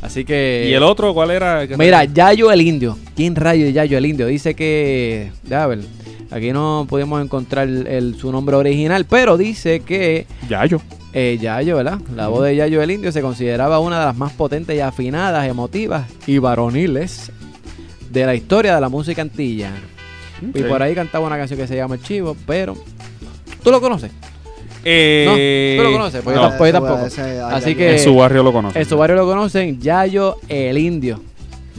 Así 0.00 0.24
que. 0.24 0.66
¿Y 0.68 0.72
el 0.74 0.82
otro 0.82 1.12
cuál 1.14 1.30
era? 1.30 1.66
Mira, 1.78 2.04
Yayo 2.04 2.50
el 2.50 2.60
Indio. 2.62 2.98
¿Quién 3.14 3.36
rayo 3.36 3.66
es 3.66 3.74
Yayo 3.74 3.98
el 3.98 4.06
Indio? 4.06 4.26
Dice 4.26 4.54
que. 4.54 5.30
Ya 5.48 5.66
ver. 5.66 5.80
Aquí 6.30 6.50
no 6.52 6.86
pudimos 6.88 7.22
encontrar 7.22 7.68
el- 7.68 7.86
el- 7.86 8.14
su 8.18 8.32
nombre 8.32 8.56
original, 8.56 9.04
pero 9.04 9.36
dice 9.36 9.80
que 9.80 10.26
Yayo. 10.48 10.80
eh, 11.12 11.38
Yayo, 11.40 11.76
¿verdad? 11.76 11.98
La 12.16 12.28
voz 12.28 12.44
de 12.44 12.56
Yayo 12.56 12.80
el 12.82 12.90
Indio 12.90 13.12
se 13.12 13.20
consideraba 13.20 13.78
una 13.80 14.00
de 14.00 14.06
las 14.06 14.16
más 14.16 14.32
potentes 14.32 14.74
y 14.74 14.80
afinadas, 14.80 15.46
emotivas 15.46 16.06
y 16.26 16.38
varoniles 16.38 17.30
de 18.10 18.24
la 18.26 18.34
historia 18.34 18.74
de 18.74 18.80
la 18.80 18.88
música 18.88 19.20
antillana. 19.22 19.76
Y 20.54 20.62
Ok. 20.62 20.68
por 20.68 20.82
ahí 20.82 20.94
cantaba 20.94 21.26
una 21.26 21.36
canción 21.36 21.60
que 21.60 21.66
se 21.68 21.76
llama 21.76 21.96
El 21.96 22.02
Chivo, 22.02 22.34
pero. 22.46 22.76
¿Tú 23.62 23.70
lo 23.70 23.80
conoces? 23.80 24.10
Eh, 24.84 25.76
¿Tú 25.78 25.84
lo 25.84 25.92
conoces? 25.92 26.22
Pues 26.22 26.36
yo 26.36 26.42
no, 26.50 26.56
pues 26.58 26.72
yo 26.72 26.80
tampoco. 26.80 27.06
ese- 27.06 27.40
Así 27.40 27.74
que. 27.74 27.92
en 27.92 27.98
su 28.00 28.14
barrio 28.16 28.42
lo 28.42 28.52
conoce. 28.52 28.78
En 28.80 28.86
su 28.88 28.96
barrio 28.96 29.16
lo 29.16 29.26
conocen, 29.26 29.80
Yayo 29.80 30.36
el 30.48 30.78
Indio. 30.78 31.20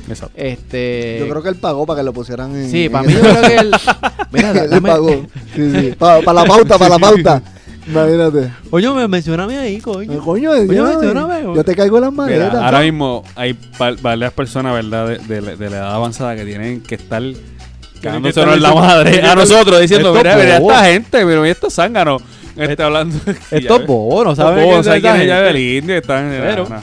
Exacto. 0.10 0.34
Este. 0.38 1.18
Yo 1.20 1.30
creo 1.30 1.42
que 1.44 1.50
él 1.50 1.56
pagó 1.56 1.86
para 1.86 2.00
que 2.00 2.04
lo 2.04 2.14
pusieran 2.14 2.56
en. 2.56 2.70
Sí, 2.70 2.86
en 2.86 2.92
para 2.92 3.08
mí 3.08 3.14
yo 3.14 3.20
creo 3.22 3.42
que 3.42 3.56
él. 3.56 3.72
Mira, 4.32 4.52
él 4.52 4.70
dame- 4.70 4.90
pagó. 4.90 5.10
Sí, 5.56 5.72
sí. 5.72 5.94
Para 5.98 6.22
la 6.34 6.46
pauta, 6.46 6.78
para 6.78 6.90
la 6.90 7.00
pauta. 7.00 7.42
Imagínate. 7.86 8.50
Oye, 8.72 8.90
me 8.92 9.08
mencioname 9.10 9.58
ahí, 9.58 9.80
coño. 9.82 10.14
Eh, 10.14 10.18
Coño 10.24 10.54
Dios. 10.54 10.88
mencióname, 10.90 11.44
güey. 11.44 11.56
Yo 11.58 11.64
te 11.66 11.76
caigo 11.76 12.00
las 12.00 12.12
Mira, 12.12 12.24
maletas. 12.24 12.56
ahora 12.64 12.80
mismo 12.80 13.24
hay 13.36 13.58
varias 14.02 14.32
personas, 14.32 14.74
¿verdad? 14.74 15.08
De, 15.08 15.18
de 15.18 15.42
la- 15.42 15.56
de 15.58 15.70
la 15.70 15.78
edad 15.78 15.94
avanzada 15.96 16.36
que 16.38 16.46
tienen 16.46 16.80
que 16.82 16.96
estar 16.96 17.22
estar 17.24 18.50
en 18.50 18.62
la 18.62 18.74
madre 18.74 19.22
a 19.30 19.36
nosotros 19.36 19.80
diciendo, 19.80 20.14
mira, 20.14 20.36
mira 20.36 20.58
esta 20.58 20.84
gente, 20.86 21.26
pero 21.26 21.42
mira 21.42 21.52
estos 21.52 21.74
zánganos. 21.74 22.22
Está 22.58 22.86
hablando. 22.86 23.18
Estos 23.52 23.86
bobos, 23.86 24.26
¿no 24.26 24.36
saben 24.36 24.64
bobos, 24.66 24.74
quién 24.74 24.84
¿saben 24.84 24.98
es 24.98 25.04
quién 25.12 25.18
gente? 25.18 25.34
del 25.44 25.58
indio? 25.58 25.98
Están 25.98 26.30
Pero- 26.30 26.70
no. 26.70 26.82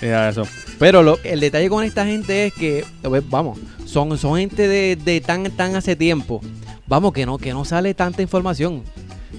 Ya, 0.00 0.28
eso. 0.30 0.42
Pero 0.78 1.02
lo- 1.02 1.18
el 1.22 1.38
detalle 1.38 1.68
con 1.68 1.84
esta 1.84 2.04
gente 2.04 2.46
es 2.46 2.52
que, 2.54 2.84
pues, 3.02 3.22
vamos, 3.30 3.58
son, 3.84 4.18
son 4.18 4.36
gente 4.38 4.66
de, 4.66 4.96
de 4.96 5.20
tan, 5.20 5.44
tan 5.52 5.76
hace 5.76 5.94
tiempo. 5.94 6.40
Vamos, 6.88 7.12
que 7.12 7.24
no, 7.24 7.38
que 7.38 7.52
no 7.52 7.64
sale 7.64 7.94
tanta 7.94 8.20
información. 8.20 8.82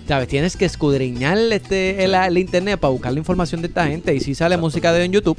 ¿Sabes? 0.08 0.28
Tienes 0.28 0.56
que 0.58 0.66
escudriñar 0.66 1.38
este, 1.38 2.04
el, 2.04 2.14
el 2.16 2.38
internet 2.38 2.80
para 2.80 2.92
buscar 2.92 3.12
la 3.14 3.20
información 3.20 3.62
de 3.62 3.68
esta 3.68 3.86
gente. 3.88 4.14
Y 4.16 4.20
si 4.22 4.36
sale 4.36 4.56
música 4.58 4.92
de 4.94 5.04
en 5.04 5.12
YouTube. 5.12 5.38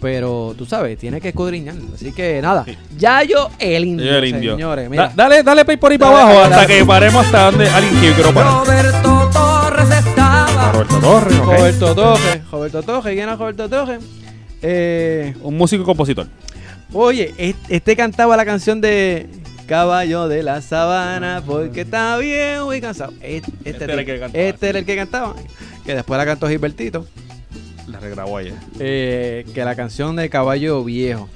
Pero 0.00 0.54
tú 0.58 0.66
sabes, 0.66 0.98
tienes 0.98 1.22
que 1.22 1.28
escudriñar. 1.28 1.76
Así 1.94 2.10
que 2.12 2.40
nada. 2.42 2.64
Yayo 2.98 3.48
el 3.60 3.84
indio. 3.84 4.06
Yo 4.06 4.16
el 4.18 4.24
indio. 4.24 4.52
Señores, 4.56 4.90
mira. 4.90 5.08
Da- 5.08 5.12
dale, 5.14 5.42
dale 5.44 5.64
play 5.64 5.76
por 5.76 5.92
ahí 5.92 5.98
para 5.98 6.10
abajo 6.10 6.28
dale, 6.40 6.42
hasta 6.42 6.56
dale. 6.62 6.78
que 6.78 6.84
paremos 6.84 7.24
hasta 7.24 7.50
donde 7.50 7.68
alguien 7.68 8.14
quiero 8.14 8.34
parar. 8.34 9.51
Roberto 10.70 10.98
Torres 11.00 11.32
estaba 11.34 11.56
Roberto 11.56 11.94
Torres. 11.94 12.50
Roberto 12.50 12.82
Toje. 12.82 13.14
¿Quién 13.14 13.28
es 13.28 13.38
Roberto 13.38 13.68
Toje? 13.68 13.98
Eh, 14.62 15.34
Un 15.42 15.56
músico 15.56 15.82
y 15.82 15.86
compositor. 15.86 16.26
Oye, 16.92 17.34
es- 17.38 17.56
este 17.68 17.96
cantaba 17.96 18.36
la 18.36 18.44
canción 18.44 18.80
de 18.80 19.26
Caballo 19.66 20.28
de 20.28 20.42
la 20.42 20.60
Sabana 20.60 21.42
porque 21.44 21.82
está 21.82 22.16
viejo 22.18 22.72
y 22.74 22.80
cansado. 22.80 23.12
Este, 23.22 23.50
este 23.64 23.84
era 23.84 23.94
el 23.94 24.04
que 24.06 24.18
cantaba, 24.20 24.44
Este 24.44 24.68
era 24.68 24.78
el 24.78 24.84
que 24.84 24.96
cantaba. 24.96 25.34
Que 25.84 25.94
después 25.94 26.18
la 26.18 26.26
cantó 26.26 26.48
Gilbertito. 26.48 27.06
La 27.88 27.98
regrabó 27.98 28.36
ayer. 28.38 28.54
eh, 28.78 29.44
que 29.54 29.64
la 29.64 29.74
canción 29.74 30.16
de 30.16 30.28
Caballo 30.28 30.84
Viejo. 30.84 31.28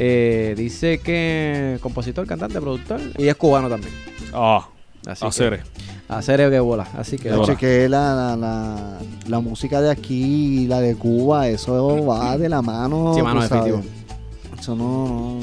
Eh, 0.00 0.54
dice 0.56 0.98
que 1.00 1.78
compositor, 1.80 2.26
cantante, 2.26 2.60
productor 2.60 3.00
y 3.18 3.28
es 3.28 3.34
cubano 3.36 3.68
también. 3.68 3.92
Ah, 4.32 4.68
Así 5.06 5.24
que, 5.24 5.60
a 6.08 6.22
serio 6.22 6.50
que 6.50 6.58
bola. 6.60 6.86
Así 6.96 7.16
que 7.18 7.30
bola. 7.30 7.44
chequeé 7.46 7.88
la, 7.88 8.14
la, 8.14 8.36
la, 8.36 8.76
la 9.26 9.40
música 9.40 9.80
de 9.80 9.90
aquí 9.90 10.62
y 10.62 10.66
la 10.66 10.80
de 10.80 10.94
Cuba, 10.96 11.48
eso 11.48 12.04
va 12.06 12.36
de 12.38 12.48
la 12.48 12.62
mano. 12.62 13.12
Sí, 13.14 13.22
mano, 13.22 13.42
definitivo. 13.42 13.82
Eso 14.58 14.74
no, 14.74 15.38
no. 15.38 15.40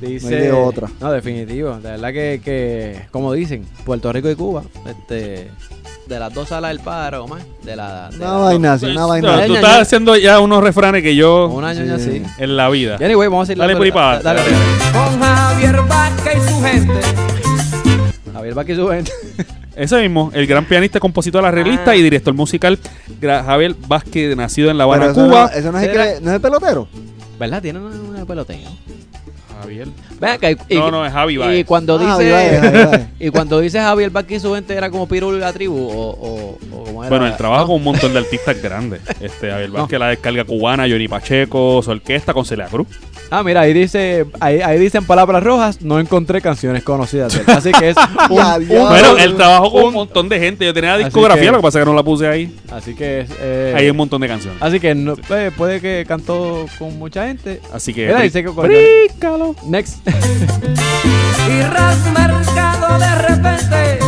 dice, 0.00 0.30
no 0.30 0.36
hay 0.36 0.42
de 0.42 0.52
otra. 0.52 0.88
No, 1.00 1.12
definitivo. 1.12 1.76
De 1.76 1.90
verdad 1.92 2.12
que, 2.12 2.40
que, 2.44 3.02
como 3.10 3.32
dicen, 3.32 3.64
Puerto 3.84 4.12
Rico 4.12 4.28
y 4.30 4.34
Cuba, 4.34 4.62
este, 4.86 5.50
de 6.08 6.18
las 6.18 6.34
dos 6.34 6.48
salas 6.48 6.70
del 6.72 6.80
paro, 6.80 7.26
más, 7.28 7.42
de 7.62 7.76
la, 7.76 8.10
de 8.10 8.16
Una 8.16 8.26
la- 8.26 8.36
vaina 8.38 8.72
así, 8.74 8.86
una 8.86 8.94
No, 9.02 9.08
vaina 9.08 9.46
tú 9.46 9.54
estás 9.54 9.80
haciendo 9.82 10.16
ya 10.16 10.40
unos 10.40 10.62
refranes 10.62 11.02
que 11.02 11.14
yo 11.14 11.46
un 11.48 11.64
año 11.64 11.84
ya 11.84 11.98
Sí. 11.98 12.20
así. 12.26 12.42
en 12.42 12.56
la 12.56 12.68
vida. 12.68 12.96
Anyway, 12.96 13.28
vamos 13.28 13.48
a 13.48 13.52
ir 13.52 13.58
Dale 13.58 13.76
por 13.76 13.84
ahí 13.86 13.92
para 13.92 14.20
Dale, 14.20 14.40
abajo. 14.40 14.56
dale. 14.92 15.10
con 15.10 15.20
Javier 15.20 15.80
Vázquez 15.88 16.36
y 16.44 16.48
su 16.52 16.60
gente. 16.62 17.00
Javier 18.42 18.54
Vázquez 18.54 18.76
y 18.78 18.80
su 18.80 18.88
gente. 18.88 19.12
Ese 19.76 20.00
mismo, 20.02 20.30
el 20.34 20.46
gran 20.46 20.64
pianista, 20.66 21.00
compositor, 21.00 21.44
arreglista 21.44 21.92
Ah. 21.92 21.96
y 21.96 22.02
director 22.02 22.34
musical 22.34 22.78
Javier 23.20 23.74
Vázquez, 23.88 24.36
nacido 24.36 24.70
en 24.70 24.76
La 24.78 24.84
Habana, 24.84 25.06
eso 25.06 25.14
Cuba. 25.14 25.50
No, 25.52 25.58
eso 25.58 25.72
no 25.72 25.78
es, 25.78 25.84
el 25.88 25.92
que, 25.92 26.20
no 26.20 26.30
es 26.30 26.34
el 26.36 26.40
pelotero. 26.40 26.88
¿Verdad? 27.38 27.62
Tiene 27.62 27.78
una, 27.78 27.96
una 28.00 28.24
peloteo. 28.26 28.58
Javier. 29.60 29.88
Acá, 30.20 30.50
y, 30.50 30.56
y- 30.68 30.74
No, 30.74 30.90
no, 30.90 31.06
es 31.06 31.12
Javi 31.12 31.34
y 31.34 31.36
Baez. 31.36 31.66
cuando 31.66 31.94
Ah, 31.94 31.98
dice 31.98 32.10
Javi 32.10 32.30
Baez, 32.30 32.60
Javi 32.60 32.84
Baez. 32.84 33.06
y 33.20 33.30
cuando 33.30 33.60
dice 33.60 33.78
Javier 33.80 34.10
Vázquez 34.10 34.38
y 34.38 34.40
su 34.40 34.54
gente 34.54 34.74
era 34.74 34.90
como 34.90 35.06
Pirul 35.08 35.36
y 35.36 35.38
la 35.40 35.52
tribu 35.52 35.76
o, 35.78 36.10
o, 36.10 36.58
o 36.72 36.84
como 36.84 37.04
era 37.04 37.10
Bueno, 37.10 37.26
él 37.26 37.36
trabaja 37.36 37.62
¿no? 37.62 37.66
con 37.68 37.76
un 37.76 37.84
montón 37.84 38.12
de 38.12 38.18
artistas 38.18 38.60
grandes. 38.60 39.00
Este, 39.20 39.50
Javier 39.50 39.70
No. 39.72 39.78
Vázquez, 39.80 39.98
la 40.00 40.08
descarga 40.08 40.44
cubana, 40.44 40.82
Johnny 40.88 41.06
Pacheco, 41.08 41.80
su 41.82 41.90
orquesta 41.92 42.34
con 42.34 42.44
Celia 42.44 42.66
Cruz. 42.66 42.88
Ah, 43.34 43.42
mira, 43.42 43.62
ahí 43.62 43.72
dice 43.72 44.26
ahí, 44.40 44.60
ahí 44.60 44.78
dicen 44.78 45.04
palabras 45.06 45.42
rojas, 45.42 45.80
no 45.80 45.98
encontré 45.98 46.42
canciones 46.42 46.82
conocidas 46.84 47.32
de 47.32 47.40
él. 47.40 47.44
Así 47.48 47.72
que 47.72 47.88
es 47.90 47.96
un, 48.30 48.38
un-. 48.38 48.68
Bueno, 48.88 49.16
él 49.16 49.34
trabajó 49.36 49.72
con 49.72 49.84
un 49.84 49.94
montón 49.94 50.28
de 50.28 50.38
gente. 50.38 50.66
Yo 50.66 50.74
tenía 50.74 50.98
la 50.98 51.04
discografía, 51.04 51.44
que- 51.44 51.50
lo 51.52 51.56
que 51.56 51.62
pasa 51.62 51.78
es 51.78 51.84
que 51.84 51.90
no 51.90 51.96
la 51.96 52.02
puse 52.02 52.28
ahí. 52.28 52.54
así 52.70 52.94
que 52.94 53.20
es 53.20 53.30
eh, 53.40 53.74
Hay 53.74 53.88
un 53.88 53.96
montón 53.96 54.20
de 54.20 54.28
canciones. 54.28 54.60
así 54.62 54.78
que 54.78 54.94
no, 54.94 55.16
puede, 55.16 55.50
puede 55.50 55.80
que 55.80 56.04
cantó 56.06 56.66
con 56.78 56.98
mucha 56.98 57.26
gente. 57.26 57.60
Así 57.72 57.94
que. 57.94 58.06
Mira, 58.06 58.20
dice 58.20 58.42
que 58.44 58.50
con- 58.50 58.68
rícalo. 58.68 59.56
Next. 59.66 60.06
Y 60.06 61.62
Ras 61.62 61.98
Mercado 62.12 62.98
de 62.98 63.14
repente 63.28 63.98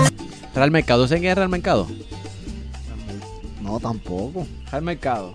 Real 0.54 0.70
Mercado, 0.70 1.08
¿saben 1.08 1.22
quién 1.22 1.30
es 1.32 1.36
Real 1.38 1.48
Mercado? 1.48 1.88
No, 3.62 3.80
tampoco. 3.80 4.46
Real 4.70 4.82
Mercado. 4.84 5.34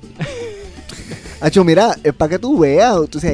Hacho, 1.42 1.64
mira, 1.64 1.96
es 2.04 2.14
para 2.14 2.30
que 2.30 2.40
tú 2.40 2.60
veas. 2.60 2.94
O 2.96 3.08
sea, 3.20 3.34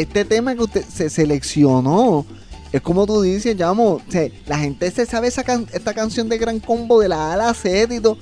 este 0.00 0.24
tema 0.24 0.54
que 0.54 0.62
usted 0.62 0.84
se 0.84 1.10
seleccionó. 1.10 2.24
Es 2.72 2.80
como 2.82 3.06
tú 3.06 3.22
dices, 3.22 3.56
llamo, 3.56 3.92
o 3.94 4.02
sea, 4.08 4.28
la 4.46 4.58
gente 4.58 4.90
se 4.90 5.06
sabe 5.06 5.28
esa 5.28 5.42
can- 5.42 5.66
esta 5.72 5.94
canción 5.94 6.28
de 6.28 6.36
Gran 6.38 6.60
Combo 6.60 7.00
de 7.00 7.08
la 7.08 7.30
A 7.30 7.32
a 7.34 7.36
la 7.36 7.54
Z 7.54 7.94
y 7.94 8.00
todo. 8.00 8.18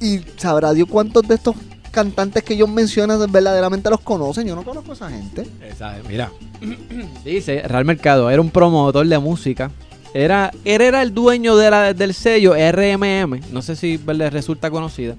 Y 0.00 0.20
sabrá 0.36 0.72
Dios 0.72 0.88
cuántos 0.90 1.26
de 1.26 1.34
estos 1.34 1.56
cantantes 1.90 2.42
que 2.44 2.54
ellos 2.54 2.68
mencionan 2.68 3.18
verdaderamente 3.32 3.90
los 3.90 4.00
conocen. 4.00 4.46
Yo 4.46 4.54
no 4.54 4.62
conozco 4.62 4.92
a 4.92 4.94
esa 4.94 5.10
gente. 5.10 5.46
Esa- 5.68 5.96
Mira, 6.08 6.30
dice 7.24 7.62
Real 7.62 7.84
Mercado 7.84 8.30
era 8.30 8.40
un 8.40 8.50
promotor 8.50 9.06
de 9.06 9.18
música. 9.18 9.70
Era, 10.14 10.50
él 10.64 10.80
era 10.80 11.02
el 11.02 11.12
dueño 11.12 11.56
de 11.56 11.70
la- 11.70 11.92
del 11.92 12.14
sello 12.14 12.54
RMM. 12.54 13.40
No 13.52 13.62
sé 13.62 13.74
si 13.76 13.98
le 13.98 14.30
resulta 14.30 14.70
conocida. 14.70 15.16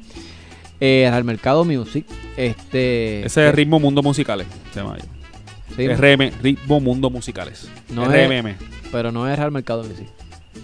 Eh, 0.80 1.08
Real 1.10 1.24
Mercado 1.24 1.66
Music. 1.66 2.06
Este. 2.38 3.26
Ese 3.26 3.50
es 3.50 3.56
Ritmo 3.56 3.80
Mundo 3.80 4.02
Musicales. 4.02 4.48
Se 4.74 4.80
llama. 4.80 4.96
Sí, 5.76 5.88
RM, 5.88 6.32
Ritmo 6.42 6.80
Mundo 6.80 7.10
Musicales. 7.10 7.68
No 7.90 8.06
RMM. 8.06 8.56
Pero 8.92 9.12
no 9.12 9.30
es 9.30 9.38
Real 9.38 9.52
Mercado 9.52 9.84
Music. 9.84 10.08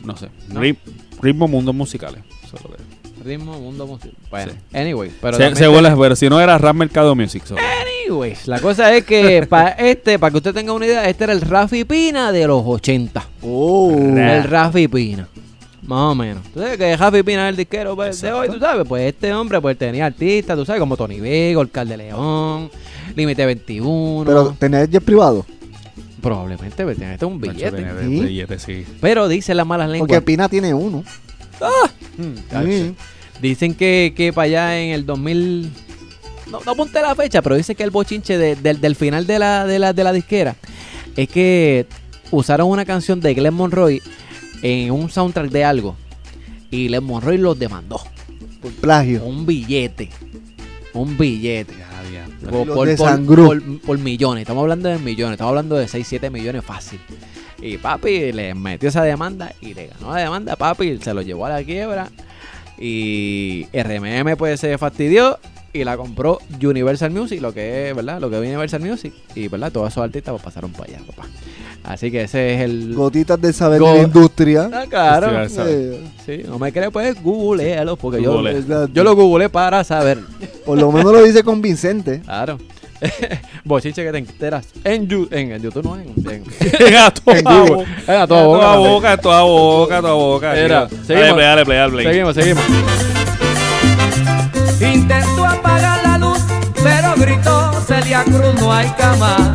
No 0.04 0.16
sé. 0.18 0.30
No. 0.50 0.62
Ri- 0.62 0.78
Ritmo 1.22 1.48
Mundo 1.48 1.74
Musicales. 1.74 2.22
Eso 2.46 2.58
es 2.58 2.64
lo 2.64 2.70
que 2.70 2.76
es. 2.82 3.26
Ritmo 3.26 3.58
Mundo 3.60 3.88
Music. 3.88 4.12
Bueno, 4.30 4.52
Sí. 4.52 4.78
anyway. 4.78 5.12
Pero 5.22 5.38
Se, 5.38 5.56
se 5.56 5.68
vuela, 5.68 5.96
pero 5.98 6.16
si 6.16 6.28
no 6.30 6.42
era 6.42 6.58
Rap 6.58 6.76
Mercado 6.76 7.16
Music. 7.16 7.44
so. 7.46 7.56
Anyways, 8.06 8.48
la 8.48 8.60
cosa 8.60 8.94
es 8.96 9.06
que 9.06 9.46
para 9.50 9.70
este, 9.70 10.20
para 10.20 10.32
que 10.32 10.38
usted 10.38 10.54
tenga 10.54 10.74
una 10.74 10.86
idea, 10.86 11.08
este 11.08 11.24
era 11.24 11.34
el 11.34 11.40
Rafi 11.42 11.86
Pina 11.86 12.32
de 12.34 12.46
los 12.48 12.62
80. 12.66 13.26
Oh. 13.42 13.92
El 13.92 14.44
Rafi 14.44 14.88
Pina. 14.90 15.28
Más 15.84 16.12
o 16.12 16.16
menos. 16.16 16.44
Tú 16.54 16.60
sabes 16.62 16.78
que 16.78 16.96
Rafi 16.98 17.24
Pina 17.24 17.46
es 17.48 17.52
el 17.52 17.58
disquero 17.58 17.96
pues, 17.96 18.20
de 18.22 18.32
hoy, 18.34 18.48
tú 18.50 18.60
sabes. 18.60 18.86
Pues 18.88 19.04
este 19.14 19.34
hombre 19.34 19.60
pues 19.62 19.78
tenía 19.78 20.06
artistas, 20.06 20.58
tú 20.58 20.66
sabes, 20.66 20.80
como 20.80 20.96
Tony 20.98 21.20
Vega, 21.22 21.60
Orcal 21.60 21.88
de 21.88 21.98
León, 21.98 22.70
Límite 23.16 23.46
21. 23.46 24.24
Pero 24.26 24.56
tenés 24.58 24.90
jet 24.90 25.04
privado. 25.04 25.46
Probablemente 26.22 26.84
pues, 26.84 26.98
tenía 26.98 27.14
este 27.14 27.26
un 27.26 27.40
billete. 27.40 27.86
¿Sí? 28.02 28.08
billete, 28.08 28.60
sí. 28.60 28.86
Pero 29.02 29.28
dicen 29.28 29.58
las 29.58 29.68
malas 29.68 29.90
lenguas. 29.90 30.08
Porque 30.08 30.22
Pina 30.22 30.48
tiene 30.50 30.74
uno. 30.74 31.04
Mm, 32.18 32.64
Sí. 32.66 32.96
Dicen 33.42 33.74
que, 33.74 34.14
que 34.16 34.32
para 34.32 34.46
allá 34.46 34.80
en 34.82 34.92
el 34.92 35.06
2000. 35.06 35.70
No, 36.50 36.60
no 36.66 36.72
apunté 36.72 37.02
la 37.02 37.16
fecha, 37.16 37.42
pero 37.42 37.56
dice 37.56 37.76
que 37.76 37.84
el 37.84 37.90
bochinche 37.90 38.38
de- 38.38 38.56
del- 38.56 38.80
del 38.80 38.96
final 38.96 39.26
de 39.28 39.40
la, 39.40 39.66
de, 39.66 39.80
la, 39.80 39.92
de 39.94 40.04
la 40.04 40.14
disquera 40.14 40.56
es 41.16 41.28
que 41.28 41.88
usaron 42.32 42.70
una 42.70 42.86
canción 42.86 43.20
de 43.20 43.34
Glenn 43.34 43.54
Monroy 43.54 44.02
en 44.62 44.92
un 44.92 45.10
soundtrack 45.10 45.50
de 45.50 45.64
algo. 45.66 45.96
Y 46.72 46.88
Glenn 46.88 47.04
Monroy 47.04 47.38
los 47.38 47.58
demandó. 47.60 48.02
Por 48.62 48.72
plagio. 48.74 49.24
Un 49.26 49.46
billete. 49.46 50.10
Un 50.94 51.18
billete. 51.18 51.74
Por, 52.50 52.68
por- 53.38 53.82
por 53.82 53.98
millones. 53.98 54.42
Estamos 54.44 54.62
hablando 54.62 54.90
de 54.90 54.98
millones. 55.00 55.34
Estamos 55.34 55.50
hablando 55.52 55.76
de 55.76 55.88
6, 55.88 56.06
7 56.08 56.30
millones 56.30 56.64
fácil. 56.64 57.00
Y 57.62 57.78
papi 57.78 58.32
le 58.34 58.54
metió 58.56 58.90
esa 58.90 59.04
demanda 59.04 59.54
y 59.62 59.74
le 59.74 59.88
ganó 59.88 60.14
la 60.14 60.20
demanda. 60.22 60.56
Papi 60.56 60.98
se 60.98 61.14
lo 61.14 61.22
llevó 61.22 61.46
a 61.46 61.50
la 61.50 61.64
quiebra. 61.64 62.10
Y 62.78 63.68
RMM 63.74 64.36
pues 64.38 64.60
se 64.60 64.78
fastidió 64.78 65.40
y 65.74 65.84
la 65.84 65.98
compró 65.98 66.40
Universal 66.62 67.12
Music, 67.12 67.42
lo 67.42 67.54
que 67.54 67.90
es, 67.90 67.96
¿verdad? 67.96 68.22
Lo 68.22 68.30
que 68.30 68.36
es 68.38 68.42
Universal 68.42 68.82
Music. 68.82 69.14
Y, 69.36 69.48
¿verdad? 69.48 69.72
Todos 69.72 69.92
esos 69.92 70.04
artistas 70.04 70.32
pues, 70.32 70.44
pasaron 70.44 70.72
para 70.72 70.86
allá, 70.94 71.00
papá. 71.08 71.28
Así 71.84 72.12
que 72.12 72.22
ese 72.24 72.54
es 72.56 72.62
el... 72.62 72.94
Gotitas 72.94 73.42
de 73.42 73.52
saber 73.52 73.82
Go- 73.82 73.92
de 73.92 73.98
la 73.98 74.04
industria. 74.04 74.70
Ah, 74.72 74.86
claro. 74.90 75.50
Sí, 75.50 76.44
no 76.48 76.58
me 76.60 76.72
crees, 76.72 76.92
pues 76.92 77.22
googlealo, 77.22 77.98
porque 77.98 78.22
yo, 78.22 78.34
Google. 78.36 78.52
exacto. 78.60 78.90
yo 78.94 79.04
lo 79.04 79.16
googleé 79.16 79.50
para 79.50 79.84
saber. 79.84 80.20
Por 80.66 80.78
lo 80.80 80.92
menos 80.92 81.12
lo 81.12 81.24
dice 81.24 81.44
convincente. 81.44 82.22
Claro. 82.22 82.58
Bochinche 83.66 84.02
que 84.02 84.12
te 84.14 84.18
enteras 84.20 84.66
en, 84.86 85.10
Yu- 85.10 85.28
en, 85.32 85.52
en 85.52 85.62
YouTube, 85.62 85.84
no 85.84 85.96
en, 86.00 86.14
en, 86.88 86.96
a 86.96 87.12
toda 87.12 87.38
en 87.38 87.44
Google. 87.44 87.76
boca. 87.76 87.88
Eh, 88.08 88.12
a 88.16 88.22
A 88.22 88.28
toda 88.28 88.44
boca. 88.46 88.62
toda 88.62 88.78
boca, 88.78 89.12
a 89.12 89.18
toda 89.18 89.42
boca, 89.44 89.98
a 89.98 90.02
toda 90.02 90.14
boca. 90.14 90.54
Mira, 90.54 90.88
chico. 90.88 91.02
seguimos. 91.06 91.28
Dale 91.28 91.34
play, 91.36 91.46
dale 91.46 91.66
play, 91.66 91.78
dale 91.78 91.92
play. 91.92 92.06
Seguimos, 92.06 92.36
seguimos. 92.36 93.23
Intentó 94.92 95.46
apagar 95.46 96.04
la 96.04 96.18
luz, 96.18 96.40
pero 96.84 97.14
gritó 97.18 97.72
Celia 97.88 98.24
Cruz, 98.24 98.54
no 98.60 98.72
hay 98.74 98.88
cama 98.98 99.54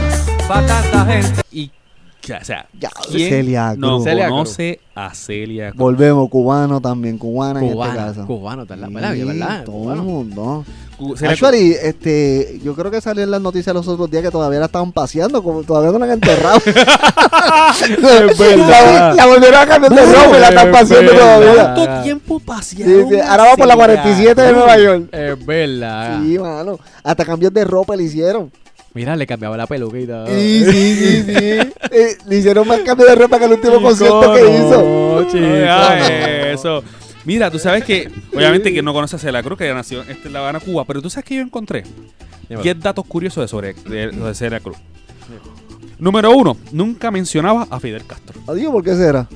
para 0.49 0.66
tanta 0.66 1.05
gente. 1.07 1.43
Y, 1.53 1.70
o 1.70 2.45
sea, 2.45 2.66
Ya, 2.79 2.91
¿quién 3.11 3.29
Celia 3.29 3.74
no 3.76 3.97
Cruz. 3.97 4.05
Celia 4.05 4.29
conoce 4.29 4.81
a 4.95 5.14
Celia 5.14 5.68
Cruz? 5.70 5.79
Volvemos, 5.79 6.29
cubano 6.31 6.81
también, 6.81 7.18
cubana 7.18 7.61
en 7.61 7.66
este 7.66 7.74
Cubano, 7.74 7.95
caso. 7.95 8.26
cubano, 8.26 8.64
¿verdad? 8.66 8.87
Sí, 8.89 8.95
¿verdad? 8.95 9.35
¿verdad? 9.35 9.64
todo 9.64 9.74
Cubano. 9.76 10.01
el 10.01 10.07
mundo. 10.07 10.64
Actually, 11.28 11.76
este, 11.80 12.61
yo 12.62 12.74
creo 12.74 12.90
que 12.90 13.01
salió 13.01 13.22
en 13.22 13.30
las 13.30 13.40
noticias 13.40 13.74
los 13.74 13.86
otros 13.86 14.11
días 14.11 14.22
que 14.22 14.30
todavía 14.30 14.59
la 14.59 14.66
estaban 14.66 14.92
paseando, 14.92 15.42
como 15.42 15.62
todavía 15.62 15.92
no 15.92 15.99
la 15.99 16.07
han 16.07 16.12
enterrado. 16.12 16.61
la, 18.68 19.14
la 19.14 19.26
volvieron 19.26 19.61
a 19.61 19.66
cambiar 19.66 19.92
de 19.94 20.07
ropa 20.07 20.36
y 20.36 20.40
la 20.40 20.49
están 20.49 20.72
paseando 20.72 21.12
verdad. 21.12 21.40
todavía. 21.40 21.74
¿Cuánto 21.74 22.03
tiempo 22.03 22.42
Sí, 22.62 22.76
sí, 22.84 23.20
ahora 23.20 23.44
va 23.44 23.57
por 23.57 23.66
la 23.66 23.76
47 23.76 24.40
de 24.40 24.53
Nueva 24.53 24.78
York. 24.78 25.09
Es 25.12 25.46
verdad. 25.46 26.20
Sí, 26.22 26.38
mano. 26.38 26.78
Hasta 27.03 27.24
cambios 27.24 27.53
de 27.53 27.64
ropa 27.64 27.96
le 27.96 28.05
hicieron. 28.05 28.51
Mira, 28.94 29.14
le 29.14 29.26
cambiaba 29.26 29.57
la 29.57 29.66
peluca 29.66 29.99
y 29.99 30.07
todo. 30.07 30.26
Sí, 30.26 30.64
sí, 30.64 30.94
sí, 30.96 31.22
sí. 31.22 31.72
Eh, 31.90 32.16
le 32.26 32.36
hicieron 32.36 32.66
más 32.66 32.80
cambio 32.80 33.07
de 33.07 33.14
ropa 33.14 33.38
que 33.38 33.44
el 33.44 33.53
último 33.53 33.80
concierto 33.80 34.32
que 34.32 34.40
hizo. 34.40 35.26
No, 35.34 35.92
eso. 36.53 36.82
Mira, 37.29 37.51
tú 37.51 37.59
sabes 37.59 37.85
que, 37.85 38.11
obviamente 38.35 38.72
que 38.72 38.83
no 38.83 38.93
conoces 38.95 39.20
a 39.20 39.26
Celia 39.26 39.43
Cruz, 39.43 39.59
que 39.59 39.72
nació 39.74 40.01
este, 40.03 40.29
en 40.29 40.33
La 40.33 40.39
Habana, 40.41 40.61
Cuba, 40.61 40.85
pero 40.87 41.03
tú 41.03 41.11
sabes 41.11 41.26
que 41.26 41.35
yo 41.37 41.43
encontré 41.43 41.85
Dímelo. 42.49 42.62
10 42.62 42.81
datos 42.81 43.05
curiosos 43.07 43.43
de 43.45 43.49
sobre 43.49 43.74
de, 43.74 44.09
de 44.11 44.35
Celia 44.35 44.61
Cruz. 44.61 44.79
Número 45.99 46.31
uno, 46.35 46.57
nunca 46.72 47.11
mencionaba 47.11 47.66
a 47.70 47.81
Fidel 47.81 48.05
Castro. 48.07 48.41
Adiós, 48.47 48.72
¿por 48.72 48.83
qué 48.85 48.95
será? 48.95 49.29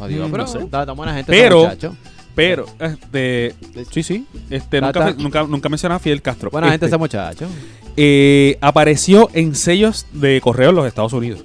Adiós, 0.00 0.28
Mm, 0.28 0.30
pero 0.32 0.42
no 0.44 0.48
sé. 0.48 0.58
está 0.58 0.84
tan 0.86 0.96
buena 0.96 1.14
gente 1.14 1.30
Pero- 1.32 1.60
ese 1.60 1.68
muchacho. 1.68 1.96
Pero, 2.34 2.66
este, 2.78 3.54
sí, 3.90 4.02
sí, 4.04 4.26
este, 4.48 4.80
nunca, 4.80 5.12
nunca, 5.18 5.42
nunca 5.44 5.68
mencionaba 5.68 5.96
a 5.96 5.98
Fidel 6.00 6.22
Castro. 6.22 6.50
Buena 6.50 6.70
gente 6.70 6.84
Este, 6.86 6.94
ese 6.94 6.98
muchacho. 6.98 7.48
eh, 7.96 8.56
apareció 8.60 9.28
en 9.32 9.56
sellos 9.56 10.06
de 10.12 10.40
correo 10.40 10.70
en 10.70 10.76
los 10.76 10.86
Estados 10.86 11.12
Unidos. 11.14 11.40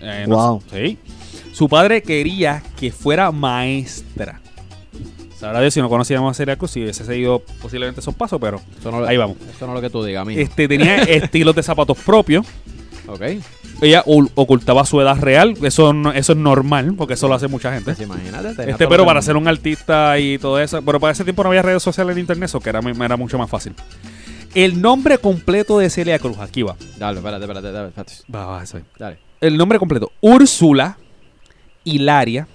Eh, 0.00 0.24
no 0.28 0.36
Wow. 0.36 0.62
sé, 0.68 0.86
sí. 0.88 0.98
Su 1.52 1.68
padre 1.68 2.02
quería 2.02 2.60
que 2.76 2.90
fuera 2.90 3.30
maestra. 3.30 4.40
Sabrá 5.42 5.60
Dios 5.60 5.74
si 5.74 5.80
no 5.80 5.88
conocíamos 5.88 6.30
a 6.30 6.34
Celia 6.34 6.56
Cruz, 6.56 6.70
si 6.70 6.82
hubiese 6.82 7.04
seguido 7.04 7.42
posiblemente 7.60 8.00
esos 8.00 8.14
pasos, 8.14 8.40
pero 8.40 8.60
no, 8.84 9.04
ahí 9.04 9.16
vamos. 9.16 9.36
Eso 9.54 9.66
no 9.66 9.72
es 9.72 9.76
lo 9.76 9.80
que 9.82 9.90
tú 9.90 10.04
digas, 10.04 10.24
mí. 10.24 10.38
Este, 10.38 10.68
tenía 10.68 10.96
estilos 11.02 11.54
de 11.56 11.62
zapatos 11.64 11.98
propios. 11.98 12.46
Ok. 13.08 13.22
Ella 13.80 14.04
ocultaba 14.06 14.86
su 14.86 15.00
edad 15.00 15.18
real. 15.18 15.56
Eso, 15.60 15.92
no- 15.92 16.12
eso 16.12 16.32
es 16.34 16.38
normal, 16.38 16.94
porque 16.96 17.14
eso 17.14 17.26
lo 17.26 17.34
hace 17.34 17.48
mucha 17.48 17.72
gente. 17.72 17.86
Pues 17.94 18.00
imagínate. 18.00 18.70
Este, 18.70 18.86
pero 18.86 19.04
para 19.04 19.20
ser 19.20 19.36
un 19.36 19.48
artista 19.48 20.16
y 20.20 20.38
todo 20.38 20.60
eso. 20.60 20.80
Pero 20.82 21.00
para 21.00 21.12
ese 21.12 21.24
tiempo 21.24 21.42
no 21.42 21.48
había 21.48 21.62
redes 21.62 21.82
sociales 21.82 22.14
en 22.14 22.20
internet, 22.20 22.44
eso 22.48 22.60
que 22.60 22.68
era, 22.70 22.78
era 22.78 23.16
mucho 23.16 23.36
más 23.36 23.50
fácil. 23.50 23.74
El 24.54 24.80
nombre 24.80 25.18
completo 25.18 25.80
de 25.80 25.90
Celia 25.90 26.20
Cruz, 26.20 26.38
aquí 26.38 26.62
va. 26.62 26.76
Dale, 26.98 27.18
espérate, 27.18 27.42
espérate, 27.44 27.72
dale, 27.72 27.88
espérate. 27.88 28.12
Va, 28.32 28.46
va, 28.46 28.62
eso 28.62 28.78
es. 28.78 28.84
Dale. 28.96 29.18
El 29.40 29.56
nombre 29.56 29.80
completo: 29.80 30.12
Úrsula 30.20 30.96
Hilaria 31.82 32.46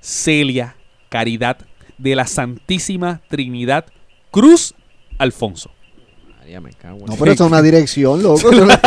Celia 0.00 0.76
Caridad 1.08 1.56
de 1.98 2.14
la 2.16 2.26
Santísima 2.26 3.20
Trinidad 3.28 3.84
Cruz 4.30 4.74
Alfonso. 5.18 5.70
María, 6.38 6.60
me 6.60 6.72
cago 6.74 6.98
en- 7.00 7.06
No, 7.06 7.16
pero 7.18 7.32
eso 7.32 7.44
es 7.44 7.50
una 7.50 7.62
dirección, 7.62 8.22
loco. 8.22 8.38
Eso 8.50 8.64
no 8.64 8.72
es, 8.72 8.78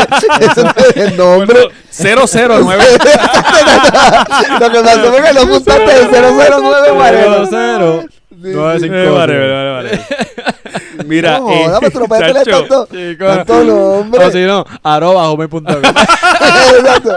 eso 0.42 0.64
no 0.64 0.72
es 0.78 0.98
el 0.98 1.18
nombre. 1.18 1.60
Bueno, 2.00 2.26
009. 2.28 2.84
Lo 4.60 4.72
que 4.72 4.80
pasó 4.82 5.12
fue 5.14 5.22
que 5.24 5.34
lo 5.34 5.42
apuntaste 5.42 5.84
de 5.84 6.08
009, 6.08 6.94
Mariano. 6.98 7.46
Cero, 7.50 7.50
cero. 7.50 8.06
9 8.32 8.80
5 8.80 8.96
Eh, 8.96 9.10
vale, 9.10 9.38
vale, 9.40 9.70
vale. 9.72 9.92
Mira, 11.06 11.40
no, 11.40 11.50
eh, 11.50 11.70
pero 11.80 11.92
tú 11.92 12.00
lo 12.00 12.06
puedes 12.06 12.28
tener 12.28 12.48
tanto, 12.48 12.88
tanto 13.18 13.64
nombre. 13.64 14.26
O 14.26 14.32
si 14.32 14.40
no, 14.40 14.66
arroba 14.84 15.30
home.com. 15.30 15.62
Exacto. 15.70 17.16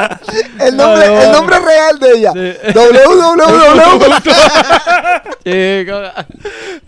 El 0.61 0.77
nombre, 0.77 1.07
No, 1.07 1.15
no. 1.15 1.23
el 1.23 1.33
nombre 1.33 1.57
real 1.59 1.99
de 1.99 2.11
ella. 2.11 2.33
Sí. 2.33 2.55
www. 2.75 4.03
Chico. 5.45 6.01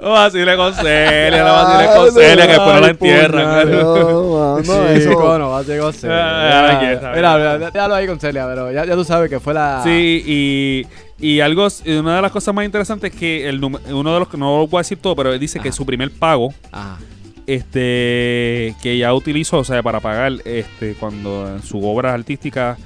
No 0.02 0.10
vacile 0.10 0.56
con 0.56 0.74
Celia, 0.74 1.44
no 1.44 1.52
vacile 1.52 1.88
con 1.96 2.12
Celia, 2.12 2.46
que 2.46 2.52
después 2.52 2.74
no 2.74 2.80
la 2.80 2.88
entierran. 2.88 3.70
No, 3.70 4.60
no, 4.60 4.88
eso. 4.88 5.38
No, 5.38 5.50
va 5.50 5.58
a 5.58 5.64
ser 5.64 5.80
con 5.80 5.92
Celia. 5.92 6.90
Mira, 7.14 7.36
mira, 7.36 7.58
déjalo 7.58 7.94
ahí 7.94 8.06
con 8.06 8.20
Celia, 8.20 8.46
pero 8.46 8.70
ya, 8.70 8.84
ya 8.84 8.94
tú 8.94 9.04
sabes 9.04 9.28
que 9.30 9.40
fue 9.40 9.54
la... 9.54 9.80
Sí, 9.82 10.22
y, 10.26 10.86
y 11.18 11.40
algo, 11.40 11.68
una 11.86 12.16
de 12.16 12.22
las 12.22 12.32
cosas 12.32 12.54
más 12.54 12.64
interesantes 12.64 13.12
es 13.12 13.18
que 13.18 13.48
el 13.48 13.62
uno 13.62 13.78
de 14.14 14.18
los 14.18 14.28
que 14.28 14.36
no 14.36 14.58
lo 14.58 14.66
voy 14.66 14.78
a 14.78 14.80
decir 14.82 14.98
todo, 14.98 15.14
pero 15.16 15.32
él 15.32 15.38
dice 15.40 15.60
que 15.60 15.70
su 15.72 15.86
primer 15.86 16.10
pago, 16.10 16.52
Ajá. 16.72 16.98
este, 17.46 18.74
que 18.82 18.98
ya 18.98 19.12
utilizó, 19.14 19.58
o 19.58 19.64
sea, 19.64 19.82
para 19.82 20.00
pagar, 20.00 20.32
este, 20.44 20.94
cuando 20.94 21.48
en 21.56 21.62
su 21.62 21.84
obra 21.86 22.12
artística 22.12 22.76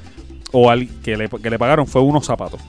o 0.52 0.70
al, 0.70 0.88
que, 1.02 1.16
le, 1.16 1.28
que 1.28 1.50
le 1.50 1.58
pagaron 1.58 1.86
fue 1.86 2.02
unos 2.02 2.26
zapatos. 2.26 2.60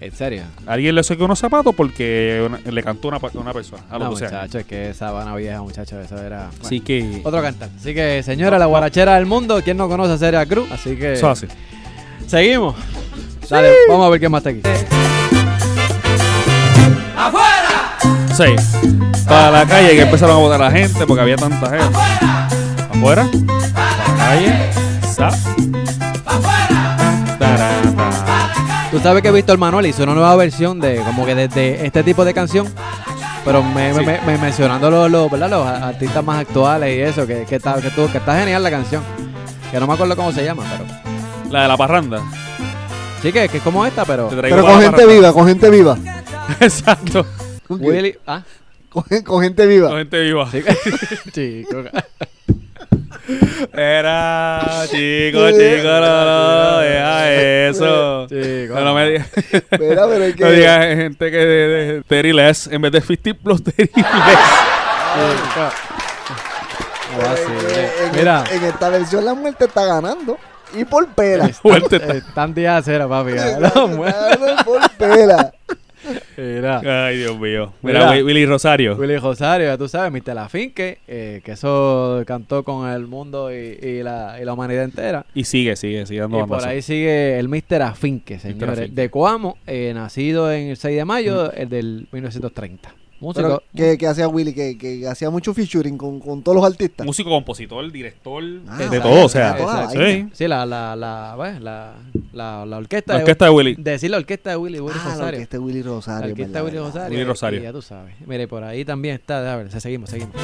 ¿En 0.00 0.12
serio? 0.12 0.44
Alguien 0.66 0.94
le 0.94 1.02
sacó 1.02 1.26
unos 1.26 1.38
zapatos 1.38 1.74
porque 1.74 2.42
una- 2.46 2.58
le 2.70 2.82
cantó 2.82 3.08
una, 3.08 3.18
una 3.34 3.52
persona 3.52 3.82
a 3.90 3.98
No, 3.98 4.08
12 4.10 4.24
años. 4.26 4.32
muchacho, 4.40 4.58
es 4.60 4.64
que 4.64 4.88
esa 4.90 5.08
Habana 5.08 5.36
vieja, 5.36 5.60
muchacho, 5.60 6.00
eso 6.00 6.16
era... 6.16 6.46
bueno, 6.46 6.64
Así 6.64 6.80
que, 6.80 7.20
Otro 7.22 7.42
cantante. 7.42 7.76
Así 7.78 7.92
que, 7.92 8.22
señora, 8.22 8.58
la 8.58 8.64
guarachera 8.64 9.16
del 9.16 9.26
mundo, 9.26 9.60
¿quién 9.62 9.76
no 9.76 9.88
conoce 9.88 10.12
a 10.14 10.18
Celia 10.18 10.46
Cruz? 10.46 10.70
Así 10.72 10.96
que... 10.96 11.12
eso. 11.12 11.34
Seguimos. 12.26 12.76
Dale, 13.50 13.68
vamos 13.88 14.06
a 14.06 14.10
ver 14.10 14.20
qué 14.20 14.28
más 14.28 14.44
está 14.46 14.50
aquí. 14.50 14.62
Sí. 18.36 18.54
Para 19.26 19.50
la 19.50 19.66
calle 19.66 19.90
que 19.90 20.02
empezaron 20.02 20.36
a 20.36 20.38
votar 20.38 20.60
la 20.60 20.70
gente 20.70 21.06
porque 21.06 21.20
había 21.22 21.36
tanta 21.36 21.68
gente. 21.68 21.98
Afuera. 22.90 23.28
Para 23.74 23.96
la 23.96 24.16
calle. 24.16 24.70
Zap. 25.02 25.34
Tú 28.90 28.98
sabes 28.98 29.22
que 29.22 29.30
Víctor 29.30 29.56
Manuel 29.58 29.86
hizo 29.86 30.02
una 30.02 30.14
nueva 30.14 30.34
versión 30.36 30.80
de 30.80 30.96
como 31.04 31.24
que 31.26 31.34
desde 31.34 31.84
este 31.86 32.02
tipo 32.02 32.24
de 32.24 32.34
canción. 32.34 32.66
Pero 33.44 33.62
me, 33.62 33.94
Sí. 33.94 34.00
me- 34.04 34.20
me- 34.20 34.38
mencionando 34.38 34.90
los, 34.90 35.10
los, 35.10 35.30
¿verdad? 35.30 35.48
los 35.50 35.66
a- 35.66 35.88
artistas 35.88 36.22
más 36.24 36.40
actuales 36.40 36.94
y 36.96 37.00
eso, 37.00 37.26
que, 37.26 37.46
que, 37.46 37.56
está, 37.56 37.80
que, 37.80 37.90
tú- 37.90 38.08
que 38.12 38.18
está 38.18 38.38
genial 38.38 38.62
la 38.62 38.70
canción. 38.70 39.02
Que 39.70 39.80
no 39.80 39.86
me 39.86 39.94
acuerdo 39.94 40.14
cómo 40.16 40.30
se 40.32 40.44
llama, 40.44 40.62
pero. 40.70 40.84
La 41.50 41.62
de 41.62 41.68
la 41.68 41.76
parranda. 41.76 42.20
Sí, 43.22 43.32
que, 43.32 43.48
que 43.48 43.56
es 43.58 43.62
como 43.62 43.84
esta, 43.84 44.04
pero. 44.04 44.28
Pero 44.30 44.62
con 44.64 44.80
gente 44.80 45.06
viva, 45.06 45.32
con 45.34 45.46
gente 45.46 45.70
viva. 45.70 45.96
Exacto. 46.60 47.26
Willy. 47.68 48.16
Ah, 48.26 48.42
Con, 48.88 49.04
con 49.24 49.42
gente 49.42 49.66
viva. 49.66 49.88
Con 49.88 49.98
gente 49.98 50.20
viva. 50.20 50.50
sí. 50.50 50.62
Chico. 51.32 51.84
Era 53.72 54.82
chico, 54.90 55.50
chico, 55.50 55.84
no, 55.84 56.24
no, 56.24 56.78
deja 56.78 57.32
eso. 57.32 58.26
Chico. 58.26 58.74
No, 58.74 58.80
no 58.86 58.94
me 58.94 59.10
digas. 59.10 59.28
Pero 59.70 60.12
es 60.14 60.34
que. 60.36 60.44
No 60.44 60.50
digas 60.50 60.86
gente 60.96 61.30
que 61.30 61.36
de, 61.36 61.68
de 61.68 62.02
Terry 62.02 62.32
Less 62.32 62.66
en 62.66 62.82
vez 62.82 62.90
de 62.92 63.00
50 63.00 63.42
plus 63.42 63.62
Terry 63.62 63.90
Less. 63.94 64.04
Ah, 67.22 67.34
sí, 67.36 67.52
eh. 67.76 67.90
en, 68.06 68.16
Mira. 68.16 68.44
en 68.50 68.64
esta 68.64 68.88
versión 68.88 69.24
la 69.24 69.34
muerte 69.34 69.66
está 69.66 69.84
ganando. 69.84 70.38
Y 70.78 70.84
por 70.84 71.08
pela. 71.14 71.46
Están 71.46 72.54
días 72.54 72.84
de 72.84 72.92
cera, 72.92 73.08
papi. 73.08 73.32
Está 73.36 73.72
No, 73.74 73.88
muere. 73.88 74.12
ganando 74.12 74.64
por 74.64 74.90
pela. 74.96 75.52
Mira. 76.36 77.06
Ay, 77.06 77.18
Dios 77.18 77.38
mío. 77.38 77.74
Mira, 77.82 77.98
Mira. 78.00 78.10
Wi- 78.12 78.22
Willy 78.22 78.46
Rosario. 78.46 78.96
Willy 78.96 79.18
Rosario, 79.18 79.66
ya 79.66 79.76
tú 79.76 79.86
sabes, 79.86 80.10
Mr. 80.10 80.34
Lafinque, 80.34 80.98
eh, 81.06 81.42
que 81.44 81.52
eso 81.52 82.22
cantó 82.26 82.64
con 82.64 82.88
el 82.88 83.06
mundo 83.06 83.52
y, 83.52 83.78
y 83.82 84.02
la, 84.02 84.38
y 84.40 84.44
la 84.46 84.52
humanidad 84.54 84.84
entera. 84.84 85.26
Y 85.34 85.44
sigue, 85.44 85.76
sigue, 85.76 86.06
sigue 86.06 86.20
dando 86.20 86.40
Y 86.42 86.46
por 86.46 86.64
ahí 86.66 86.80
sigue 86.80 87.38
el 87.38 87.48
Mr. 87.48 87.82
Afinque, 87.82 88.38
señores. 88.38 88.78
Afinque. 88.78 88.94
De 89.02 89.10
Coamo, 89.10 89.58
eh, 89.66 89.92
nacido 89.94 90.50
en 90.50 90.68
el 90.68 90.76
6 90.78 90.96
de 90.96 91.04
mayo 91.04 91.52
el 91.52 91.68
del 91.68 92.08
1930. 92.12 92.94
Músico. 93.20 93.42
Pero, 93.46 93.62
¿qué, 93.76 93.98
qué 93.98 94.06
hacía 94.06 94.26
Willy? 94.28 94.54
Que, 94.54 94.78
que 94.78 95.06
hacía 95.06 95.28
mucho 95.30 95.52
featuring 95.52 95.98
con, 95.98 96.20
con 96.20 96.42
todos 96.42 96.56
los 96.56 96.64
artistas. 96.64 97.04
Músico, 97.06 97.28
compositor, 97.30 97.92
director, 97.92 98.42
Ah, 98.66 98.78
de 98.78 98.98
todo, 99.00 99.26
o 99.26 99.28
sea. 99.28 99.56
sí. 100.32 100.48
la, 100.48 100.64
la, 100.64 100.96
la, 100.96 101.34
bueno, 101.36 101.60
la, 101.60 101.92
la, 102.32 102.64
la 102.64 102.76
orquesta. 102.78 103.12
La 103.14 103.18
orquesta 103.20 103.44
de 103.44 103.50
Willy. 103.50 103.74
Decir 103.78 104.10
la 104.10 104.16
orquesta 104.16 104.50
de 104.50 104.56
Willy, 104.56 104.80
Willy 104.80 104.96
Ah, 104.98 105.04
la 105.04 105.10
Rosario. 105.14 105.26
orquesta 105.38 105.56
de 105.58 105.62
Willy 105.64 105.82
Rosario. 105.82 106.20
La 106.26 106.32
orquesta 106.32 106.58
de 106.58 106.64
Willy 106.64 106.76
verdad. 106.76 106.86
Rosario. 106.92 107.10
Willy 107.18 107.24
Rosario. 107.24 107.60
Y 107.60 107.62
ya 107.62 107.72
tú 107.72 107.82
sabes. 107.82 108.14
Mire, 108.26 108.48
por 108.48 108.64
ahí 108.64 108.84
también 108.84 109.16
está. 109.16 109.52
A 109.52 109.56
ver, 109.56 109.70
seguimos, 109.80 110.08
seguimos. 110.10 110.34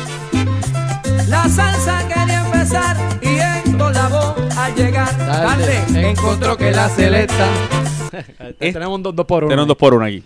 La 1.28 1.48
salsa 1.48 2.06
quería 2.06 2.44
empezar 2.44 2.96
y 3.22 3.28
en 3.70 3.78
la 3.78 4.08
voz 4.08 4.56
al 4.56 4.74
llegar 4.74 5.16
tarde 5.26 6.08
encontró 6.10 6.56
que 6.56 6.70
la 6.70 6.88
celesta 6.88 7.48
Eh, 8.12 8.54
Tenemos 8.72 8.96
un 8.96 9.02
2 9.02 9.14
por 9.26 9.44
1. 9.44 9.48
Tenemos 9.48 9.64
un 9.64 9.68
dos 9.68 9.76
por 9.76 9.94
uno 9.94 10.04
aquí. 10.04 10.22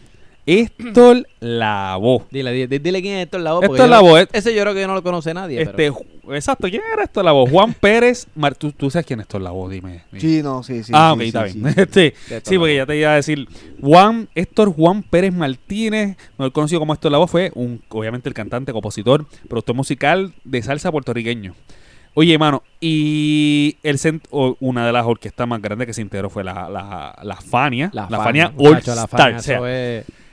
Héctor 0.47 1.27
Lavoe. 1.41 2.23
Dile, 2.31 2.53
dile, 2.53 2.79
dile 2.79 3.03
quién 3.03 3.17
es 3.17 3.23
Héctor 3.25 3.41
Lavoe. 3.41 3.65
Héctor 3.67 3.89
porque 4.01 4.27
yo 4.33 4.39
Ese 4.39 4.55
yo 4.55 4.63
creo 4.63 4.75
que 4.75 4.87
no 4.87 4.95
lo 4.95 5.03
conoce 5.03 5.33
nadie. 5.35 5.63
Este, 5.63 5.75
pero- 5.75 6.01
exacto, 6.35 6.69
¿quién 6.69 6.83
era 6.93 7.05
Héctor 7.05 7.25
Lavoe? 7.25 7.49
Juan 7.51 7.75
Pérez. 7.75 8.27
Mar- 8.35 8.55
¿tú, 8.55 8.73
tú 8.73 8.91
sabes 8.91 9.07
quién 9.07 9.21
es 9.21 9.25
Héctor 9.25 9.43
Lavoe, 9.43 9.73
dime. 9.73 10.05
dime. 10.11 10.21
Sí, 10.21 10.43
no, 10.43 10.63
sí, 10.63 10.83
sí. 10.83 10.93
ah, 10.95 11.13
ok, 11.13 11.21
sí, 11.21 11.27
está 11.27 11.49
sí, 11.49 11.59
bien. 11.61 11.75
sí. 11.75 11.81
Este, 11.81 12.15
sí, 12.45 12.59
porque 12.59 12.77
ya 12.77 12.87
te 12.87 12.97
iba 12.97 13.13
a 13.13 13.17
decir. 13.17 13.47
Juan, 13.81 14.29
Héctor 14.35 14.73
Juan 14.75 15.03
Pérez 15.03 15.33
Martínez, 15.33 16.17
mejor 16.39 16.53
conocido 16.53 16.81
como 16.81 16.95
Héctor 16.95 17.13
Lavoe, 17.13 17.29
fue 17.29 17.53
un, 17.55 17.83
obviamente 17.89 18.29
el 18.29 18.35
cantante, 18.35 18.73
compositor, 18.73 19.27
productor 19.49 19.75
musical 19.77 20.33
de 20.45 20.63
salsa 20.63 20.91
puertorriqueño. 20.91 21.55
Oye, 22.15 22.33
hermano, 22.35 22.65
y 22.81 23.77
el 23.85 23.97
cent- 23.99 24.25
o- 24.31 24.57
una 24.59 24.85
de 24.85 24.93
las 24.93 25.07
orquestas 25.07 25.47
más 25.47 25.63
grandes 25.63 25.87
que 25.87 25.93
se 25.95 26.03
integró 26.03 26.29
fue 26.29 26.43
la, 26.43 26.69
la, 26.69 27.17
la 27.23 27.37
Fania. 27.37 27.89
La, 27.93 28.09
Fania, 28.09 28.47
All 28.57 28.71
muchacho, 28.75 28.95
la 28.97 29.05
Star. 29.05 29.21
Fania, 29.21 29.39
o 29.39 29.43
sea, 29.43 29.61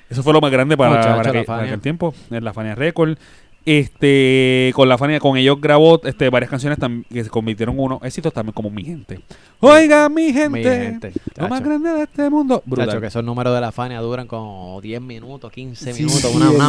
eso 0.10 0.14
es- 0.14 0.18
eso 0.18 0.24
fue 0.24 0.34
lo 0.34 0.42
más 0.42 0.52
grande 0.52 0.76
para, 0.78 0.90
Muchacho, 0.92 1.08
para 1.10 1.20
aquel, 1.22 1.32
Fania. 1.32 1.46
para 1.46 1.64
aquel 1.64 1.82
tiempo, 1.82 2.14
en 2.32 2.44
la 2.44 2.54
Fania 2.54 2.76
Record. 2.76 3.18
Este, 3.66 4.72
con 4.76 4.88
la 4.88 4.98
Fania, 4.98 5.20
con 5.20 5.36
ellos 5.36 5.60
grabó 5.60 6.02
este, 6.06 6.30
varias 6.30 6.50
canciones 6.50 6.80
que 7.12 7.24
se 7.26 7.30
convirtieron 7.30 7.76
en 7.76 7.82
unos 7.82 8.02
éxitos 8.02 8.32
también 8.32 8.54
como 8.54 8.70
Mi 8.70 8.86
Gente. 8.86 9.20
Oiga, 9.60 10.08
mi 10.08 10.32
gente, 10.32 10.50
Mi 10.50 10.64
gente, 10.64 11.12
lo 11.36 11.50
más 11.50 11.62
grande 11.62 11.90
de 11.92 12.04
este 12.04 12.30
mundo. 12.30 12.64
Brutal. 12.66 12.88
Chacho, 12.88 13.02
que 13.02 13.08
esos 13.08 13.26
números 13.26 13.54
de 13.54 13.60
la 13.60 13.74
Fania 13.74 14.00
duran 14.00 14.26
como 14.26 14.80
10 14.80 15.02
minutos, 15.02 15.52
15 15.52 15.94
Sí, 15.94 16.04
minutos, 16.04 16.32
sí, 16.32 16.38
una, 16.38 16.50
una 16.52 16.68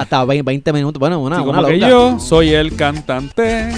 hasta 0.00 0.24
20, 0.24 0.42
20 0.44 0.72
minutos. 0.72 0.98
Bueno, 0.98 1.20
una, 1.20 1.36
Sí, 1.36 1.42
una 1.42 1.52
como 1.58 1.66
que 1.68 1.74
longa. 1.76 1.88
yo 1.90 2.18
soy 2.20 2.54
el 2.54 2.74
cantante. 2.74 3.68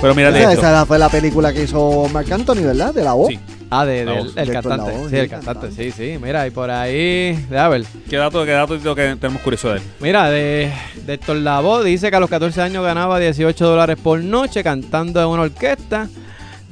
Pero 0.00 0.14
mira 0.14 0.28
Esa, 0.28 0.52
esto. 0.52 0.60
esa 0.66 0.86
fue 0.86 1.00
la 1.00 1.08
película 1.08 1.52
que 1.52 1.64
hizo 1.64 2.06
Marc 2.12 2.30
Anthony, 2.30 2.62
¿verdad? 2.62 2.94
De 2.94 3.02
la 3.02 3.14
voz. 3.14 3.30
Sí. 3.30 3.40
Ah, 3.70 3.84
de, 3.84 4.04
del 4.04 4.14
voz. 4.14 4.36
el 4.36 4.52
cantante. 4.52 4.92
Sí, 5.08 5.16
el 5.16 5.28
cantante. 5.28 5.68
cantante. 5.68 5.72
Sí, 5.72 5.90
sí. 5.90 6.18
Mira, 6.22 6.46
y 6.46 6.50
por 6.50 6.70
ahí. 6.70 7.46
A 7.56 7.68
ver. 7.68 7.84
¿Qué 8.08 8.16
dato, 8.16 8.44
qué 8.44 8.52
dato 8.52 8.78
que 8.94 9.16
tenemos 9.16 9.42
curiosidad 9.42 9.74
de 9.74 9.78
él? 9.78 9.84
Mira, 10.00 10.30
de, 10.30 10.72
de 11.06 11.14
Héctor 11.14 11.36
Lavoe 11.36 11.84
dice 11.84 12.10
que 12.10 12.16
a 12.16 12.20
los 12.20 12.30
14 12.30 12.60
años 12.62 12.84
ganaba 12.84 13.18
18 13.18 13.66
dólares 13.66 13.96
por 14.02 14.20
noche 14.20 14.62
cantando 14.62 15.20
en 15.20 15.28
una 15.28 15.42
orquesta. 15.42 16.08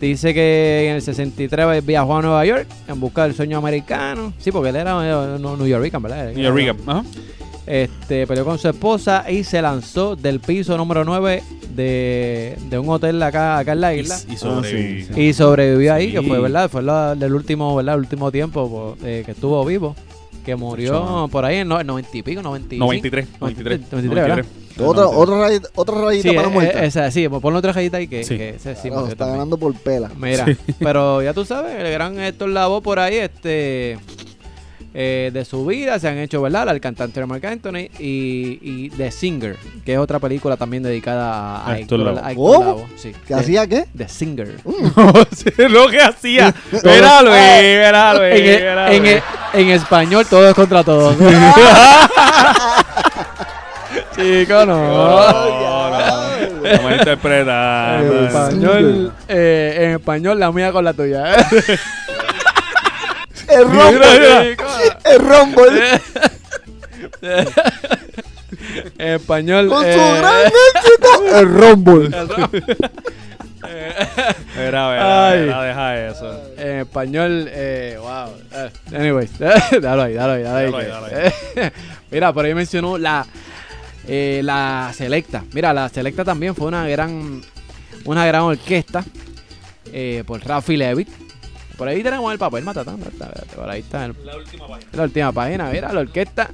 Dice 0.00 0.34
que 0.34 0.88
en 0.88 0.96
el 0.96 1.02
63 1.02 1.86
viajó 1.86 2.16
a 2.16 2.22
Nueva 2.22 2.44
York 2.44 2.66
en 2.88 2.98
busca 2.98 3.22
del 3.22 3.34
sueño 3.34 3.58
americano. 3.58 4.32
Sí, 4.38 4.50
porque 4.50 4.70
él 4.70 4.76
era 4.76 4.98
eh, 5.04 5.38
no, 5.38 5.56
New 5.56 5.66
Yorker, 5.66 6.00
¿verdad? 6.00 6.32
New 6.32 6.58
York. 6.58 6.80
Ajá. 6.86 7.04
Este, 7.66 8.26
peleó 8.26 8.44
con 8.44 8.58
su 8.58 8.68
esposa 8.68 9.24
y 9.30 9.44
se 9.44 9.62
lanzó 9.62 10.16
del 10.16 10.40
piso 10.40 10.76
número 10.76 11.04
9 11.04 11.42
de, 11.76 12.58
de 12.68 12.78
un 12.78 12.88
hotel 12.88 13.22
acá, 13.22 13.58
acá 13.58 13.72
en 13.72 13.80
la 13.80 13.94
Y, 13.94 14.00
isla. 14.00 14.18
y 14.28 14.36
sobreviví. 14.36 15.02
sí, 15.04 15.12
sí. 15.14 15.20
Y 15.20 15.32
sobrevivió 15.32 15.94
ahí, 15.94 16.06
Sí. 16.06 16.12
que 16.12 16.22
fue 16.22 16.40
verdad, 16.40 16.68
fue 16.68 16.82
la- 16.82 17.12
el 17.18 17.34
último, 17.34 17.74
¿verdad? 17.76 17.94
El 17.94 18.00
último 18.00 18.32
tiempo 18.32 18.96
pues, 18.98 19.04
eh, 19.08 19.22
que 19.24 19.32
estuvo 19.32 19.64
vivo. 19.64 19.94
Que 20.44 20.56
murió 20.56 21.28
por 21.30 21.44
ahí 21.44 21.58
en 21.58 21.68
no- 21.68 21.84
90 21.84 22.16
y 22.18 22.22
pico, 22.22 22.42
95. 22.42 22.84
93. 22.84 23.28
93. 23.40 23.80
93, 23.92 24.28
¿verdad? 24.28 24.44
Otra, 24.84 25.06
otra, 25.06 25.38
rayita, 25.38 25.68
otra 25.76 26.00
rayita 26.00 26.28
Sí, 26.30 26.34
para 26.34 26.48
la 26.48 26.52
eh, 26.52 26.54
muerte. 26.56 26.84
esa, 26.86 27.10
sí, 27.12 27.28
pues 27.28 27.40
ponle 27.40 27.58
otra 27.60 27.72
rayita 27.72 27.98
ahí 27.98 28.08
que, 28.08 28.24
Sí. 28.24 28.36
que 28.36 28.48
ese 28.56 28.74
sí, 28.74 28.88
Claro, 28.88 29.04
está 29.04 29.16
también- 29.18 29.36
ganando 29.36 29.56
por 29.56 29.72
pela. 29.74 30.10
Mira, 30.18 30.46
pero 30.80 31.22
ya 31.22 31.32
tú 31.32 31.44
sabes, 31.44 31.76
el 31.78 31.92
gran 31.92 32.18
Héctor 32.18 32.48
Lavoe 32.48 32.80
por 32.82 32.98
ahí, 32.98 33.16
este, 33.18 33.98
eh, 34.94 35.30
de 35.32 35.44
su 35.44 35.64
vida 35.66 35.98
se 35.98 36.08
han 36.08 36.18
hecho, 36.18 36.42
¿verdad? 36.42 36.68
El 36.68 36.80
cantante 36.80 37.20
de 37.20 37.26
Marc 37.26 37.44
Anthony 37.44 37.88
y, 37.98 38.58
y 38.60 38.90
The 38.90 39.10
Singer, 39.10 39.56
que 39.84 39.94
es 39.94 39.98
otra 39.98 40.18
película 40.18 40.56
también 40.56 40.82
dedicada 40.82 41.66
a, 41.66 41.78
Héctor. 41.78 42.00
Lavoe, 42.00 42.86
sí. 42.96 43.12
¿Qué 43.12 43.34
The- 43.34 43.40
hacía 43.40 43.66
qué? 43.66 43.86
The 43.96 44.08
Singer. 44.08 44.56
Sí, 45.34 45.50
lo 45.68 45.88
que 45.88 46.00
hacía. 46.00 46.54
Mira, 46.84 47.22
Luis, 47.22 47.34
mira, 47.34 48.14
Luis. 48.14 48.34
En, 48.34 48.44
mira, 48.44 48.92
en- 48.92 49.02
Luis. 49.02 49.22
en 49.54 49.68
español 49.70 50.26
todo 50.28 50.48
es 50.48 50.54
contra 50.54 50.84
todos. 50.84 51.16
Chico, 54.16 54.66
no. 54.66 54.76
No, 54.76 55.90
no. 55.90 56.62
La 56.62 56.80
malinterpreta. 56.82 57.98
En 58.00 58.06
Eh, 58.12 58.26
español, 58.26 59.12
eh, 59.28 59.76
en 59.80 59.90
español 59.92 60.38
la 60.38 60.52
mía 60.52 60.70
con 60.72 60.84
la 60.84 60.92
tuya. 60.92 61.34
El 63.48 63.66
Mira, 63.68 63.84
Rumble. 63.90 64.06
mira. 64.20 64.44
El 65.04 65.18
Rumble. 65.18 66.00
En 68.98 69.08
español. 69.14 69.68
Con 69.68 69.84
eh, 69.84 69.92
su 69.94 69.98
gran 70.18 70.46
éxito, 70.46 71.38
el 71.38 71.48
Rumble. 71.48 72.08
Mira, 74.56 74.90
mira, 74.90 75.28
Ay. 75.28 75.40
mira, 75.40 75.62
deja 75.62 76.08
eso. 76.08 76.40
En 76.56 76.80
español, 76.80 77.48
eh, 77.50 77.96
wow. 78.00 78.34
Eh, 78.52 78.70
anyways, 78.96 79.38
dalo 79.80 80.02
ahí, 80.02 80.14
dalo 80.14 80.32
ahí, 80.32 80.42
dalo 80.42 80.76
ahí. 80.78 80.86
Dalo 80.86 81.06
Mira, 82.10 82.32
por 82.32 82.44
ahí 82.44 82.54
mencionó 82.54 82.98
la, 82.98 83.26
eh, 84.06 84.40
la 84.42 84.92
Selecta. 84.94 85.44
Mira, 85.52 85.72
la 85.72 85.88
Selecta 85.88 86.24
también 86.24 86.54
fue 86.54 86.66
una 86.66 86.86
gran, 86.86 87.40
una 88.04 88.26
gran 88.26 88.42
orquesta 88.42 89.04
eh, 89.92 90.22
por 90.26 90.44
Rafi 90.44 90.76
Levitt. 90.76 91.08
Por 91.76 91.88
ahí 91.88 92.02
tenemos 92.02 92.32
el 92.32 92.38
papel, 92.38 92.64
Matatán. 92.64 93.00
¿verdad? 93.00 93.44
Por 93.54 93.68
ahí 93.68 93.80
está 93.80 94.04
el- 94.06 94.14
La 94.24 94.36
última 94.36 94.66
página. 94.68 94.90
la 94.92 95.02
última 95.02 95.32
página. 95.32 95.70
Mira, 95.70 95.92
la 95.92 96.00
orquesta 96.00 96.50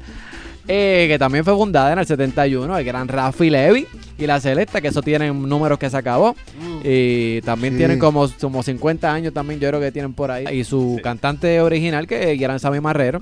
eh, 0.70 1.06
que 1.08 1.18
también 1.18 1.44
fue 1.46 1.54
fundada 1.54 1.92
en 1.94 1.98
el 1.98 2.06
71, 2.06 2.76
el 2.76 2.84
gran 2.84 3.08
Rafi 3.08 3.48
Levitt. 3.48 3.88
Y 4.18 4.26
la 4.26 4.38
Selecta, 4.40 4.80
que 4.82 4.88
eso 4.88 5.00
tienen 5.00 5.48
números 5.48 5.78
que 5.78 5.88
se 5.88 5.96
acabó. 5.96 6.36
Y 6.84 7.40
también 7.42 7.72
Sí. 7.74 7.78
tienen 7.78 7.98
como, 7.98 8.28
como 8.40 8.62
50 8.62 9.10
años 9.12 9.32
también, 9.32 9.60
yo 9.60 9.68
creo 9.68 9.80
que 9.80 9.92
tienen 9.92 10.12
por 10.12 10.30
ahí. 10.30 10.44
Y 10.58 10.64
su 10.64 10.94
Sí. 10.96 11.02
cantante 11.02 11.60
original, 11.62 12.06
que 12.06 12.32
era 12.34 12.58
Sammy 12.58 12.80
Marrero, 12.80 13.20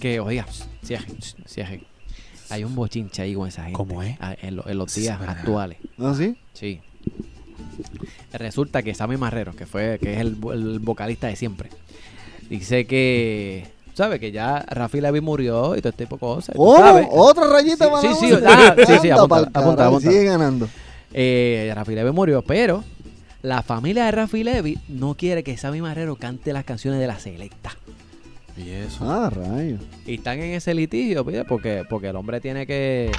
que, 0.00 0.20
oiga, 0.20 0.46
cierren, 0.84 1.16
cierren. 1.46 1.82
Hay 2.48 2.62
un 2.64 2.74
bochinche 2.76 3.22
ahí 3.22 3.34
con 3.34 3.48
esa 3.48 3.62
gente. 3.64 3.76
¿Cómo 3.76 4.02
es? 4.02 4.16
ah, 4.20 4.34
En, 4.40 4.56
lo- 4.56 4.66
en 4.68 4.78
los 4.78 4.94
días 4.94 5.20
actuales. 5.20 5.78
¿No 5.98 6.14
sí? 6.14 6.36
Sí. 6.54 6.80
Resulta 8.32 8.82
que 8.82 8.94
Sammy 8.94 9.16
Marrero, 9.16 9.54
que 9.54 9.66
fue 9.66 9.98
que 10.00 10.14
es 10.14 10.20
el, 10.20 10.38
vo- 10.40 10.52
el 10.52 10.78
vocalista 10.80 11.26
de 11.28 11.36
siempre, 11.36 11.70
dice 12.50 12.86
que, 12.86 13.66
¿sabe? 13.94 14.18
Que 14.20 14.32
ya 14.32 14.64
Rafi 14.68 15.00
Levy 15.00 15.20
murió 15.20 15.76
y 15.76 15.80
todo 15.80 15.90
este 15.90 16.04
tipo 16.04 16.16
de 16.16 16.20
cosas. 16.20 16.54
¿tú 16.54 16.62
¿Cómo? 16.62 16.78
sabes? 16.78 17.06
¿Otra 17.10 17.48
rayita 17.50 17.84
Sí, 17.86 17.90
para 17.90 18.00
sí, 18.02 18.08
la 18.08 18.14
sí, 18.14 18.26
música? 18.26 18.48
ah, 18.50 18.74
sí, 18.86 18.92
sí, 19.02 19.10
apunta, 19.10 19.36
apunta, 19.60 19.86
apunta. 19.86 20.08
Sigue 20.10 20.24
ganando. 20.24 20.68
Eh, 21.12 21.72
Rafi 21.74 21.94
Levy 21.94 22.10
murió, 22.12 22.42
pero 22.42 22.84
la 23.42 23.62
familia 23.62 24.04
de 24.06 24.10
Rafi 24.10 24.42
Levy 24.44 24.78
no 24.88 25.14
quiere 25.14 25.42
que 25.44 25.56
Sammy 25.56 25.80
Marrero 25.80 26.16
cante 26.16 26.52
las 26.52 26.64
canciones 26.64 27.00
de 27.00 27.06
la 27.06 27.18
selecta. 27.18 27.76
Y 28.56 28.70
eso. 28.70 29.04
Ah, 29.10 29.28
rayo. 29.30 29.76
Y 30.06 30.14
están 30.14 30.38
en 30.40 30.52
ese 30.54 30.72
litigio, 30.74 31.24
pide, 31.26 31.44
porque, 31.44 31.84
porque 31.88 32.08
el 32.08 32.16
hombre 32.16 32.40
tiene 32.40 32.66
que. 32.66 33.12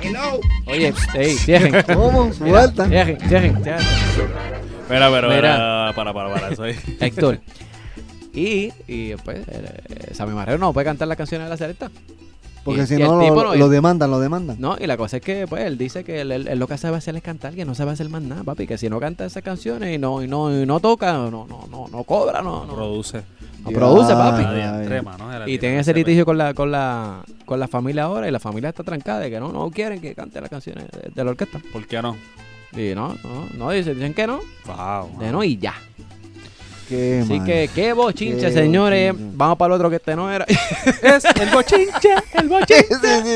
Oye, 0.66 0.94
hey, 1.14 1.36
cierren. 1.38 1.84
¿Cómo? 1.94 2.32
Mira, 2.40 2.64
Suelta. 2.64 2.88
Cierren, 2.88 3.20
cierren, 3.20 3.64
cierren. 3.64 3.86
Mira, 4.90 5.12
pero, 5.12 5.28
Mira. 5.30 5.36
mira, 5.42 5.92
para, 5.96 6.14
para, 6.14 6.34
para. 6.34 6.50
Eso 6.50 6.64
ahí. 6.64 6.76
Héctor. 7.00 7.40
Y, 8.34 8.72
y 8.88 9.16
pues, 9.24 9.40
eh, 9.48 10.14
Sammy 10.14 10.34
Marrero 10.34 10.58
no 10.58 10.74
puede 10.74 10.86
cantar 10.86 11.08
las 11.08 11.18
canciones 11.18 11.46
de 11.46 11.50
la 11.52 11.58
selecta. 11.58 11.92
Porque 12.64 12.82
Y- 12.82 12.88
si 12.88 12.94
y 12.96 13.02
el 13.02 13.08
no, 13.08 13.20
tipo 13.20 13.36
lo, 13.36 13.44
no- 13.52 13.56
lo 13.56 13.70
demandan, 13.70 14.12
lo 14.12 14.20
demandan. 14.20 14.58
No, 14.60 14.76
y 14.80 14.88
la 14.88 14.98
cosa 14.98 15.18
es 15.18 15.24
que, 15.24 15.48
pues, 15.48 15.64
él 15.66 15.78
dice 15.78 16.04
que 16.04 16.22
él, 16.22 16.32
él- 16.32 16.48
él 16.48 16.60
lo 16.60 16.68
que 16.68 16.78
sabe 16.78 16.98
hacer 16.98 17.16
es 17.16 17.22
cantar, 17.24 17.54
que 17.54 17.64
no 17.64 17.76
sabe 17.76 17.92
hacer 17.92 18.10
más 18.10 18.22
nada, 18.22 18.44
papi. 18.44 18.68
Que 18.68 18.78
si 18.78 18.90
no 18.90 19.00
canta 19.00 19.26
esas 19.26 19.44
canciones 19.44 19.96
y 19.96 19.98
no, 19.98 20.22
y 20.24 20.28
no, 20.28 20.52
y 20.62 20.66
no 20.66 20.80
toca, 20.80 21.14
no, 21.14 21.32
no, 21.32 21.48
no, 21.70 21.88
no 21.88 22.04
cobra, 22.04 22.42
no, 22.42 22.66
no, 22.66 22.74
Produce. 22.76 23.22
No 23.72 23.80
produce, 23.80 24.14
papi. 24.14 24.44
Era 24.44 25.44
Y 25.46 25.58
tiene 25.58 25.60
tiene 25.60 25.76
que 25.76 25.80
ese 25.82 25.94
litigio 25.94 26.26
con 26.26 26.38
la, 26.38 26.54
con 26.54 26.72
la, 26.72 27.22
con 27.46 27.60
la 27.60 27.68
familia 27.68 28.04
ahora 28.04 28.28
y 28.28 28.32
la 28.32 28.40
familia 28.40 28.70
está 28.70 28.84
trancada 28.84 29.20
de 29.20 29.30
que 29.30 29.40
no, 29.40 29.52
no 29.52 29.70
quieren 29.72 30.00
que 30.02 30.14
cante 30.16 30.40
las 30.42 30.50
canciones 30.50 30.86
de, 30.92 31.10
de 31.14 31.24
la 31.24 31.32
orquesta. 31.32 31.60
¿Por 31.72 31.86
qué 31.88 32.02
no? 32.02 32.16
Y 32.74 32.94
no, 32.96 33.16
no, 33.24 33.48
no, 33.58 33.72
dicen, 33.72 33.96
dicen 33.96 34.14
que 34.14 34.28
no, 34.28 34.40
Wow. 34.66 35.20
de 35.20 35.32
no 35.32 35.44
y 35.44 35.58
ya. 35.58 35.74
Qué 36.90 37.20
Así 37.24 37.42
que, 37.42 37.70
qué 37.76 37.92
bochinche, 37.92 38.40
Qué 38.48 38.52
señores. 38.52 39.12
bochinche. 39.12 39.36
Vamos 39.38 39.58
para 39.58 39.68
el 39.68 39.74
otro 39.74 39.90
que 39.90 39.98
este 39.98 40.16
no 40.16 40.32
era. 40.32 40.46
Es 41.04 41.26
el 41.26 41.50
bochinche, 41.50 42.10
el 42.34 42.48
bochinche. 42.48 42.84
sí, 42.84 43.22
sí, 43.26 43.36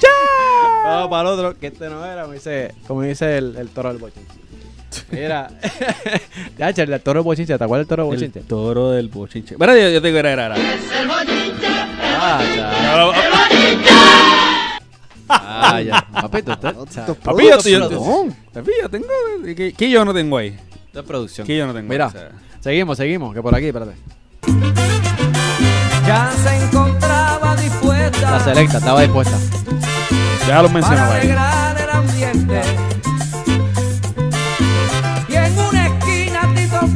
sí. 0.00 0.06
Vamos 0.84 1.08
para 1.10 1.22
el 1.22 1.26
otro 1.34 1.58
que 1.58 1.66
este 1.68 1.88
no 1.88 2.04
era, 2.06 2.22
como 2.22 2.34
dice, 2.34 2.72
como 2.86 3.02
dice 3.02 3.38
el, 3.38 3.56
el 3.56 3.68
toro 3.70 3.88
del 3.88 3.98
bochinche. 3.98 4.45
Mira, 5.10 5.48
ya, 6.58 6.68
el 6.68 7.00
toro 7.00 7.20
del 7.20 7.24
bochinche, 7.24 7.58
¿te 7.58 7.64
acuerdas 7.64 7.86
del 7.86 7.88
toro 7.88 8.04
del 8.04 8.12
El 8.14 8.18
bochinche? 8.28 8.40
toro 8.48 8.90
del 8.92 9.08
bochinche. 9.08 9.56
Mira, 9.58 9.74
yo, 9.76 9.88
yo 9.90 10.00
te 10.00 10.06
digo, 10.08 10.18
era, 10.18 10.32
era, 10.32 10.46
era. 10.46 10.56
Ah, 12.18 12.42
ya. 12.56 13.10
Ah, 15.28 15.80
ya. 15.80 16.06
Papi, 16.12 16.42
tú 16.42 16.52
estás. 16.52 16.76
o 16.76 16.86
sea, 16.86 17.02
Esto 17.02 17.12
es 17.12 17.18
Papi, 17.18 17.44
yo, 17.44 17.58
yo, 17.58 18.26
papi, 18.52 18.70
yo 18.80 18.88
tengo. 18.88 19.06
¿qué, 19.56 19.74
qué 19.76 19.90
yo 19.90 20.04
no 20.04 20.14
tengo 20.14 20.38
ahí? 20.38 20.56
es 20.94 21.02
producción. 21.02 21.46
¿Qué 21.46 21.56
yo 21.56 21.66
no 21.66 21.74
tengo 21.74 21.88
Mira, 21.88 22.06
ahí? 22.06 22.10
O 22.10 22.18
sea, 22.18 22.30
seguimos, 22.60 22.96
seguimos, 22.96 23.34
que 23.34 23.42
por 23.42 23.54
aquí, 23.54 23.66
espérate. 23.66 23.92
Ya 26.06 26.30
se 26.42 26.64
encontraba 26.64 27.54
La 27.56 27.60
dispuesta 27.60 28.40
selecta 28.44 28.78
estaba 28.78 29.02
dispuesta. 29.02 29.36
ya 30.46 30.62
lo 30.62 30.68
mencionaba 30.68 31.14
ahí. 31.16 31.28
el 31.28 31.90
ambiente. 31.90 32.85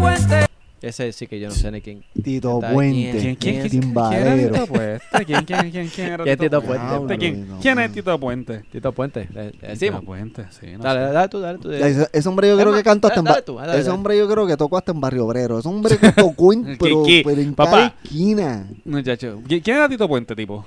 Fuente 0.00 0.46
Ese 0.82 1.12
sí 1.12 1.26
que 1.26 1.38
yo 1.38 1.48
no 1.48 1.54
sé 1.54 1.70
ni 1.70 1.80
quién. 1.82 2.02
Tito 2.22 2.54
Está 2.56 2.72
Puente. 2.72 3.10
¿Quién, 3.20 3.36
quién, 3.36 3.60
quién, 3.60 3.70
Timbalero. 3.70 4.24
quién 4.24 4.38
era 4.38 4.50
Tito 4.50 4.66
Puente? 4.66 5.00
¿Quién, 5.26 5.44
quién, 5.44 5.70
quién, 5.70 5.88
quién 5.88 6.06
era 6.08 6.24
¿Quién 6.24 6.32
es 6.32 6.38
Tito 6.40 6.62
Puente? 6.62 7.18
¿Quién, 7.18 7.48
no, 7.48 7.58
quién 7.60 7.74
no. 7.76 7.80
es 7.82 7.92
Tito 7.92 8.18
Puente? 8.20 8.64
Tito 8.72 8.92
Puente. 8.92 9.28
Le, 9.34 9.52
le 9.60 9.76
Tito. 9.76 10.00
Puente, 10.02 10.44
sí. 10.58 10.66
No 10.78 10.84
Dale, 10.84 11.06
sé. 11.08 11.12
dale 11.12 11.28
tú, 11.28 11.40
dale 11.40 11.58
tú. 11.58 11.70
Ese, 11.70 12.08
ese 12.12 12.28
hombre 12.28 12.48
yo 12.48 12.56
creo 12.58 12.72
que 12.72 12.82
cantó 12.82 13.08
hasta 13.08 13.20
en 13.20 13.24
dale 13.26 13.42
tú, 13.42 13.56
dale, 13.56 13.78
Ese 13.78 13.90
hombre 13.90 14.16
yo 14.16 14.26
creo 14.28 14.46
que 14.46 14.56
tocó 14.56 14.78
hasta 14.78 14.92
en 14.92 15.00
Barrio 15.02 15.26
Obrero. 15.26 15.58
Ese 15.58 15.68
hombre 15.68 15.98
que 15.98 16.12
tocó 16.12 16.52
en, 16.54 16.64
¿Qué- 16.78 17.22
pero, 17.24 17.40
en 17.40 17.54
Papá. 17.54 17.70
cada 17.70 17.94
esquina. 18.02 18.66
Muchacho, 18.86 19.40
¿qui- 19.46 19.62
¿quién 19.62 19.76
era 19.76 19.88
Tito 19.88 20.08
Puente, 20.08 20.34
tipo? 20.34 20.64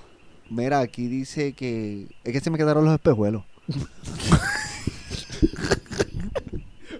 Mira, 0.50 0.80
aquí 0.80 1.08
dice 1.08 1.54
que 1.54 2.06
es 2.24 2.32
que 2.34 2.40
se 2.40 2.52
me 2.52 2.58
quedaron 2.60 2.86
los 2.86 2.94
espejuelos. 2.94 3.44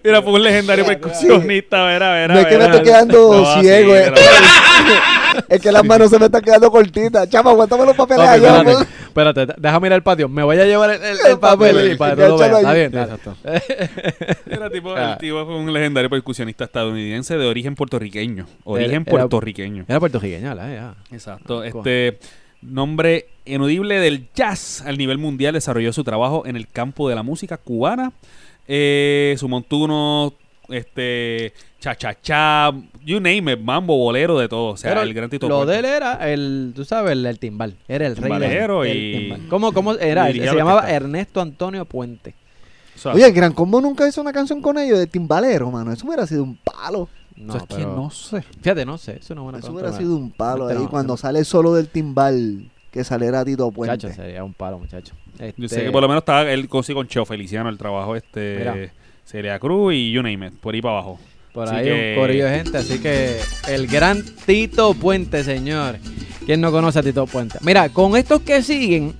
Mira, 0.04 0.20
fue 0.22 0.32
un 0.34 0.42
legendario 0.42 0.84
percusionista, 0.84 1.82
verá, 1.86 2.12
verá. 2.12 2.34
No 2.34 2.40
es 2.40 2.46
que 2.46 2.58
me 2.58 2.64
estoy 2.66 2.82
quedando 2.82 3.32
No, 3.40 3.60
ciego. 3.60 3.92
sí, 3.94 3.98
eh. 3.98 4.12
pero- 4.14 5.44
es 5.48 5.60
que 5.60 5.72
las 5.72 5.82
manos 5.84 6.10
se 6.10 6.18
me 6.18 6.26
están 6.26 6.42
quedando 6.42 6.70
cortitas. 6.70 7.28
Chama, 7.30 7.50
aguántame 7.50 7.86
los 7.86 7.96
papeles 7.96 8.28
allá. 8.28 8.48
espérate, 8.58 8.72
pues. 8.74 8.88
espérate, 9.06 9.54
déjame 9.56 9.86
ir 9.88 9.92
al 9.94 10.02
patio. 10.02 10.28
Me 10.28 10.42
voy 10.42 10.58
a 10.58 10.64
llevar 10.66 10.90
el, 10.90 11.02
el- 11.02 11.18
el 11.20 11.26
El 11.32 11.38
papel 11.38 11.72
papel, 11.74 11.92
y 11.92 11.96
para 11.96 12.16
que 12.16 12.22
tú 12.22 12.28
lo 12.28 12.36
veas. 12.38 12.52
Está 12.58 12.72
bien, 12.74 12.94
está- 12.94 13.34
Era 14.50 14.70
tipo, 14.70 14.94
Ah. 14.94 15.12
el 15.12 15.18
tipo 15.18 15.44
fue 15.46 15.56
un 15.56 15.72
legendario 15.72 16.10
percusionista 16.10 16.64
estadounidense 16.64 17.38
de 17.38 17.46
origen 17.46 17.74
puertorriqueño. 17.74 18.46
Origen 18.64 19.02
Era- 19.06 19.10
puertorriqueño. 19.10 19.84
Era 19.88 20.00
puertorriqueño, 20.00 20.48
¿verdad? 20.54 20.70
Ya. 21.10 21.16
Exacto. 21.16 21.64
Este 21.64 22.18
nombre 22.60 23.26
inudible 23.46 24.00
del 24.00 24.28
jazz 24.34 24.82
al 24.86 24.96
nivel 24.98 25.18
mundial 25.18 25.54
desarrolló 25.54 25.92
su 25.92 26.04
trabajo 26.04 26.44
en 26.46 26.56
el 26.56 26.68
campo 26.68 27.08
de 27.08 27.14
la 27.14 27.22
música 27.22 27.56
cubana. 27.56 28.12
Eh, 28.66 29.34
su 29.38 29.48
montuno, 29.48 30.34
este, 30.68 31.52
cha 31.80 31.94
cha 31.96 32.18
cha, 32.20 32.72
you 33.04 33.20
name 33.20 33.52
it, 33.52 33.60
mambo, 33.60 33.96
bolero, 33.96 34.38
de 34.38 34.48
todo. 34.48 34.70
O 34.72 34.76
sea, 34.76 34.90
Pero 34.92 35.02
el 35.02 35.12
gran 35.14 35.28
Tito 35.30 35.48
Lo 35.48 35.56
Puente. 35.58 35.72
de 35.72 35.78
él 35.80 35.84
era 35.84 36.32
el, 36.32 36.72
tú 36.74 36.84
sabes, 36.84 37.12
el, 37.12 37.26
el 37.26 37.38
timbal. 37.38 37.76
Era 37.88 38.06
el 38.06 38.16
rey 38.16 38.30
del 38.30 38.40
Timbalero 38.40 38.84
el 38.84 38.96
y- 38.96 39.18
timbal. 39.18 39.48
¿Cómo, 39.48 39.72
cómo 39.72 39.92
era? 39.94 40.26
Se 40.28 40.34
la 40.34 40.54
llamaba. 40.54 40.90
Ernesto 40.90 41.40
Antonio 41.40 41.84
Puente. 41.84 42.34
O 42.96 42.98
sea, 42.98 43.12
Oye, 43.12 43.26
el 43.26 43.32
Gran 43.32 43.52
Combo 43.52 43.80
nunca 43.80 44.06
hizo 44.08 44.20
una 44.20 44.32
canción 44.32 44.62
con 44.62 44.78
ellos 44.78 44.98
de 44.98 45.06
timbalero, 45.08 45.70
mano. 45.70 45.92
Eso 45.92 46.06
hubiera 46.06 46.26
sido 46.26 46.44
un 46.44 46.56
palo. 46.56 47.08
No, 47.36 47.56
eso 47.56 47.66
es 47.68 47.76
que 47.76 47.82
no 47.84 48.10
sé. 48.10 48.42
Fíjate, 48.62 48.86
no 48.86 48.96
sé. 48.96 49.16
Es 49.16 49.28
una 49.30 49.40
buena 49.42 49.58
Eso 49.58 49.72
hubiera 49.72 49.92
sido 49.92 50.14
un 50.16 50.30
palo 50.30 50.68
Este 50.68 50.78
ahí 50.78 50.84
no, 50.84 50.90
cuando 50.90 51.14
este 51.14 51.22
sale 51.22 51.44
solo 51.44 51.74
del 51.74 51.88
timbal 51.88 52.70
que 52.94 53.02
saliera 53.02 53.44
Tito 53.44 53.72
Puente. 53.72 53.96
Muchacho, 53.96 54.14
sería 54.14 54.44
un 54.44 54.54
palo, 54.54 54.78
muchacho. 54.78 55.14
Yo 55.38 55.44
Este, 55.46 55.68
sé 55.68 55.82
que 55.84 55.90
por 55.90 56.00
lo 56.00 56.06
menos 56.06 56.20
estaba 56.22 56.48
él 56.48 56.68
con, 56.68 56.84
sí, 56.84 56.94
con 56.94 57.08
Cheo 57.08 57.24
Feliciano, 57.26 57.68
el 57.68 57.76
trabajo 57.76 58.14
este, 58.14 58.56
Mira. 58.58 58.76
Celia 59.24 59.58
Cruz 59.58 59.94
y 59.94 60.12
you 60.12 60.22
name 60.22 60.46
it, 60.46 60.54
por 60.60 60.74
ahí 60.76 60.80
para 60.80 60.94
abajo. 60.98 61.18
Por 61.52 61.66
Así 61.66 61.74
ahí 61.76 61.84
que- 61.86 62.14
un 62.16 62.20
corillo 62.22 62.44
de 62.46 62.56
gente, 62.56 62.78
así 62.78 63.00
que 63.00 63.40
el 63.68 63.88
gran 63.88 64.22
Tito 64.46 64.94
Puente, 64.94 65.42
señor. 65.42 65.98
¿Quién 66.46 66.60
no 66.60 66.70
conoce 66.70 67.00
a 67.00 67.02
Tito 67.02 67.26
Puente? 67.26 67.58
Mira, 67.62 67.88
con 67.88 68.16
estos 68.16 68.42
que 68.42 68.62
siguen, 68.62 69.12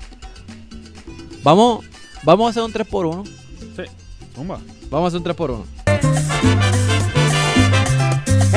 vamos, 1.42 1.84
vamos 2.22 2.46
a 2.46 2.50
hacer 2.50 2.62
un 2.62 2.72
3x1. 2.72 3.24
Sí, 3.74 3.82
zumba. 4.36 4.60
Vamos 4.88 5.12
a 5.12 5.16
hacer 5.16 5.18
un 5.18 5.36
3x1. 5.36 5.64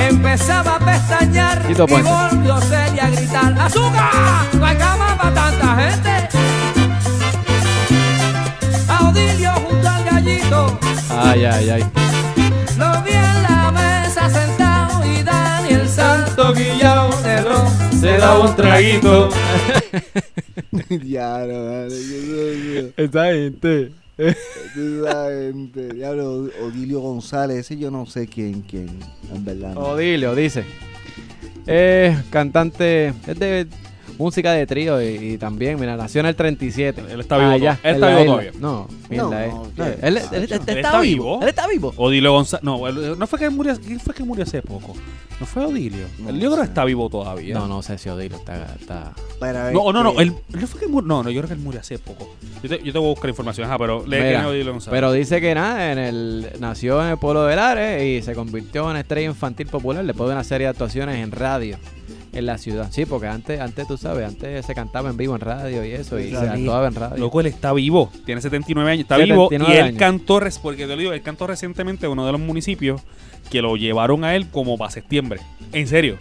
empezaba 0.09 0.75
a 0.75 0.79
pestañear 0.79 1.65
Tito 1.67 1.85
y 1.85 1.87
Puente. 1.87 2.09
volvió 2.09 2.53
a 2.55 3.09
gritar 3.09 3.59
¡Azúcar! 3.59 4.45
No 4.53 4.65
gente 5.77 6.09
A 8.89 9.09
Odilio 9.09 9.51
junto 9.53 9.87
al 9.87 10.03
gallito 10.05 10.79
Ay, 11.09 11.45
ay, 11.45 11.69
ay. 11.69 11.83
Lo 12.77 13.01
vi 13.03 13.11
en 13.11 13.43
la 13.43 13.71
mesa 13.71 14.29
sentado 14.29 15.05
y 15.05 15.23
Daniel 15.23 15.87
Santo 15.87 16.53
Guillao 16.53 17.09
ron 17.11 17.99
Se 17.99 18.17
da 18.17 18.39
un 18.39 18.55
traguito. 18.55 19.29
Diablo, 20.89 21.65
vale, 21.65 21.95
Dios 21.95 22.57
mío. 22.57 22.91
Esa 22.97 23.25
gente. 23.33 23.91
Esa 24.17 25.29
gente. 25.31 25.93
Diablo, 25.93 26.49
Odilio 26.61 26.99
González, 26.99 27.57
ese 27.57 27.77
yo 27.77 27.89
no 27.89 28.05
sé 28.05 28.27
quién, 28.27 28.61
quién, 28.61 28.87
en 29.33 29.43
verdad. 29.43 29.73
no. 29.73 29.81
Odilio 29.81 30.35
dice. 30.35 30.63
Eh, 31.65 32.15
cantante. 32.29 33.13
Es 33.25 33.39
de 33.39 33.67
música 34.17 34.51
de 34.53 34.65
trío 34.67 35.01
y, 35.01 35.05
y 35.33 35.37
también, 35.37 35.79
mira, 35.79 35.95
nació 35.97 36.19
en 36.21 36.27
el 36.27 36.35
37. 36.35 37.03
Él 37.09 37.19
está 37.19 37.37
vivo 37.37 37.51
Allá, 37.51 37.79
él 37.83 37.95
está 37.95 38.09
vivo 38.09 38.25
todavía. 38.25 38.51
No, 38.59 38.87
mierda, 39.09 39.29
No, 39.29 39.65
eh. 39.65 39.69
no, 39.77 39.85
él, 39.85 39.93
él- 40.01 40.17
él- 40.17 40.17
él 40.31 40.43
¿Él 40.43 40.51
está 40.53 40.71
está 40.73 40.99
vivo. 41.01 41.39
Él 41.41 41.47
está 41.49 41.67
vivo. 41.67 41.93
Odilio 41.97 42.31
González. 42.31 42.63
No, 42.63 42.87
él- 42.87 43.17
no 43.17 43.27
fue 43.27 43.39
que 43.39 43.49
murió. 43.49 43.75
¿Quién 43.79 43.99
fue 43.99 44.13
que 44.13 44.23
murió 44.23 44.43
hace 44.43 44.61
poco? 44.61 44.93
¿No 45.39 45.45
fue 45.45 45.63
Odilio? 45.65 46.05
No 46.17 46.29
el 46.29 46.39
yo 46.39 46.49
creo 46.49 46.63
que 46.63 46.67
está 46.69 46.83
vivo 46.83 47.09
todavía. 47.09 47.53
No, 47.53 47.67
no 47.67 47.83
sé 47.83 47.99
si 47.99 48.09
Odilo 48.09 48.37
está, 48.37 48.73
está... 48.79 49.13
Para 49.39 49.71
No, 49.71 49.93
no, 49.93 50.01
no. 50.03 50.09
este, 50.11 50.23
Él, 50.23 50.33
él 50.53 50.61
no 50.61 50.67
fue 50.67 50.79
que 50.79 50.87
murió. 50.87 51.07
No, 51.07 51.21
no, 51.23 51.29
yo 51.29 51.41
creo 51.41 51.47
que 51.49 51.53
él 51.53 51.59
murió 51.61 51.79
hace 51.81 51.99
poco. 51.99 52.35
Yo 52.63 52.69
te, 52.69 52.81
yo 52.83 52.91
te 52.91 52.97
voy 52.97 53.09
a 53.09 53.11
buscar 53.11 53.29
información. 53.29 53.67
Ajá, 53.67 53.77
pero 53.77 53.99
lee 54.03 54.15
Mira, 54.17 54.29
quién 54.29 54.41
es 54.41 54.45
Odilio 54.47 54.71
González. 54.71 54.97
Pero 54.97 55.11
dice 55.11 55.39
que 55.39 55.53
nada, 55.53 55.91
en 55.91 55.99
el, 55.99 56.47
nació 56.59 57.03
en 57.03 57.09
el 57.11 57.17
pueblo 57.19 57.45
de 57.45 57.55
Lares 57.55 58.03
y 58.03 58.23
se 58.25 58.33
convirtió 58.33 58.89
en 58.89 58.97
estrella 58.97 59.27
infantil 59.27 59.67
popular 59.67 60.03
después 60.03 60.27
de 60.27 60.33
una 60.33 60.43
serie 60.43 60.65
de 60.65 60.71
actuaciones 60.71 61.17
en 61.17 61.31
radio 61.31 61.77
en 62.37 62.45
la 62.45 62.57
ciudad. 62.57 62.87
Sí, 62.91 63.05
porque 63.05 63.27
antes, 63.27 63.59
antes 63.59 63.87
tú 63.87 63.97
sabes, 63.97 64.25
antes 64.27 64.65
se 64.65 64.73
cantaba 64.75 65.09
en 65.09 65.17
vivo 65.17 65.35
en 65.35 65.41
radio 65.41 65.83
y 65.85 65.91
eso, 65.91 66.19
y 66.19 66.29
se 66.29 66.37
actuaba 66.37 66.87
en 66.87 66.95
radio. 66.95 67.17
Loco, 67.17 67.39
él 67.41 67.47
está 67.47 67.73
vivo. 67.73 68.11
Tiene 68.25 68.41
79 68.41 68.91
años. 68.91 69.01
Está 69.03 69.15
79 69.17 69.57
vivo. 69.57 69.71
Y 69.71 69.75
él 69.77 69.83
años. 69.85 69.99
cantó, 69.99 70.39
res- 70.39 70.59
porque 70.59 70.83
te 70.87 70.95
lo 70.95 70.97
digo, 70.97 71.13
él 71.13 71.21
cantó 71.21 71.47
recientemente 71.47 72.05
en 72.05 72.11
uno 72.11 72.25
de 72.25 72.31
los 72.31 72.41
municipios 72.41 73.01
que 73.49 73.61
lo 73.61 73.75
llevaron 73.77 74.23
a 74.23 74.35
él 74.35 74.49
como 74.49 74.77
para 74.77 74.91
septiembre. 74.91 75.39
En 75.73 75.87
serio. 75.87 76.17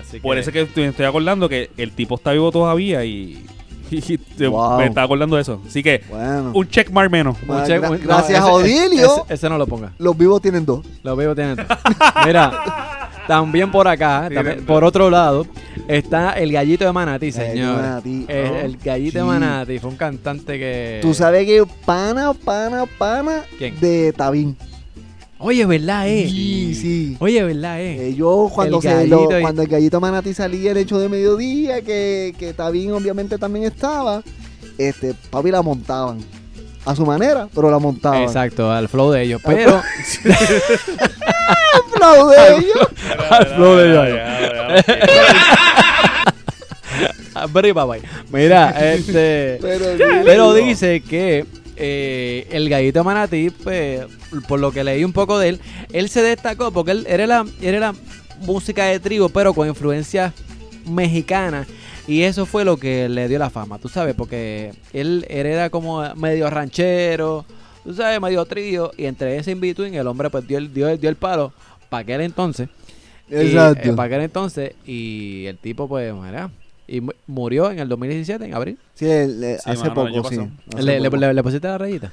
Así 0.00 0.18
Por 0.20 0.38
eso 0.38 0.50
es 0.50 0.54
que 0.66 0.80
me 0.80 0.88
estoy 0.88 1.04
acordando 1.06 1.48
que 1.48 1.70
el 1.76 1.92
tipo 1.92 2.14
está 2.14 2.32
vivo 2.32 2.50
todavía 2.50 3.04
y, 3.04 3.44
Wow. 4.40 4.78
me 4.78 4.86
estaba 4.86 5.04
acordando 5.04 5.36
de 5.36 5.42
eso. 5.42 5.62
Así 5.66 5.82
que 5.82 6.02
Bueno, 6.08 6.52
un 6.54 6.68
check 6.68 6.90
mark 6.90 7.10
menos. 7.10 7.36
Bueno, 7.46 7.62
Mucha- 7.62 7.76
gra- 7.78 7.90
no, 7.90 7.98
gracias 7.98 8.40
a 8.42 8.42
ese- 8.44 8.50
Odilio. 8.50 9.24
Ese, 9.24 9.34
ese 9.34 9.48
no 9.48 9.58
lo 9.58 9.66
ponga. 9.66 9.92
los 9.98 10.16
vivos 10.16 10.40
tienen 10.42 10.64
dos. 10.66 10.84
Lo 11.02 11.14
veo 11.16 11.34
tienen. 11.34 11.58
Mira, 12.26 13.03
también 13.26 13.70
por 13.70 13.88
acá, 13.88 14.28
también- 14.32 14.64
por 14.64 14.84
otro 14.84 15.10
lado, 15.10 15.46
está 15.88 16.32
el 16.32 16.52
gallito 16.52 16.84
de 16.84 16.92
de 17.18 17.32
señor. 17.32 17.76
Manatí. 17.76 18.24
El, 18.28 18.50
Oh, 18.50 18.56
el 18.56 18.76
gallito 18.78 19.18
de 19.18 19.24
sí. 19.24 19.28
Manatí 19.28 19.78
fue 19.78 19.90
un 19.90 19.96
cantante 19.96 20.58
que. 20.58 20.98
Tú 21.02 21.14
sabes 21.14 21.46
que 21.46 21.64
pana, 21.84 22.32
pana, 22.34 22.84
pana 22.98 23.42
¿Quién? 23.58 23.78
de 23.80 24.12
Tabín. 24.12 24.56
Oye, 25.38 25.66
¿verdad, 25.66 26.08
eh? 26.08 26.26
Sí, 26.28 26.74
sí. 26.74 27.16
Oye, 27.20 27.42
¿verdad, 27.42 27.78
eh? 27.80 28.08
Eh, 28.08 28.14
yo 28.14 28.50
cuando 28.54 28.76
El 28.76 28.82
se 28.82 28.88
gallito 28.94 29.30
lo- 29.30 29.38
y- 29.38 29.42
cuando 29.42 29.62
el 29.62 29.68
gallito 29.68 30.00
Manatí 30.00 30.32
salía 30.32 30.70
el 30.70 30.76
hecho 30.78 30.98
de 30.98 31.08
mediodía, 31.08 31.82
que, 31.82 32.34
que 32.38 32.54
Tabín 32.54 32.92
obviamente 32.92 33.36
también 33.36 33.66
estaba, 33.66 34.22
este, 34.78 35.14
papi 35.30 35.50
la 35.50 35.60
montaban. 35.62 36.18
A 36.86 36.94
su 36.94 37.06
manera, 37.06 37.48
pero 37.54 37.70
la 37.70 37.78
montaban. 37.78 38.22
Exacto, 38.22 38.70
al 38.70 38.88
flow 38.90 39.10
de 39.10 39.22
ellos. 39.22 39.40
Pero. 39.44 39.80
Aplaude 41.94 42.36
ellos. 42.56 42.88
al 43.30 43.46
flow 43.46 43.76
de 43.76 43.90
ellos. 43.90 44.20
Very 47.52 47.72
bye 47.72 47.84
bye. 47.84 48.02
Mira, 48.30 48.70
este. 48.94 49.58
Pero, 49.60 49.86
Pero 50.24 50.54
dice 50.54 51.00
que 51.00 51.44
eh, 51.76 52.46
el 52.50 52.68
gallito 52.68 53.02
Manatí, 53.02 53.50
pues, 53.50 54.02
por 54.46 54.60
lo 54.60 54.72
que 54.72 54.84
leí 54.84 55.04
un 55.04 55.12
poco 55.12 55.38
de 55.38 55.50
él, 55.50 55.60
él 55.92 56.08
se 56.08 56.22
destacó 56.22 56.70
porque 56.70 56.92
él 56.92 57.06
era 57.08 57.26
la, 57.26 57.44
era 57.60 57.80
la 57.80 57.94
música 58.40 58.84
de 58.86 59.00
trigo, 59.00 59.28
pero 59.28 59.52
con 59.54 59.68
influencias 59.68 60.32
mexicanas. 60.86 61.66
Y 62.06 62.22
eso 62.22 62.44
fue 62.46 62.64
lo 62.64 62.76
que 62.76 63.08
le 63.08 63.28
dio 63.28 63.38
la 63.38 63.48
fama, 63.50 63.78
tú 63.78 63.88
sabes, 63.88 64.14
porque 64.14 64.72
él, 64.92 65.24
él 65.28 65.46
era 65.46 65.70
como 65.70 66.02
medio 66.16 66.50
ranchero, 66.50 67.46
tú 67.84 67.94
sabes, 67.94 68.20
medio 68.20 68.44
trío. 68.46 68.90
Y 68.96 69.04
entre 69.04 69.36
ese 69.36 69.52
in 69.52 69.60
between, 69.60 69.94
el 69.94 70.06
hombre 70.06 70.30
pues 70.30 70.46
dio 70.46 70.58
el, 70.58 70.72
dio 70.72 70.88
el, 70.88 70.98
dio 71.00 71.08
el 71.10 71.16
palo 71.16 71.52
para 71.88 72.02
aquel 72.02 72.20
entonces. 72.22 72.68
Exacto. 73.30 73.94
para 73.96 74.06
aquel 74.06 74.20
entonces. 74.22 74.72
Y 74.86 75.46
el 75.46 75.58
tipo, 75.58 75.86
pues, 75.88 76.12
mira, 76.14 76.50
y 76.86 77.00
mu- 77.00 77.12
murió 77.26 77.70
en 77.70 77.78
el 77.78 77.88
2017, 77.88 78.44
en 78.44 78.54
abril. 78.54 78.78
Sí, 78.94 79.06
eh, 79.08 79.58
hace 79.64 79.88
mano, 79.88 79.94
poco, 79.94 80.28
sí. 80.28 80.38
Hace 80.74 80.82
Le, 80.82 81.00
le, 81.00 81.10
poco. 81.10 81.20
le- 81.20 81.34
le 81.34 81.42
pusiste 81.42 81.66
la 81.68 81.78
rayita. 81.78 82.12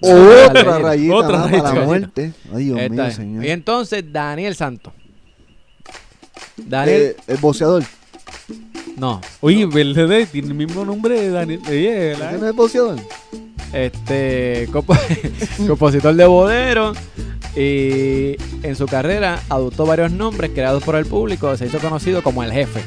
Otra 0.00 0.46
Otra 0.48 0.78
rayita, 0.78 1.14
otra 1.14 1.42
rayita. 1.44 1.62
para 1.62 1.80
la 1.80 1.86
muerte. 1.86 2.32
Ay, 2.54 2.64
Dios 2.66 2.78
Esta 2.78 2.92
mío, 2.92 3.04
es. 3.06 3.14
señor. 3.14 3.44
Y 3.44 3.50
entonces, 3.50 4.04
Daniel 4.12 4.54
Santos. 4.54 4.92
Daniel. 6.56 7.02
Eh, 7.02 7.16
el 7.28 7.36
boxeador. 7.38 7.82
no. 8.96 9.20
Oye, 9.40 9.66
¿verdad? 9.66 10.26
Tiene 10.30 10.48
el 10.48 10.54
mismo 10.54 10.84
nombre 10.84 11.20
de 11.20 11.30
Daniel. 11.30 11.60
Oye, 11.68 12.12
¿Ese 12.12 12.20
¿verdad? 12.20 12.38
no 12.40 12.48
es 12.48 12.54
boxeador? 12.54 12.98
Este. 13.76 14.68
compo- 14.72 14.96
compositor 15.66 16.14
de 16.14 16.24
bolero. 16.26 16.92
Y 17.54 18.36
en 18.62 18.76
su 18.76 18.86
carrera 18.86 19.42
adoptó 19.48 19.86
varios 19.86 20.12
nombres 20.12 20.50
creados 20.52 20.82
por 20.82 20.94
el 20.96 21.06
público. 21.06 21.56
Se 21.56 21.66
hizo 21.66 21.78
conocido 21.78 22.22
como 22.22 22.42
el 22.42 22.52
jefe. 22.52 22.80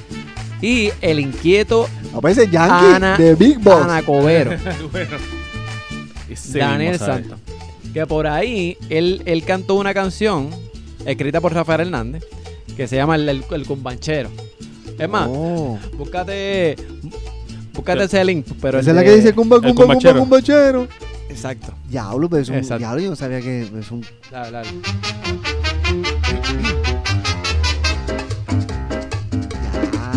Y 0.61 0.91
el 1.01 1.19
inquieto 1.19 1.87
Aparece 2.13 2.47
Yankee 2.49 2.95
Ana- 2.95 3.17
de 3.17 3.35
Big 3.35 3.59
Boss. 3.59 3.83
Anacobero. 3.83 4.51
bueno. 4.91 5.17
Ese 6.29 6.59
Daniel. 6.59 6.99
Santos. 6.99 7.39
Que 7.93 8.05
por 8.05 8.27
ahí 8.27 8.77
él, 8.89 9.23
él 9.25 9.43
cantó 9.43 9.75
una 9.75 9.93
canción 9.93 10.49
escrita 11.05 11.39
por 11.41 11.53
Rafael 11.53 11.81
Hernández 11.81 12.23
que 12.75 12.87
se 12.87 12.95
llama 12.97 13.15
El, 13.15 13.27
el, 13.27 13.43
el 13.49 13.65
Cumbanchero. 13.65 14.29
Es 14.99 15.09
más, 15.09 15.27
Oh. 15.31 15.79
búscate, 15.97 16.75
búscate 17.79 18.03
ese 18.03 18.25
link. 18.25 18.45
Pero 18.61 18.77
el 18.79 18.81
Esa 18.81 18.91
es 18.91 18.95
la 18.95 19.03
que 19.03 19.15
dice 19.15 19.33
Cumba, 19.33 19.57
el 19.57 19.61
Cumba, 19.61 19.95
Cumba, 19.95 20.13
cumbachero. 20.13 20.87
Exacto. 21.29 21.73
Diablo, 21.87 22.29
pero 22.29 22.41
es 22.41 22.49
un 22.49 22.55
Exacto. 22.55 22.79
diablo. 22.79 23.01
Yo 23.01 23.09
no 23.11 23.15
sabía 23.15 23.39
que 23.41 23.61
es 23.61 23.91
un. 23.91 24.05
Dale, 24.31 24.51
dale. 24.51 24.69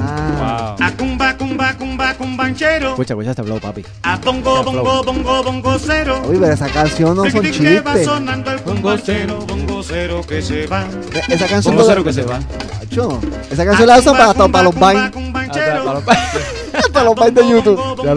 Ah. 0.04 0.76
Wow. 0.78 0.86
A 0.86 0.90
cumba, 0.96 1.36
cumba, 1.36 1.74
cumba, 1.76 2.14
cumbanchero. 2.14 2.90
Escucha, 2.90 3.14
escucha 3.14 3.30
este 3.30 3.42
flow, 3.42 3.60
papi. 3.60 3.84
A 4.02 4.16
bongo, 4.16 4.62
bongo, 4.62 5.02
bongo, 5.04 5.42
bongo 5.42 5.78
cero. 5.78 6.22
Oye, 6.28 6.38
pero 6.40 6.52
esa 6.52 6.68
canción 6.68 7.16
no 7.16 7.30
son 7.30 7.42
Tiqui, 7.42 7.58
que 7.60 7.80
va 7.80 7.92
chistes. 7.92 8.06
sonando 8.06 8.50
el 8.50 8.60
cumbanchero, 8.62 9.38
bongo 9.46 9.82
cero 9.82 10.20
que 10.26 10.42
se 10.42 10.66
va. 10.66 10.86
Esa 11.28 11.46
canción 11.46 11.76
Bongo 11.76 11.88
cero 11.88 12.04
que 12.04 12.12
se 12.12 12.22
va. 12.22 12.40
Esa 13.50 13.64
canción 13.64 13.88
la 13.88 13.98
usan 13.98 14.16
para, 14.16 14.34
para 14.34 14.64
los. 14.64 14.74
Ah, 14.80 15.10
los 16.92 17.34
de 17.34 17.48
YouTube. 17.48 18.04
Ya. 18.04 18.14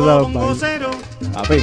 Papi. 1.33 1.61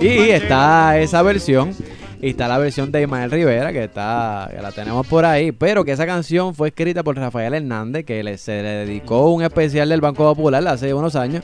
Y 0.00 0.30
está 0.30 0.98
esa 0.98 1.22
versión. 1.22 1.74
Y 2.20 2.30
está 2.30 2.46
la 2.46 2.58
versión 2.58 2.92
de 2.92 3.02
Ismael 3.02 3.32
Rivera, 3.32 3.72
que 3.72 3.82
está 3.82 4.48
que 4.54 4.62
la 4.62 4.70
tenemos 4.70 5.04
por 5.08 5.24
ahí. 5.24 5.50
Pero 5.50 5.84
que 5.84 5.90
esa 5.90 6.06
canción 6.06 6.54
fue 6.54 6.68
escrita 6.68 7.02
por 7.02 7.16
Rafael 7.16 7.52
Hernández, 7.52 8.04
que 8.04 8.22
le, 8.22 8.38
se 8.38 8.62
le 8.62 8.68
dedicó 8.86 9.30
un 9.30 9.42
especial 9.42 9.88
del 9.88 10.00
Banco 10.00 10.22
Popular 10.32 10.66
hace 10.68 10.94
unos 10.94 11.16
años, 11.16 11.42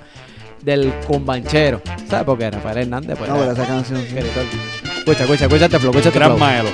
del 0.62 0.92
Combanchero. 1.06 1.82
¿Sabes 2.08 2.24
por 2.24 2.38
qué? 2.38 2.50
Rafael 2.50 2.78
Hernández, 2.78 3.18
pues. 3.18 3.28
No, 3.28 3.36
pero 3.36 3.50
era 3.50 3.60
esa 3.60 3.66
canción. 3.66 3.98
escritor. 3.98 4.44
Escucha, 4.98 5.24
escucha, 5.24 5.44
escucha 5.46 5.64
este 5.64 5.78
flow, 5.80 5.90
escucha 5.90 6.08
este 6.10 6.18
Gran. 6.20 6.38
Maelo. 6.38 6.70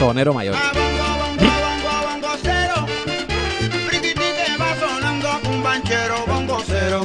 Sonero 0.00 0.32
mayor. 0.32 0.56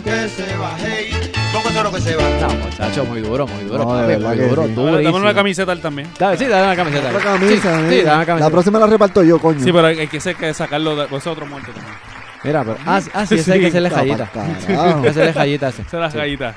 Que 0.04 0.30
se 0.30 0.58
va. 0.58 0.76
Hey, 0.80 1.12
bongo 1.54 1.92
que 1.92 2.02
se 2.02 2.16
va. 2.16 2.24
No, 2.42 2.54
muchacho, 2.56 3.06
muy 3.06 3.20
duro, 3.22 3.46
muy 3.48 3.64
duro. 3.66 3.80
No, 3.80 3.86
papi, 3.90 4.18
muy 4.18 4.38
duro, 4.38 4.66
sí. 4.66 4.74
Dame 4.74 5.04
dame 5.04 5.18
una 5.18 5.34
camiseta 5.34 5.72
él 5.74 5.82
también. 5.82 6.10
Dale, 6.18 6.38
sí, 6.38 6.46
dame 6.46 6.64
una 6.64 6.76
camiseta. 6.76 7.12
Sí, 7.12 7.18
camisa, 7.24 7.78
sí, 7.80 7.84
mira. 7.84 8.04
dame 8.04 8.04
una 8.04 8.18
La 8.18 8.26
camiseta. 8.26 8.50
próxima 8.52 8.80
la 8.80 8.88
reparto 8.88 9.24
yo, 9.24 9.40
coño. 9.40 9.60
Sí, 9.60 9.72
pero 9.74 9.88
hay 9.88 10.08
que, 10.08 10.20
ser- 10.22 10.36
que 10.38 10.54
sacarlo 10.54 10.96
de 10.96 11.06
ese 11.06 11.16
es 11.18 11.28
otro 11.28 11.46
muerto 11.46 11.72
también. 11.74 11.96
Mira, 12.44 12.64
pero. 12.64 12.78
Ah, 12.86 13.02
sí, 13.02 13.10
ah, 13.14 13.26
sí, 13.26 13.36
ese 13.40 13.54
hay 13.54 13.60
que 13.60 13.68
hacerle 13.68 13.90
jallita. 13.90 14.30
Hay 14.34 15.02
que 15.02 15.10
hacerle 15.10 15.34
jallita 15.34 15.68
ese. 15.70 15.82
Esa 15.82 15.98
es 15.98 16.02
la 16.02 16.12
Sí. 16.12 16.18
gallita. 16.18 16.56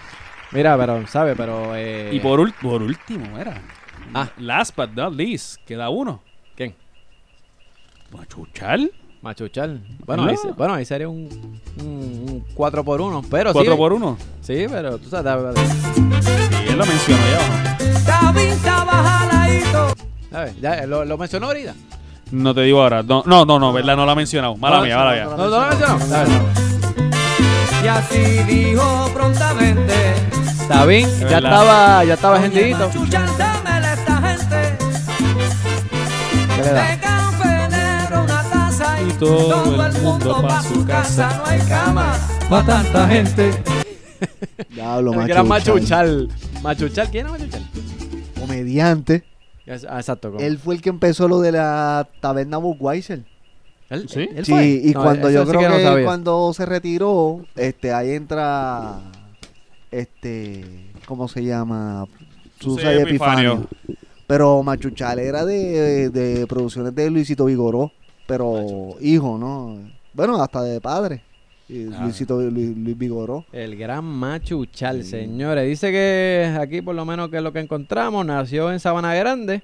Mira, 0.53 0.77
pero, 0.79 1.07
¿sabes? 1.09 1.35
Pero. 1.37 1.75
Eh... 1.75 2.11
Y 2.13 2.21
por, 2.21 2.53
por 2.55 2.83
último, 2.83 3.37
era. 3.39 3.55
Ah. 4.15 4.29
Last 4.39 4.77
but 4.77 4.91
not 4.95 5.15
least, 5.15 5.57
queda 5.67 5.89
uno. 5.89 6.23
Machuchal. 8.13 8.91
Machuchal. 9.23 9.81
Bueno, 10.07 10.25
No. 10.25 10.31
ahí, 10.31 10.37
bueno, 10.57 10.75
ahí 10.75 10.85
sería 10.85 11.09
un, 11.09 11.61
un, 11.81 12.45
4 12.55 12.85
por 12.85 13.01
1 13.01 13.23
pero 13.31 13.53
Cuatro 13.53 13.73
sí. 13.73 13.79
por 13.79 13.93
uno. 13.93 14.17
Sí, 14.41 14.67
pero 14.71 14.99
tú 14.99 15.09
sabes, 15.11 15.57
Sí, 15.57 16.69
él 16.71 16.79
lo 16.79 16.87
mencionó 16.87 17.23
ya. 17.31 17.39
¿o 17.39 17.49
no? 17.49 18.33
David 18.33 18.49
estaba 18.53 18.93
jaladito. 18.93 19.95
¿sabes? 20.31 20.61
Ya, 20.61 20.87
lo, 20.87 21.05
lo 21.05 21.19
mencionó 21.19 21.47
ahorita. 21.49 21.75
No 22.31 22.55
te 22.55 22.61
digo 22.63 22.83
ahora. 22.83 23.03
No, 23.03 23.23
no, 23.27 23.45
no, 23.45 23.59
no, 23.59 23.73
¿verdad? 23.73 23.97
No 23.97 24.07
la 24.07 24.13
ha 24.13 24.15
mencionado. 24.15 24.57
Mala 24.57 24.77
No, 24.79 24.85
mía, 24.85 24.97
mala 24.97 25.11
no, 25.11 25.17
mía. 25.17 25.37
No, 25.37 25.37
no 25.37 25.61
lo 25.61 25.69
mencionó. 25.69 25.99
¿Sabes? 26.07 26.31
Y 27.83 27.87
así 27.89 28.43
dijo 28.45 29.11
prontamente. 29.15 29.95
David, 30.69 31.07
Es 31.07 31.21
ya 31.21 31.27
verdad. 31.27 31.39
estaba, 31.53 32.05
ya 32.05 32.15
estaba 32.15 32.35
"Oye, 32.39 32.43
gendidito. 32.51 32.87
Machuchal, 32.89 33.39
dámele 33.39 33.87
a 33.87 33.93
esta 33.95 34.17
gente. 34.29 34.79
¿Qué 36.57 36.63
le 36.63 36.73
da? 36.73 36.99
Todo 39.19 39.87
el 39.87 40.03
mundo 40.03 40.43
pa' 40.43 40.63
su 40.63 40.85
casa. 40.87 41.37
No 41.39 41.47
hay 41.47 41.61
cama 41.61 42.17
pa' 42.49 42.65
tanta 42.65 43.09
gente. 43.09 43.51
Diablo, 44.71 45.13
macho. 45.13 45.45
Machuchal. 45.45 46.29
Machuchal, 46.63 47.11
¿quién 47.11 47.27
es 47.27 47.33
Machuchal? 47.33 47.63
Come 47.73 48.41
comediante. 48.41 49.25
Ah, 49.89 49.99
exacto. 49.99 50.35
Él 50.39 50.59
fue 50.59 50.75
el 50.77 50.81
que 50.81 50.89
empezó 50.89 51.29
lo 51.29 51.41
de 51.41 51.53
la 51.53 52.09
taberna 52.21 52.57
Budweiser. 52.59 53.25
¿Él- 53.91 54.09
¿Sí? 54.09 54.29
él 54.35 54.45
Sí, 54.45 54.83
y 54.85 54.91
No, 54.93 55.03
cuando 55.03 55.31
yo 55.31 55.45
sí 55.45 55.49
creo 55.51 55.61
que 55.61 55.67
que, 55.67 55.73
no 55.73 55.81
sabía. 55.91 56.05
cuando 56.05 56.53
se 56.55 56.67
retiró, 56.67 57.45
este, 57.57 57.93
ahí 57.93 58.11
entra, 58.13 59.01
este, 59.91 60.91
¿cómo 61.07 61.29
se 61.29 61.43
llama? 61.45 62.07
Susa 62.61 62.95
y 62.95 62.99
Epifanio. 62.99 63.67
Pero 64.27 64.63
Machuchal 64.63 65.19
era 65.21 65.45
de, 65.45 66.11
de 66.11 66.47
producciones 66.47 66.95
de 66.95 67.11
Luisito 67.11 67.47
Vigoró, 67.47 67.93
pero 68.29 68.95
hijo, 69.01 69.39
¿no? 69.39 69.79
Bueno, 70.13 70.41
hasta 70.43 70.63
de 70.63 70.81
padre. 70.81 71.23
Y 71.69 71.87
Ah. 71.93 72.01
Luisito 72.03 72.41
Luis, 72.41 72.77
Luis 72.77 72.97
Vigoró. 72.97 73.45
El 73.53 73.77
gran 73.77 74.05
Machuchal, 74.05 75.03
señores. 75.05 75.67
Dice 75.67 75.91
que 75.91 76.55
aquí, 76.61 76.81
por 76.83 76.95
lo 76.95 77.05
menos, 77.05 77.29
que 77.31 77.39
es 77.39 77.43
lo 77.43 77.53
que 77.53 77.61
encontramos, 77.61 78.25
nació 78.25 78.71
en 78.73 78.81
Sabana 78.81 79.15
Grande. 79.15 79.63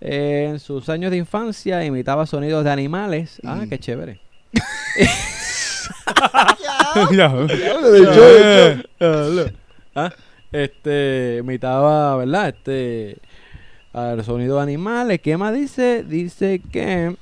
Eh, 0.00 0.46
en 0.50 0.60
sus 0.60 0.88
años 0.88 1.10
de 1.10 1.16
infancia 1.16 1.84
imitaba 1.84 2.24
sonidos 2.26 2.62
de 2.64 2.70
animales. 2.70 3.40
Ah, 3.44 3.64
qué 3.68 3.78
chévere. 3.78 4.20
Ah, 9.94 10.12
Este, 10.52 11.38
imitaba, 11.40 12.16
¿verdad? 12.16 12.48
Este, 12.48 13.18
a 13.92 14.02
ver, 14.14 14.24
sonidos 14.24 14.56
de 14.58 14.62
animales. 14.62 15.20
¿Qué 15.20 15.36
más 15.36 15.54
dice? 15.54 16.04
Dice 16.04 16.60
que 16.72 17.16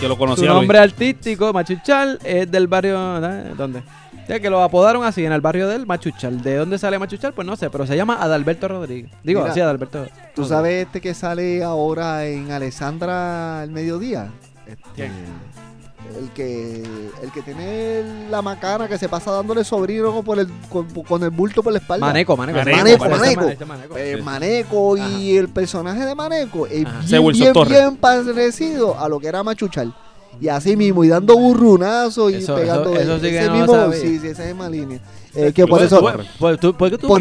Que 0.00 0.08
lo 0.08 0.36
su 0.36 0.46
nombre 0.46 0.78
artístico, 0.78 1.52
Machuchal, 1.52 2.18
es 2.24 2.50
del 2.50 2.68
barrio. 2.68 2.98
¿Dónde? 3.56 3.82
Que 4.26 4.48
lo 4.48 4.62
apodaron 4.62 5.04
así 5.04 5.24
en 5.24 5.32
el 5.32 5.40
barrio 5.40 5.66
del 5.68 5.86
Machuchal. 5.86 6.40
¿De 6.40 6.54
dónde 6.54 6.78
sale 6.78 6.98
Machuchal? 6.98 7.32
Pues 7.32 7.46
no 7.46 7.56
sé, 7.56 7.68
pero 7.68 7.86
se 7.86 7.96
llama 7.96 8.22
Adalberto 8.22 8.68
Rodríguez. 8.68 9.10
Digo, 9.24 9.40
Mira, 9.40 9.50
así 9.50 9.60
Adalberto. 9.60 10.06
¿Tú 10.34 10.44
sabes 10.44 10.86
este 10.86 11.00
que 11.00 11.14
sale 11.14 11.64
ahora 11.64 12.26
en 12.26 12.50
Alessandra 12.52 13.60
al 13.62 13.70
mediodía? 13.72 14.30
Este, 14.66 14.82
¿Quién? 14.94 15.12
El 16.18 16.30
que, 16.30 16.82
el 17.22 17.32
que 17.32 17.42
tiene 17.42 18.26
la 18.30 18.42
macana 18.42 18.88
que 18.88 18.98
se 18.98 19.08
pasa 19.08 19.30
dándole 19.30 19.64
sobrino 19.64 20.22
por 20.22 20.38
el, 20.38 20.48
con, 20.68 20.86
con 21.04 21.22
el 21.22 21.30
bulto 21.30 21.62
por 21.62 21.72
la 21.72 21.78
espalda. 21.78 22.04
Maneco, 22.06 22.36
Maneco. 22.36 22.58
Maneco, 22.58 23.08
Maneco. 23.08 23.48
ese 23.48 23.64
Maneco. 23.64 23.96
Eh. 23.96 24.20
Maneco 24.22 24.96
Ajá. 24.96 25.08
y 25.08 25.36
el 25.36 25.48
personaje 25.48 26.04
de 26.04 26.14
Maneco 26.14 26.66
es 26.66 26.84
Ajá. 26.84 27.00
Bien, 27.06 27.52
bien, 27.68 27.96
parecido 27.96 28.98
a 28.98 29.08
lo 29.08 29.20
que 29.20 29.28
era 29.28 29.42
Machuchal. 29.42 29.94
Y 30.40 30.48
así 30.48 30.76
mismo, 30.76 31.02
y 31.04 31.08
dando 31.08 31.36
burrunazos 31.36 32.32
y 32.32 32.36
Eso- 32.36 32.54
pegando. 32.54 32.90
eso- 32.94 33.00
eso 33.00 33.14
sí 33.16 33.20
que 33.22 33.38
ese 33.38 33.48
no 33.48 33.66
lo 33.66 33.88
mismo, 33.88 33.92
sí, 33.92 34.18
sí, 34.20 34.26
esa 34.28 34.42
es 34.44 34.48
misma 34.48 34.68
línea. 34.70 35.00
Eh, 35.34 35.52
que 35.52 35.66
por 35.66 35.82
eso, 35.82 36.00
por 36.00 36.52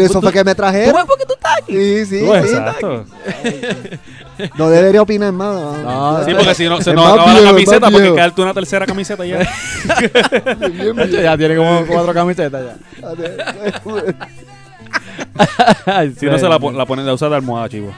eso 0.01 0.21
fue 0.21 0.31
que 0.31 0.43
me 0.43 0.51
¿Tú 0.53 0.57
trajeron. 0.57 1.05
por 1.07 1.17
qué 1.17 1.25
tú 1.25 1.33
estás 1.33 1.53
aquí? 1.61 1.73
Sí, 1.73 2.05
sí, 2.05 2.19
Tú, 2.25 2.31
sí. 2.33 2.37
exacto. 2.37 3.05
No 4.57 4.69
debería 4.69 5.01
opinar 5.01 5.31
más. 5.33 5.77
No, 5.83 6.23
Sí, 6.25 6.33
porque 6.33 6.55
si 6.55 6.67
no, 6.69 6.81
se 6.81 6.93
nos 6.93 7.05
acaba 7.05 7.25
la 7.27 7.33
viejo, 7.33 7.45
es 7.45 7.51
camiseta 7.51 7.79
porque 7.87 8.01
viejo. 8.01 8.15
caerte 8.15 8.41
una 8.41 8.53
tercera 8.53 8.85
camiseta 8.85 9.25
ya. 9.25 9.39
ya 11.23 11.37
tiene 11.37 11.55
como 11.55 11.85
cuatro 11.87 12.13
camisetas 12.13 12.63
ya. 12.65 12.75
si 16.17 16.25
no 16.25 16.37
se 16.37 16.47
la, 16.49 16.57
la 16.57 16.85
ponen 16.85 17.05
de 17.05 17.11
usar 17.13 17.29
de 17.29 17.35
almohada, 17.35 17.69
chivo. 17.69 17.91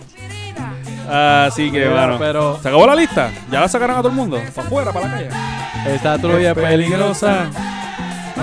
Así 1.10 1.72
que, 1.72 1.88
bueno. 1.90 2.16
pero- 2.20 2.60
¿Se 2.62 2.68
acabó 2.70 2.86
la 2.88 2.96
lista? 2.96 3.30
¿Ya 3.52 3.60
la 3.60 3.68
sacaron 3.68 3.98
a 3.98 4.00
todo 4.00 4.10
el 4.10 4.16
mundo? 4.16 4.40
¿Para 4.56 4.68
afuera, 4.68 4.92
para 4.94 5.08
la 5.08 5.14
calle? 5.14 5.30
Esta 5.94 6.18
trulla 6.20 6.52
es 6.52 6.56
peligrosa. 6.58 7.48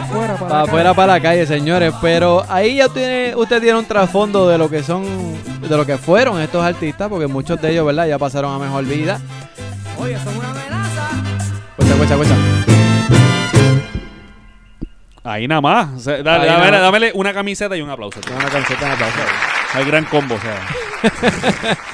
Para 0.01 0.07
afuera, 0.11 0.34
para 0.34 0.49
Para 0.49 0.62
afuera, 0.62 0.94
para 0.94 1.12
la 1.14 1.20
calle, 1.20 1.46
señores. 1.46 1.92
Pero 2.01 2.44
ahí 2.49 2.76
ya 2.76 2.88
tiene, 2.88 3.34
usted 3.36 3.61
tiene 3.61 3.78
un 3.78 3.84
trasfondo 3.86 4.49
de 4.49 4.59
lo 4.59 4.68
que 4.70 4.82
son, 4.82 5.05
de 5.61 5.76
lo 5.76 5.84
que 5.86 5.99
fueron 5.99 6.40
estos 6.40 6.64
artistas, 6.64 7.09
porque 7.09 7.26
muchos 7.26 7.61
de 7.61 7.70
ellos, 7.72 7.86
¿verdad? 7.86 8.07
Ya 8.07 8.18
pasaron 8.18 8.55
a 8.55 8.59
mejor 8.59 8.84
vida. 8.84 9.20
Oye, 9.99 10.14
es 10.14 10.20
una 10.26 10.51
amenaza. 10.51 11.09
Escucha, 11.78 11.94
escucha, 11.94 12.14
escucha. 12.14 12.36
Ahí 15.24 15.46
nada 15.46 15.61
más. 15.61 15.88
O 15.96 15.99
sea, 15.99 16.22
dale, 16.22 16.44
Ahí 16.44 16.49
dámele, 16.49 16.70
nada 16.70 16.70
más. 16.70 16.82
dámele 16.82 17.11
una 17.14 17.34
camiseta 17.34 17.76
y 17.76 17.82
un 17.82 17.90
aplauso. 17.90 18.20
tío. 18.20 18.34
Una 18.34 18.49
camiseta 18.49 18.86
en 18.86 18.92
aplauso. 18.92 19.18
Hay 19.74 19.84
gran 19.84 20.05
combo, 20.07 20.34
o 20.36 20.38
sea. 20.40 21.76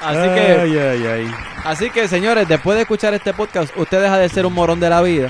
Así 0.00 0.28
que, 0.34 0.40
Ay, 0.62 0.78
ay, 0.78 1.06
ay. 1.06 1.30
así 1.64 1.90
que, 1.90 2.06
señores, 2.06 2.46
después 2.46 2.76
de 2.76 2.82
escuchar 2.82 3.14
este 3.14 3.34
podcast, 3.34 3.76
usted 3.76 4.00
deja 4.00 4.16
de 4.16 4.28
ser 4.28 4.46
un 4.46 4.52
morón 4.54 4.78
de 4.78 4.88
la 4.88 5.02
vida. 5.02 5.28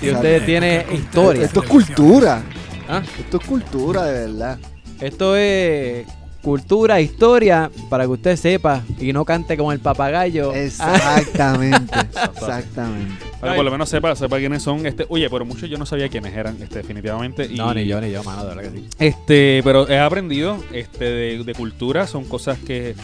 Y 0.00 0.10
usted 0.10 0.44
tiene 0.44 0.84
historia. 0.92 1.44
Esto 1.44 1.62
es 1.62 1.68
cultura. 1.68 2.42
¿Ah? 2.88 3.02
Esto 3.18 3.38
es 3.38 3.46
cultura, 3.46 4.04
de 4.04 4.26
verdad. 4.26 4.58
Esto 5.00 5.36
es 5.36 6.06
cultura, 6.46 7.00
historia, 7.00 7.72
para 7.90 8.04
que 8.04 8.10
usted 8.10 8.36
sepa 8.36 8.84
y 9.00 9.12
no 9.12 9.24
cante 9.24 9.56
como 9.56 9.72
el 9.72 9.80
papagayo. 9.80 10.54
Exactamente. 10.54 11.92
Exactamente. 12.36 13.14
Para 13.40 13.52
que 13.52 13.56
por 13.56 13.64
lo 13.64 13.70
menos 13.72 13.88
sepa, 13.88 14.14
sepa 14.14 14.38
quiénes 14.38 14.62
son. 14.62 14.86
Este, 14.86 15.06
oye, 15.08 15.28
pero 15.28 15.44
muchos 15.44 15.68
yo 15.68 15.76
no 15.76 15.84
sabía 15.86 16.08
quiénes 16.08 16.34
eran, 16.36 16.56
este, 16.62 16.78
definitivamente. 16.78 17.46
Y, 17.50 17.56
No, 17.56 17.74
ni 17.74 17.84
yo, 17.86 18.00
ni 18.00 18.12
yo, 18.12 18.22
mano, 18.22 18.44
de 18.44 18.54
verdad 18.54 18.62
que 18.70 18.78
sí. 18.78 18.86
Este, 19.00 19.60
pero 19.64 19.88
he 19.88 19.98
aprendido 19.98 20.62
este, 20.72 21.04
de, 21.04 21.42
de 21.42 21.54
cultura, 21.54 22.06
son 22.06 22.24
cosas 22.24 22.58
que 22.58 22.94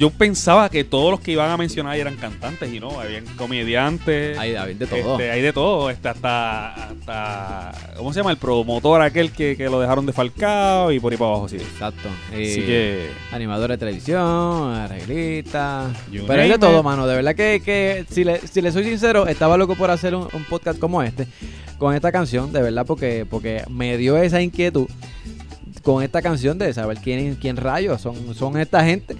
yo 0.00 0.08
pensaba 0.08 0.70
que 0.70 0.82
todos 0.82 1.10
los 1.10 1.20
que 1.20 1.32
iban 1.32 1.50
a 1.50 1.58
mencionar 1.58 1.94
eran 1.94 2.16
cantantes 2.16 2.72
y 2.72 2.80
no, 2.80 2.98
habían 2.98 3.26
comediantes. 3.36 4.38
Hay 4.38 4.52
de 4.72 4.86
todo. 4.86 5.12
Este, 5.12 5.30
hay 5.30 5.42
de 5.42 5.52
todo, 5.52 5.90
este, 5.90 6.08
hasta, 6.08 6.88
hasta, 6.88 7.72
¿cómo 7.98 8.10
se 8.10 8.20
llama? 8.20 8.30
El 8.30 8.38
promotor 8.38 9.02
aquel 9.02 9.30
que, 9.30 9.58
que 9.58 9.68
lo 9.68 9.78
dejaron 9.78 10.06
de 10.06 10.14
Falcao 10.14 10.90
y 10.90 10.98
por 11.00 11.12
ahí 11.12 11.18
para 11.18 11.32
abajo, 11.32 11.50
sí. 11.50 11.56
Exacto. 11.56 12.08
Así 12.28 12.62
que, 12.62 13.10
Animador 13.30 13.72
de 13.72 13.76
televisión, 13.76 14.72
arreglista. 14.72 15.90
Pero 16.10 16.42
hay 16.42 16.48
de 16.48 16.58
todo, 16.58 16.82
mano. 16.82 17.06
De 17.06 17.16
verdad 17.16 17.34
que, 17.34 17.60
que 17.62 18.06
si, 18.08 18.24
le, 18.24 18.40
si 18.40 18.62
le 18.62 18.72
soy 18.72 18.84
sincero, 18.84 19.26
estaba 19.26 19.58
loco 19.58 19.76
por 19.76 19.90
hacer 19.90 20.14
un, 20.14 20.28
un 20.32 20.44
podcast 20.44 20.78
como 20.78 21.02
este, 21.02 21.26
con 21.76 21.94
esta 21.94 22.10
canción, 22.10 22.54
de 22.54 22.62
verdad, 22.62 22.86
porque, 22.86 23.26
porque 23.28 23.64
me 23.68 23.98
dio 23.98 24.16
esa 24.16 24.40
inquietud 24.40 24.88
con 25.82 26.02
esta 26.02 26.22
canción 26.22 26.56
de 26.56 26.72
saber 26.72 26.96
quién, 27.02 27.34
quién 27.34 27.58
rayos 27.58 28.00
son, 28.00 28.34
son 28.34 28.58
esta 28.58 28.82
gente. 28.82 29.14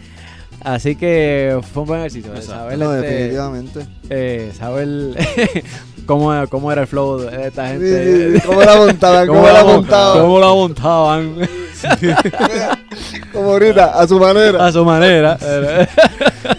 Así 0.62 0.94
que 0.96 1.58
fue 1.72 1.82
un 1.82 1.88
buen 1.88 2.00
ejercicio 2.00 2.32
de 2.32 2.42
saber, 2.42 2.78
No, 2.78 2.94
este, 2.94 3.06
definitivamente. 3.08 3.86
eh, 4.10 4.52
saber 4.58 4.88
cómo, 6.06 6.32
cómo 6.50 6.70
era 6.70 6.82
el 6.82 6.86
flow 6.86 7.18
de 7.18 7.46
esta 7.48 7.68
gente. 7.68 8.32
sí, 8.34 8.38
sí, 8.40 8.46
¿Cómo 8.46 8.62
la 8.62 8.76
montaban? 8.76 9.26
¿Cómo 9.26 9.46
la 9.48 9.64
mon- 9.64 9.72
montaban? 9.76 10.20
cómo 10.20 10.38
la 10.40 10.46
montaban 10.48 11.34
Como 13.32 13.52
ahorita, 13.52 13.98
a 13.98 14.06
su 14.06 14.18
manera. 14.20 14.66
a 14.66 14.72
su 14.72 14.84
manera. 14.84 15.38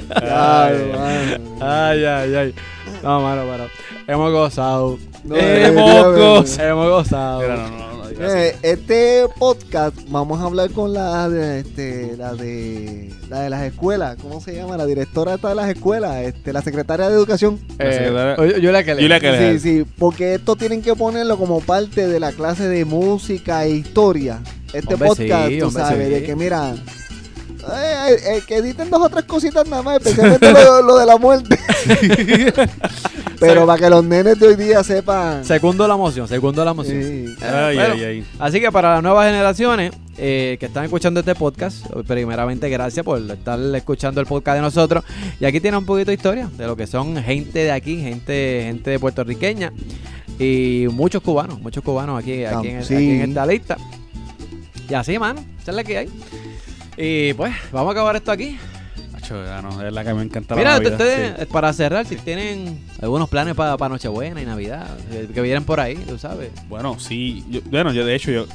Mano. 0.09 1.57
Ay, 1.59 2.03
ay, 2.05 2.35
ay. 2.35 2.55
No, 3.03 3.21
mano, 3.21 3.43
pero 3.51 3.67
hemos 4.07 4.31
gozado. 4.31 4.97
No, 5.23 5.35
hemos 5.35 6.15
gozado. 6.17 6.67
Hemos 6.69 6.89
gozado. 6.89 7.41
Eh, 8.23 8.55
este 8.61 9.25
podcast 9.39 9.95
vamos 10.09 10.39
a 10.39 10.43
hablar 10.43 10.69
con 10.71 10.93
la 10.93 11.27
de 11.27 11.61
este, 11.61 12.15
la 12.17 12.33
de 12.35 13.11
la 13.29 13.41
de 13.41 13.49
las 13.49 13.63
escuelas, 13.63 14.17
¿cómo 14.21 14.39
se 14.41 14.53
llama? 14.55 14.77
La 14.77 14.85
directora 14.85 15.33
esta 15.35 15.49
de 15.49 15.55
las 15.55 15.69
escuelas, 15.69 16.17
este, 16.17 16.53
la 16.53 16.61
secretaria 16.61 17.09
de 17.09 17.15
educación. 17.15 17.59
Secretaria- 17.77 18.35
Eh, 18.57 18.61
yo 18.61 18.71
la 18.71 18.83
que 18.83 18.93
le. 18.95 19.19
Que- 19.19 19.53
Sí, 19.53 19.59
sí, 19.59 19.85
porque 19.97 20.35
esto 20.35 20.55
tienen 20.55 20.81
que 20.81 20.95
ponerlo 20.95 21.37
como 21.37 21.61
parte 21.61 22.07
de 22.07 22.19
la 22.19 22.31
clase 22.31 22.67
de 22.67 22.85
música 22.85 23.65
e 23.65 23.71
historia. 23.71 24.39
Este 24.73 24.93
Hombre, 24.93 25.09
podcast, 25.09 25.47
sí, 25.49 25.59
tú 25.59 25.67
hombre, 25.67 25.83
sabes, 25.83 26.07
sí. 26.07 26.13
de 26.13 26.23
que 26.23 26.35
mira, 26.35 26.73
eh, 26.75 28.15
eh, 28.25 28.41
que 28.47 28.57
editen 28.57 28.89
dos 28.89 29.01
o 29.01 29.09
tres 29.09 29.25
cositas 29.25 29.67
nada 29.67 29.81
más, 29.81 29.97
especialmente 29.97 30.51
lo, 30.53 30.81
lo 30.83 30.97
de 30.97 31.05
la 31.05 31.17
muerte. 31.17 31.57
Pero 33.39 33.65
para 33.65 33.79
que 33.79 33.89
los 33.89 34.03
nenes 34.03 34.39
de 34.39 34.47
hoy 34.47 34.55
día 34.55 34.83
sepan. 34.83 35.43
Segundo 35.45 35.87
la 35.87 35.95
moción, 35.97 36.27
segundo 36.27 36.63
la 36.63 36.73
moción. 36.73 37.01
Sí. 37.01 37.25
Eh, 37.41 37.45
Ay, 37.45 37.75
bueno, 37.75 37.93
ay, 37.95 38.03
ay. 38.03 38.25
Así 38.39 38.59
que 38.59 38.71
para 38.71 38.93
las 38.95 39.03
nuevas 39.03 39.25
generaciones 39.25 39.91
eh, 40.17 40.57
que 40.59 40.67
están 40.67 40.83
escuchando 40.83 41.19
este 41.21 41.33
podcast, 41.35 41.85
primeramente 42.07 42.69
gracias 42.69 43.03
por 43.03 43.19
estar 43.19 43.59
escuchando 43.75 44.21
el 44.21 44.27
podcast 44.27 44.55
de 44.57 44.61
nosotros. 44.61 45.03
Y 45.39 45.45
aquí 45.45 45.59
tiene 45.59 45.77
un 45.77 45.85
poquito 45.85 46.11
de 46.11 46.15
historia 46.15 46.49
de 46.57 46.67
lo 46.67 46.75
que 46.75 46.85
son 46.87 47.15
gente 47.23 47.59
de 47.59 47.71
aquí, 47.71 47.99
gente, 48.01 48.61
gente 48.65 48.99
puertorriqueña 48.99 49.71
y 50.37 50.87
muchos 50.91 51.21
cubanos, 51.21 51.59
muchos 51.61 51.83
cubanos 51.83 52.19
aquí, 52.21 52.43
aquí, 52.45 52.67
en, 52.69 52.83
Sí. 52.83 52.95
aquí 52.95 53.09
en 53.11 53.29
esta 53.29 53.45
lista. 53.45 53.77
Y 54.89 54.93
así, 54.93 55.17
mano, 55.17 55.43
esa 55.61 55.71
es 55.71 55.75
la 55.77 55.83
que 55.83 55.97
hay. 55.97 56.09
Y 56.97 57.33
pues, 57.33 57.53
vamos 57.71 57.89
a 57.89 57.91
acabar 57.93 58.15
esto 58.15 58.31
aquí. 58.31 58.57
Ya 59.29 59.61
no, 59.61 59.69
es 59.69 59.77
verdad 59.77 60.05
que 60.05 60.13
me 60.13 60.23
encanta 60.23 60.55
Mira, 60.55 60.71
la 60.71 60.75
Navidad, 60.77 60.91
ustedes, 60.93 61.29
sí. 61.37 61.41
eh, 61.43 61.45
para 61.51 61.73
cerrar, 61.73 62.05
si 62.05 62.15
tienen 62.17 62.79
algunos 63.01 63.29
planes 63.29 63.55
para 63.55 63.77
Nochebuena 63.89 64.41
y 64.41 64.45
Navidad, 64.45 64.87
eh, 65.11 65.27
que 65.33 65.41
vienen 65.41 65.63
por 65.63 65.79
ahí, 65.79 65.95
tú 65.95 66.17
sabes. 66.17 66.49
Bueno, 66.67 66.99
sí. 66.99 67.43
yo- 67.49 67.61
bueno, 67.65 67.93
yo 67.93 68.05
de 68.05 68.15
hecho, 68.15 68.31
yo 68.31 68.45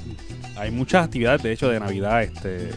hay 0.57 0.71
muchas 0.71 1.05
actividades, 1.05 1.43
de 1.43 1.53
hecho, 1.53 1.69
de 1.69 1.81
Navidad. 1.81 2.23
Este, 2.23 2.71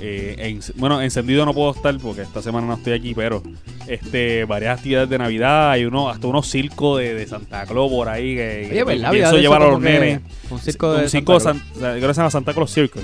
eh, 0.00 0.36
en- 0.38 0.60
bueno, 0.76 1.00
encendido 1.02 1.44
no 1.44 1.52
puedo 1.54 1.72
estar 1.74 1.96
porque 1.98 2.22
esta 2.22 2.40
semana 2.42 2.66
no 2.66 2.74
estoy 2.74 2.92
aquí, 2.92 3.14
pero 3.14 3.42
este, 3.86 4.44
varias 4.44 4.78
actividades 4.78 5.08
de 5.10 5.18
Navidad. 5.18 5.70
Hay 5.72 5.84
uno, 5.84 6.08
hasta 6.08 6.26
unos 6.28 6.48
circos 6.48 6.98
de, 7.00 7.14
de 7.14 7.26
Santa 7.26 7.66
Claus 7.66 7.90
por 7.90 8.08
ahí 8.08 8.34
que, 8.36 8.66
que 8.70 8.82
Oye, 8.82 8.84
¿verdad? 8.84 9.10
pienso 9.10 9.28
Había 9.28 9.32
de 9.32 9.40
llevar 9.40 9.62
a 9.62 9.66
los 9.68 9.80
que 9.80 9.90
nenes. 9.90 10.20
Un 10.50 10.58
circo 10.60 10.92
de 10.94 11.04
un 11.04 11.10
circo 11.10 11.40
Santa 11.40 11.64
San- 11.80 12.00
que 12.00 12.30
Santa 12.30 12.54
Claus 12.54 12.72
Circus. 12.72 13.02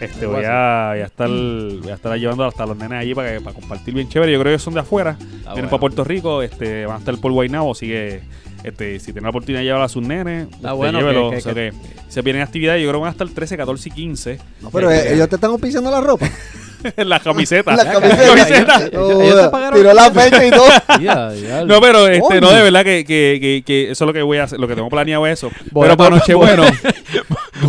Este, 0.00 0.24
voy 0.26 0.44
a, 0.46 0.90
voy 0.92 1.00
a 1.02 1.04
estar 1.04 1.28
voy 1.28 1.90
a 1.90 1.94
estar 1.94 2.16
llevando 2.18 2.44
hasta 2.44 2.64
los 2.66 2.76
nenes 2.76 2.98
allí 3.00 3.14
para, 3.14 3.34
que- 3.34 3.40
para 3.40 3.54
compartir 3.54 3.92
bien 3.94 4.08
chévere. 4.08 4.32
Yo 4.32 4.40
creo 4.40 4.54
que 4.54 4.58
son 4.58 4.72
de 4.74 4.80
afuera, 4.80 5.16
vienen 5.18 5.44
bueno. 5.52 5.68
para 5.68 5.80
Puerto 5.80 6.04
Rico, 6.04 6.42
este, 6.42 6.86
van 6.86 6.96
a 6.96 6.98
estar 7.00 7.16
por 7.18 7.32
Guaynabo, 7.32 7.72
así 7.72 7.86
que 7.86 8.20
este, 8.64 8.98
si 8.98 9.06
tienen 9.06 9.24
la 9.24 9.30
oportunidad 9.30 9.60
de 9.60 9.64
llevar 9.66 9.82
a 9.82 9.88
sus 9.88 10.02
nenes, 10.02 10.44
Está 10.44 10.56
este, 10.68 10.72
bueno 10.72 10.98
llévelo. 11.00 11.30
que- 11.30 11.36
O 11.36 11.40
sea 11.40 11.52
que- 11.54 11.70
que 11.70 11.72
se 12.08 12.22
vienen 12.22 12.42
actividades, 12.42 12.82
yo 12.82 12.88
creo 12.88 13.00
que 13.00 13.02
van 13.02 13.08
a 13.08 13.12
estar 13.12 13.26
el 13.26 13.34
13, 13.34 13.56
14 13.58 13.88
y 13.88 13.92
15. 13.92 14.38
No, 14.62 14.70
pero 14.70 14.90
Este, 14.90 15.10
eh, 15.10 15.14
ellos 15.14 15.28
te 15.28 15.34
están 15.36 15.50
auspiciando 15.50 15.90
la 15.90 16.00
ropa. 16.00 16.26
la 16.96 17.20
camiseta. 17.20 17.76
La 17.76 17.92
camiseta. 17.92 18.26
camiseta. 18.26 18.76
Ellos- 18.92 19.20
ellos 19.22 19.42
te 19.42 19.48
pagaron. 19.50 19.78
Tiró 19.78 19.92
la 19.92 20.10
fecha 20.10 20.46
y 20.46 20.50
todo. 20.50 20.66
No, 21.66 21.80
pero 21.80 22.08
este, 22.08 22.40
no, 22.40 22.50
de 22.50 22.62
verdad 22.62 22.84
que, 22.84 23.04
que, 23.04 23.38
que, 23.40 23.62
que 23.66 23.90
eso 23.90 24.04
es 24.04 24.06
lo 24.06 24.12
que 24.14 24.22
voy 24.22 24.38
a 24.38 24.44
hacer, 24.44 24.58
lo 24.58 24.66
que 24.66 24.74
tengo 24.74 24.88
planeado 24.88 25.26
es 25.26 25.34
eso. 25.34 25.50
Boleto- 25.70 25.80
pero 25.82 25.96
para 25.96 26.10
Nochebuena, 26.16 26.72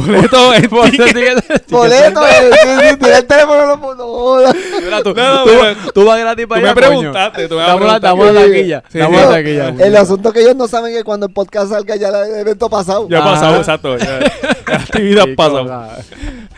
boleto 0.05 0.53
en 0.53 0.69
ticket. 0.91 1.67
Boleto, 1.69 2.21
eh, 2.27 2.97
tira 2.99 3.17
el 3.19 3.25
teléfono, 3.25 3.77
no 3.77 4.05
jodas. 4.05 4.55
Tú, 5.03 5.13
tú, 5.93 6.05
vas 6.05 6.19
gratis 6.19 6.47
para 6.47 6.61
me 6.61 6.67
allá, 6.67 6.75
coño. 6.75 6.87
preguntaste, 6.87 7.47
tú 7.47 7.55
me 7.55 7.65
preguntaste. 7.65 8.07
damos 8.07 8.33
la 8.33 8.41
taquilla. 8.41 8.83
Damos 8.93 9.21
la 9.21 9.29
taquilla. 9.29 9.69
El 9.79 9.95
asunto 9.97 10.29
es 10.29 10.33
que 10.33 10.41
ellos 10.41 10.55
no 10.55 10.67
saben 10.67 10.93
que 10.93 11.03
cuando 11.03 11.27
el 11.27 11.33
podcast 11.33 11.71
salga 11.71 11.95
ya 11.95 12.09
el 12.09 12.41
evento 12.41 12.65
ha 12.65 12.69
pasado. 12.69 13.07
Ya 13.09 13.19
ha 13.19 13.23
pasado, 13.23 13.57
exacto. 13.57 13.97
La 13.97 14.75
actividad 14.77 15.25
pasó. 15.35 15.63
cosa. 15.63 15.97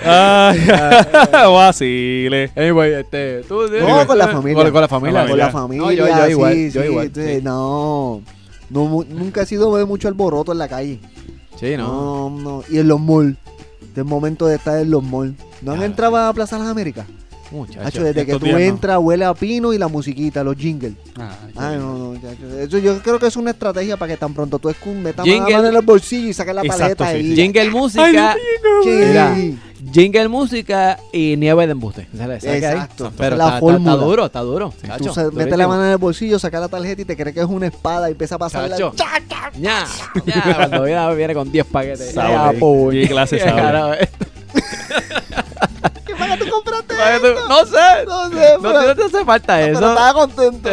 Ay, 0.04 0.60
vacile. 1.32 2.52
Anyway, 2.56 2.94
este, 2.94 3.44
tú 3.48 3.68
No, 3.68 4.08
con 4.08 4.18
la 4.18 4.28
familia. 4.28 4.72
Con, 4.72 4.82
la 4.82 4.88
familia. 4.88 5.28
Con 5.28 5.38
la 5.38 5.50
familia. 5.50 5.84
No, 5.84 5.92
yo, 5.92 6.30
igual, 6.30 6.72
yo 6.72 6.84
igual. 6.84 7.12
No, 7.44 8.22
nunca 8.70 9.42
he 9.42 9.46
sido 9.46 9.76
de 9.78 9.86
mucho 9.86 10.08
alboroto 10.08 10.52
en 10.52 10.58
la 10.58 10.68
calle. 10.68 11.00
Sí, 11.64 11.78
no. 11.78 12.30
No, 12.30 12.42
no. 12.42 12.64
Y 12.70 12.80
en 12.80 12.90
los 12.90 13.00
malls. 13.00 13.38
Es 13.96 14.04
momento 14.04 14.48
de 14.48 14.56
estar 14.56 14.80
en 14.80 14.92
los 14.92 15.02
malls. 15.02 15.36
¿No 15.62 15.72
han 15.72 15.82
entrado 15.82 16.18
a 16.18 16.34
Plaza 16.34 16.60
Las 16.60 16.68
Américas? 16.68 17.06
Muchacho. 17.54 17.82
Hacho, 17.86 18.04
desde 18.04 18.26
que 18.26 18.34
tú 18.34 18.40
días 18.46 18.54
no. 18.60 18.66
entras, 18.66 18.98
huele 19.00 19.26
a 19.26 19.34
pino 19.34 19.72
y 19.74 19.78
la 19.78 19.88
musiquita, 19.88 20.44
los 20.44 20.56
jingles. 20.58 20.94
Ay, 21.18 21.28
Ay, 21.56 21.78
no, 21.78 22.14
no. 22.14 22.60
Eso 22.60 22.78
yo 22.80 23.00
creo 23.02 23.20
que 23.20 23.28
es 23.28 23.36
una 23.36 23.52
estrategia 23.52 23.96
para 23.96 24.12
que 24.14 24.18
tan 24.18 24.34
pronto 24.34 24.58
tú 24.60 24.70
escu- 24.70 24.94
metas 24.96 25.24
Jingle. 25.26 25.52
la 25.52 25.58
mano 25.58 25.70
en 25.70 25.76
el 25.76 25.82
bolsillo 25.86 26.28
y 26.30 26.34
saques 26.34 26.56
la 26.56 26.62
Exacto, 26.64 26.98
paleta 26.98 27.10
sí, 27.12 27.16
ahí. 27.16 27.28
sí. 27.30 27.36
Jingle 27.36 27.70
música. 27.70 28.36
Sí. 28.84 28.90
Mira, 28.90 29.36
jingle 29.92 30.28
música 30.30 30.98
y 31.12 31.36
nieve 31.38 31.66
de 31.68 31.72
embuste. 31.74 32.08
Exacto. 32.14 33.12
Pero 33.18 33.36
La 33.36 33.44
está, 33.46 33.56
está- 33.56 33.60
fórmula. 33.60 33.92
está 33.94 34.06
duro, 34.06 34.26
está 34.26 34.40
duro. 34.42 34.74
Tú 34.82 34.88
Chacho, 34.88 35.14
se- 35.14 35.32
metes 35.32 35.58
la 35.58 35.68
mano 35.68 35.86
en 35.86 35.92
el 35.92 35.98
bolsillo, 35.98 36.40
sacas 36.40 36.62
la 36.62 36.68
tarjeta 36.70 37.02
y 37.02 37.06
te 37.06 37.16
crees 37.16 37.34
que 37.36 37.42
es 37.42 37.46
una 37.48 37.68
espada 37.68 38.10
y 38.10 38.14
empieza 38.14 38.36
a 38.36 38.40
pasar 38.40 38.70
la... 38.70 38.78
Chacho. 38.78 38.94
Ya, 39.60 39.86
ya, 40.26 40.56
cuando 40.56 40.84
viene, 40.84 41.16
viene 41.16 41.34
con 41.36 41.52
10 41.52 41.66
paquetes. 41.68 42.14
Sable. 42.14 42.34
Ya, 42.34 42.60
puño. 42.60 43.02
Qué 43.02 43.08
clase 43.08 43.40
sable. 43.40 44.10
Eh. 46.44 46.52
¿Qué 46.88 46.96
para 46.96 47.12
que 47.14 47.20
tú 47.20 47.26
compraste 47.26 47.26
esto? 47.28 47.48
No 47.48 47.66
sé. 47.66 48.06
No 48.08 48.30
sé, 48.30 48.54
No, 48.56 48.62
pero, 48.62 48.82
no 48.88 48.96
te 48.96 49.04
hace 49.04 49.26
falta 49.26 49.56
pero 49.58 49.78
eso. 49.80 49.90
estaba 49.90 50.14
contento. 50.14 50.70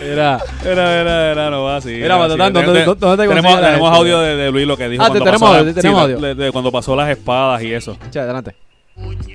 Mira, 0.00 0.38
Era, 0.64 1.00
era, 1.00 1.30
era, 1.32 1.50
no 1.50 1.64
va 1.64 1.76
así. 1.76 1.88
Mira, 1.90 2.06
era 2.06 2.18
Matatán. 2.18 2.52
¿dónde- 2.52 2.72
Te- 2.80 2.84
dónde- 2.84 3.00
dónde 3.06 3.22
tenemos, 3.26 3.42
consigue 3.52 3.62
la 3.62 3.68
tenemos 3.68 3.88
gente? 3.90 3.98
audio 4.00 4.20
de, 4.20 4.36
de 4.36 4.50
Luis 4.50 4.66
lo 4.66 4.76
que 4.76 4.88
dijo 4.88 5.02
Ah, 5.02 5.06
cuando 5.06 5.24
te 5.24 5.30
tenemos 5.30 5.40
pasó 5.40 5.52
audio, 5.54 5.64
la- 5.64 5.74
te 5.74 5.80
tenemos 5.80 5.98
sí, 6.06 6.12
audio. 6.12 6.20
de- 6.20 6.34
de 6.44 6.52
cuando 6.52 6.72
pasó 6.72 6.96
las 6.96 7.08
espadas 7.10 7.62
y 7.62 7.72
eso. 7.72 7.96
che, 8.10 8.18
adelante. 8.20 8.54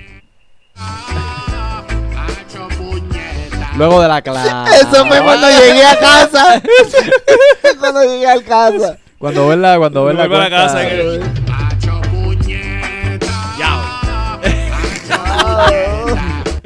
Luego 3.78 4.02
de 4.02 4.08
la 4.10 4.22
clase. 4.22 4.50
Eso 4.82 5.06
fue 5.06 5.22
cuando 5.22 5.48
llegué 5.50 5.86
a 5.86 5.98
casa. 5.98 6.62
cuando 7.80 8.04
llegué 8.04 8.28
a 8.28 8.42
casa. 8.44 8.98
Cuando 9.18 9.48
ves 9.48 9.58
la, 9.58 9.78
cuando 9.78 10.06
ves 10.06 10.16
la, 10.16 10.28
Vuelve 10.28 10.36
a 10.46 10.50
la 10.50 10.50
cuenta- 10.50 10.74
casa 10.74 10.90
que- 10.90 11.22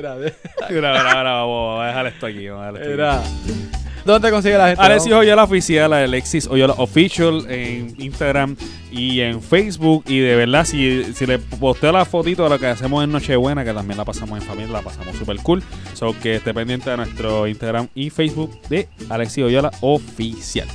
Mira, 0.69 0.69
Mira, 0.69 0.91
mira, 0.91 1.03
mira, 1.03 1.23
vamos, 1.33 1.67
vamos 1.67 1.83
a 1.83 1.87
dejar 1.87 2.07
esto 2.07 2.25
aquí. 2.25 2.47
Vamos 2.47 2.65
a 2.65 2.71
dejar 2.71 2.91
esto 2.91 3.11
aquí. 3.11 3.53
mira. 3.53 3.73
¿Dónde 4.05 4.31
consigue 4.31 4.57
la 4.57 4.67
gente? 4.67 4.81
Alexis 4.83 5.13
Oyola 5.13 5.43
Oficial, 5.45 5.93
Alexis 5.93 6.47
Oyola 6.47 6.73
Official 6.77 7.45
en 7.49 7.95
Instagram 7.97 8.57
y 8.91 9.21
en 9.21 9.41
Facebook. 9.41 10.03
Y 10.07 10.19
de 10.19 10.35
verdad, 10.35 10.65
si, 10.65 11.13
si 11.13 11.25
le 11.25 11.39
posteo 11.39 11.93
la 11.93 12.03
fotito 12.03 12.43
de 12.43 12.49
lo 12.49 12.59
que 12.59 12.67
hacemos 12.67 13.01
en 13.03 13.13
Nochebuena, 13.13 13.63
que 13.63 13.71
también 13.71 13.97
la 13.97 14.03
pasamos 14.03 14.41
en 14.41 14.45
familia, 14.45 14.73
la 14.73 14.81
pasamos 14.81 15.15
súper 15.15 15.37
cool. 15.37 15.63
So 15.93 16.13
que 16.19 16.35
esté 16.35 16.53
pendiente 16.53 16.89
de 16.89 16.97
nuestro 16.97 17.47
Instagram 17.47 17.87
y 17.95 18.09
Facebook 18.09 18.59
de 18.67 18.89
Alexis 19.09 19.45
Oyola 19.45 19.71
Oficial. 19.79 20.67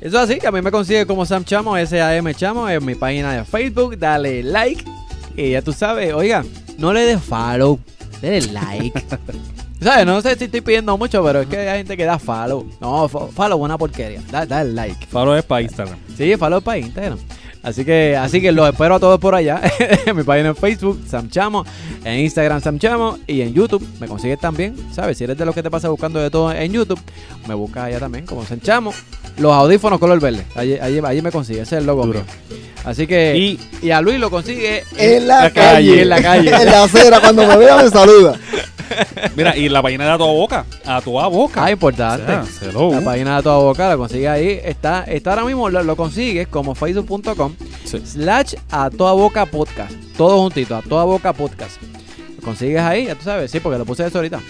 Eso 0.00 0.16
es 0.16 0.30
así, 0.30 0.38
que 0.38 0.46
a 0.46 0.52
mí 0.52 0.62
me 0.62 0.70
consigue 0.70 1.04
como 1.04 1.26
Sam 1.26 1.44
Chamo, 1.44 1.76
S-A-M 1.76 2.32
Chamo, 2.34 2.68
en 2.68 2.84
mi 2.84 2.94
página 2.94 3.32
de 3.34 3.44
Facebook. 3.44 3.98
Dale 3.98 4.44
like. 4.44 4.84
Y 5.36 5.50
ya 5.50 5.62
tú 5.62 5.72
sabes, 5.72 6.14
oiga, 6.14 6.44
no 6.78 6.92
le 6.92 7.00
des 7.00 7.20
follow, 7.20 7.80
dale 8.22 8.40
like. 8.52 9.04
¿Sabes? 9.80 10.06
No 10.06 10.20
sé 10.20 10.34
si 10.36 10.44
estoy 10.44 10.60
pidiendo 10.60 10.98
mucho, 10.98 11.22
pero 11.22 11.42
es 11.42 11.46
que 11.46 11.56
hay 11.56 11.78
gente 11.78 11.96
que 11.96 12.04
da 12.04 12.18
follow. 12.18 12.66
No, 12.80 13.08
fo- 13.08 13.30
follow 13.30 13.58
una 13.62 13.78
porquería. 13.78 14.20
Da- 14.30 14.44
Dale 14.46 14.72
like. 14.72 15.06
Follow 15.06 15.34
es 15.36 15.44
para 15.44 15.62
Instagram. 15.62 15.96
Sí, 16.16 16.36
follow 16.36 16.60
para 16.60 16.78
Instagram. 16.78 17.18
Así 17.62 17.84
que, 17.84 18.16
así 18.16 18.40
que 18.40 18.50
los 18.52 18.68
espero 18.68 18.96
a 18.96 19.00
todos 19.00 19.20
por 19.20 19.34
allá. 19.36 19.60
en 20.06 20.16
mi 20.16 20.22
página 20.24 20.48
en 20.48 20.56
Facebook, 20.56 21.00
Sam 21.08 21.28
Chamo. 21.28 21.64
En 22.04 22.20
Instagram, 22.20 22.60
Sam 22.60 22.78
Chamo. 22.80 23.18
Y 23.28 23.40
en 23.42 23.54
YouTube, 23.54 23.86
me 24.00 24.08
consigues 24.08 24.40
también. 24.40 24.74
¿Sabes? 24.92 25.16
Si 25.18 25.24
eres 25.24 25.38
de 25.38 25.44
los 25.44 25.54
que 25.54 25.62
te 25.62 25.70
pasa 25.70 25.88
buscando 25.88 26.18
de 26.18 26.30
todo 26.30 26.50
en 26.52 26.72
YouTube, 26.72 27.00
me 27.46 27.54
buscas 27.54 27.84
allá 27.84 28.00
también 28.00 28.26
como 28.26 28.44
Sam 28.44 28.60
Chamo. 28.60 28.92
Los 29.38 29.52
audífonos 29.52 29.98
color 29.98 30.20
verde. 30.20 30.44
Allí, 30.54 30.78
allí, 30.80 31.00
allí 31.04 31.22
me 31.22 31.30
consigue. 31.30 31.60
Ese 31.62 31.76
es 31.76 31.80
el 31.80 31.86
logo 31.86 32.04
Duro. 32.06 32.20
mío. 32.20 32.58
Así 32.84 33.06
que. 33.06 33.36
Y- 33.36 33.58
Y, 33.86 33.90
a 33.90 34.00
Luis 34.00 34.18
lo 34.18 34.30
consigue 34.30 34.82
En 34.96 35.28
la, 35.28 35.44
La 35.44 35.50
calle. 35.50 35.72
calle, 35.90 36.02
en 36.02 36.08
la 36.08 36.22
calle. 36.22 36.50
en 36.54 36.66
la 36.66 36.82
acera. 36.84 37.20
Cuando 37.20 37.46
me 37.46 37.56
vea 37.56 37.76
me 37.76 37.88
saluda. 37.90 38.36
Mira, 39.36 39.56
y 39.56 39.68
la 39.68 39.82
página 39.82 40.04
de 40.06 40.10
A 40.12 40.18
Toda 40.18 40.32
Boca. 40.32 40.64
A 40.86 41.00
Toda 41.00 41.26
Boca. 41.28 41.64
Ah, 41.64 41.70
importante. 41.70 42.32
O 42.32 42.44
sea, 42.46 42.68
hello. 42.68 42.90
La 42.92 43.00
página 43.02 43.36
de 43.36 43.42
toda 43.42 43.58
boca 43.58 43.88
la 43.88 43.96
consigues 43.96 44.28
ahí. 44.28 44.60
Está, 44.64 45.04
está 45.04 45.30
ahora 45.30 45.44
mismo, 45.44 45.68
lo, 45.68 45.82
lo 45.82 45.94
consigues 45.96 46.48
como 46.48 46.74
facebook.com 46.74 47.54
Sí. 47.84 48.02
slash 48.04 48.54
a 48.70 48.90
toda 48.90 49.12
boca 49.12 49.44
podcast. 49.46 49.92
Todo 50.16 50.38
juntito, 50.40 50.74
a 50.76 50.82
toda 50.82 51.04
boca 51.04 51.32
podcast. 51.32 51.80
Lo 52.36 52.42
consigues 52.42 52.80
ahí, 52.80 53.06
ya 53.06 53.14
tú 53.14 53.24
sabes, 53.24 53.50
sí, 53.50 53.60
porque 53.60 53.78
lo 53.78 53.84
puse 53.84 54.06
eso 54.06 54.18
ahorita. 54.18 54.40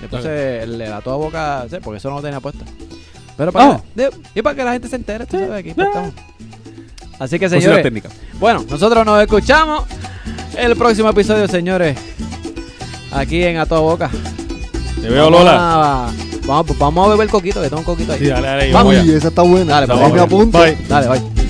Le 0.00 0.08
puse 0.08 0.62
el, 0.62 0.80
el 0.80 0.92
a 0.92 1.00
toda 1.00 1.16
boca, 1.16 1.66
sí, 1.70 1.76
porque 1.82 1.98
eso 1.98 2.10
no 2.10 2.16
lo 2.16 2.22
tenía 2.22 2.40
puesto. 2.40 2.64
Pero 3.36 3.52
para, 3.52 3.70
oh. 3.70 3.82
que, 3.96 4.10
y 4.34 4.42
para 4.42 4.56
que 4.56 4.64
la 4.64 4.72
gente 4.72 4.88
se 4.88 4.96
entere, 4.96 5.26
tú 5.26 5.38
sabes, 5.38 5.52
aquí 5.52 5.72
pues, 5.74 5.86
ah. 5.86 5.90
estamos. 5.90 6.14
Así 7.18 7.38
que, 7.38 7.48
señores. 7.48 8.02
Bueno, 8.38 8.64
nosotros 8.68 9.04
nos 9.04 9.20
escuchamos 9.22 9.84
el 10.56 10.76
próximo 10.76 11.10
episodio, 11.10 11.46
señores. 11.48 11.98
Aquí 13.12 13.42
en 13.42 13.58
A 13.58 13.66
Toda 13.66 13.80
Boca. 13.80 14.10
Te 15.00 15.08
veo, 15.08 15.24
vamos 15.24 15.40
Lola. 15.40 16.12
Vamos, 16.46 17.06
a 17.06 17.10
beber 17.10 17.26
el 17.26 17.30
coquito, 17.30 17.62
que 17.62 17.68
tengo 17.68 17.80
un 17.80 17.84
coquito 17.84 18.12
ahí. 18.12 18.18
Sí, 18.18 18.26
dale, 18.26 18.46
dale. 18.46 18.72
Vamos. 18.72 18.94
Esa 18.94 19.28
está 19.28 19.42
buena. 19.42 19.80
Dale, 19.80 19.92
está 19.92 20.26
pues, 20.26 20.88
Dale, 20.88 21.08
bye. 21.08 21.40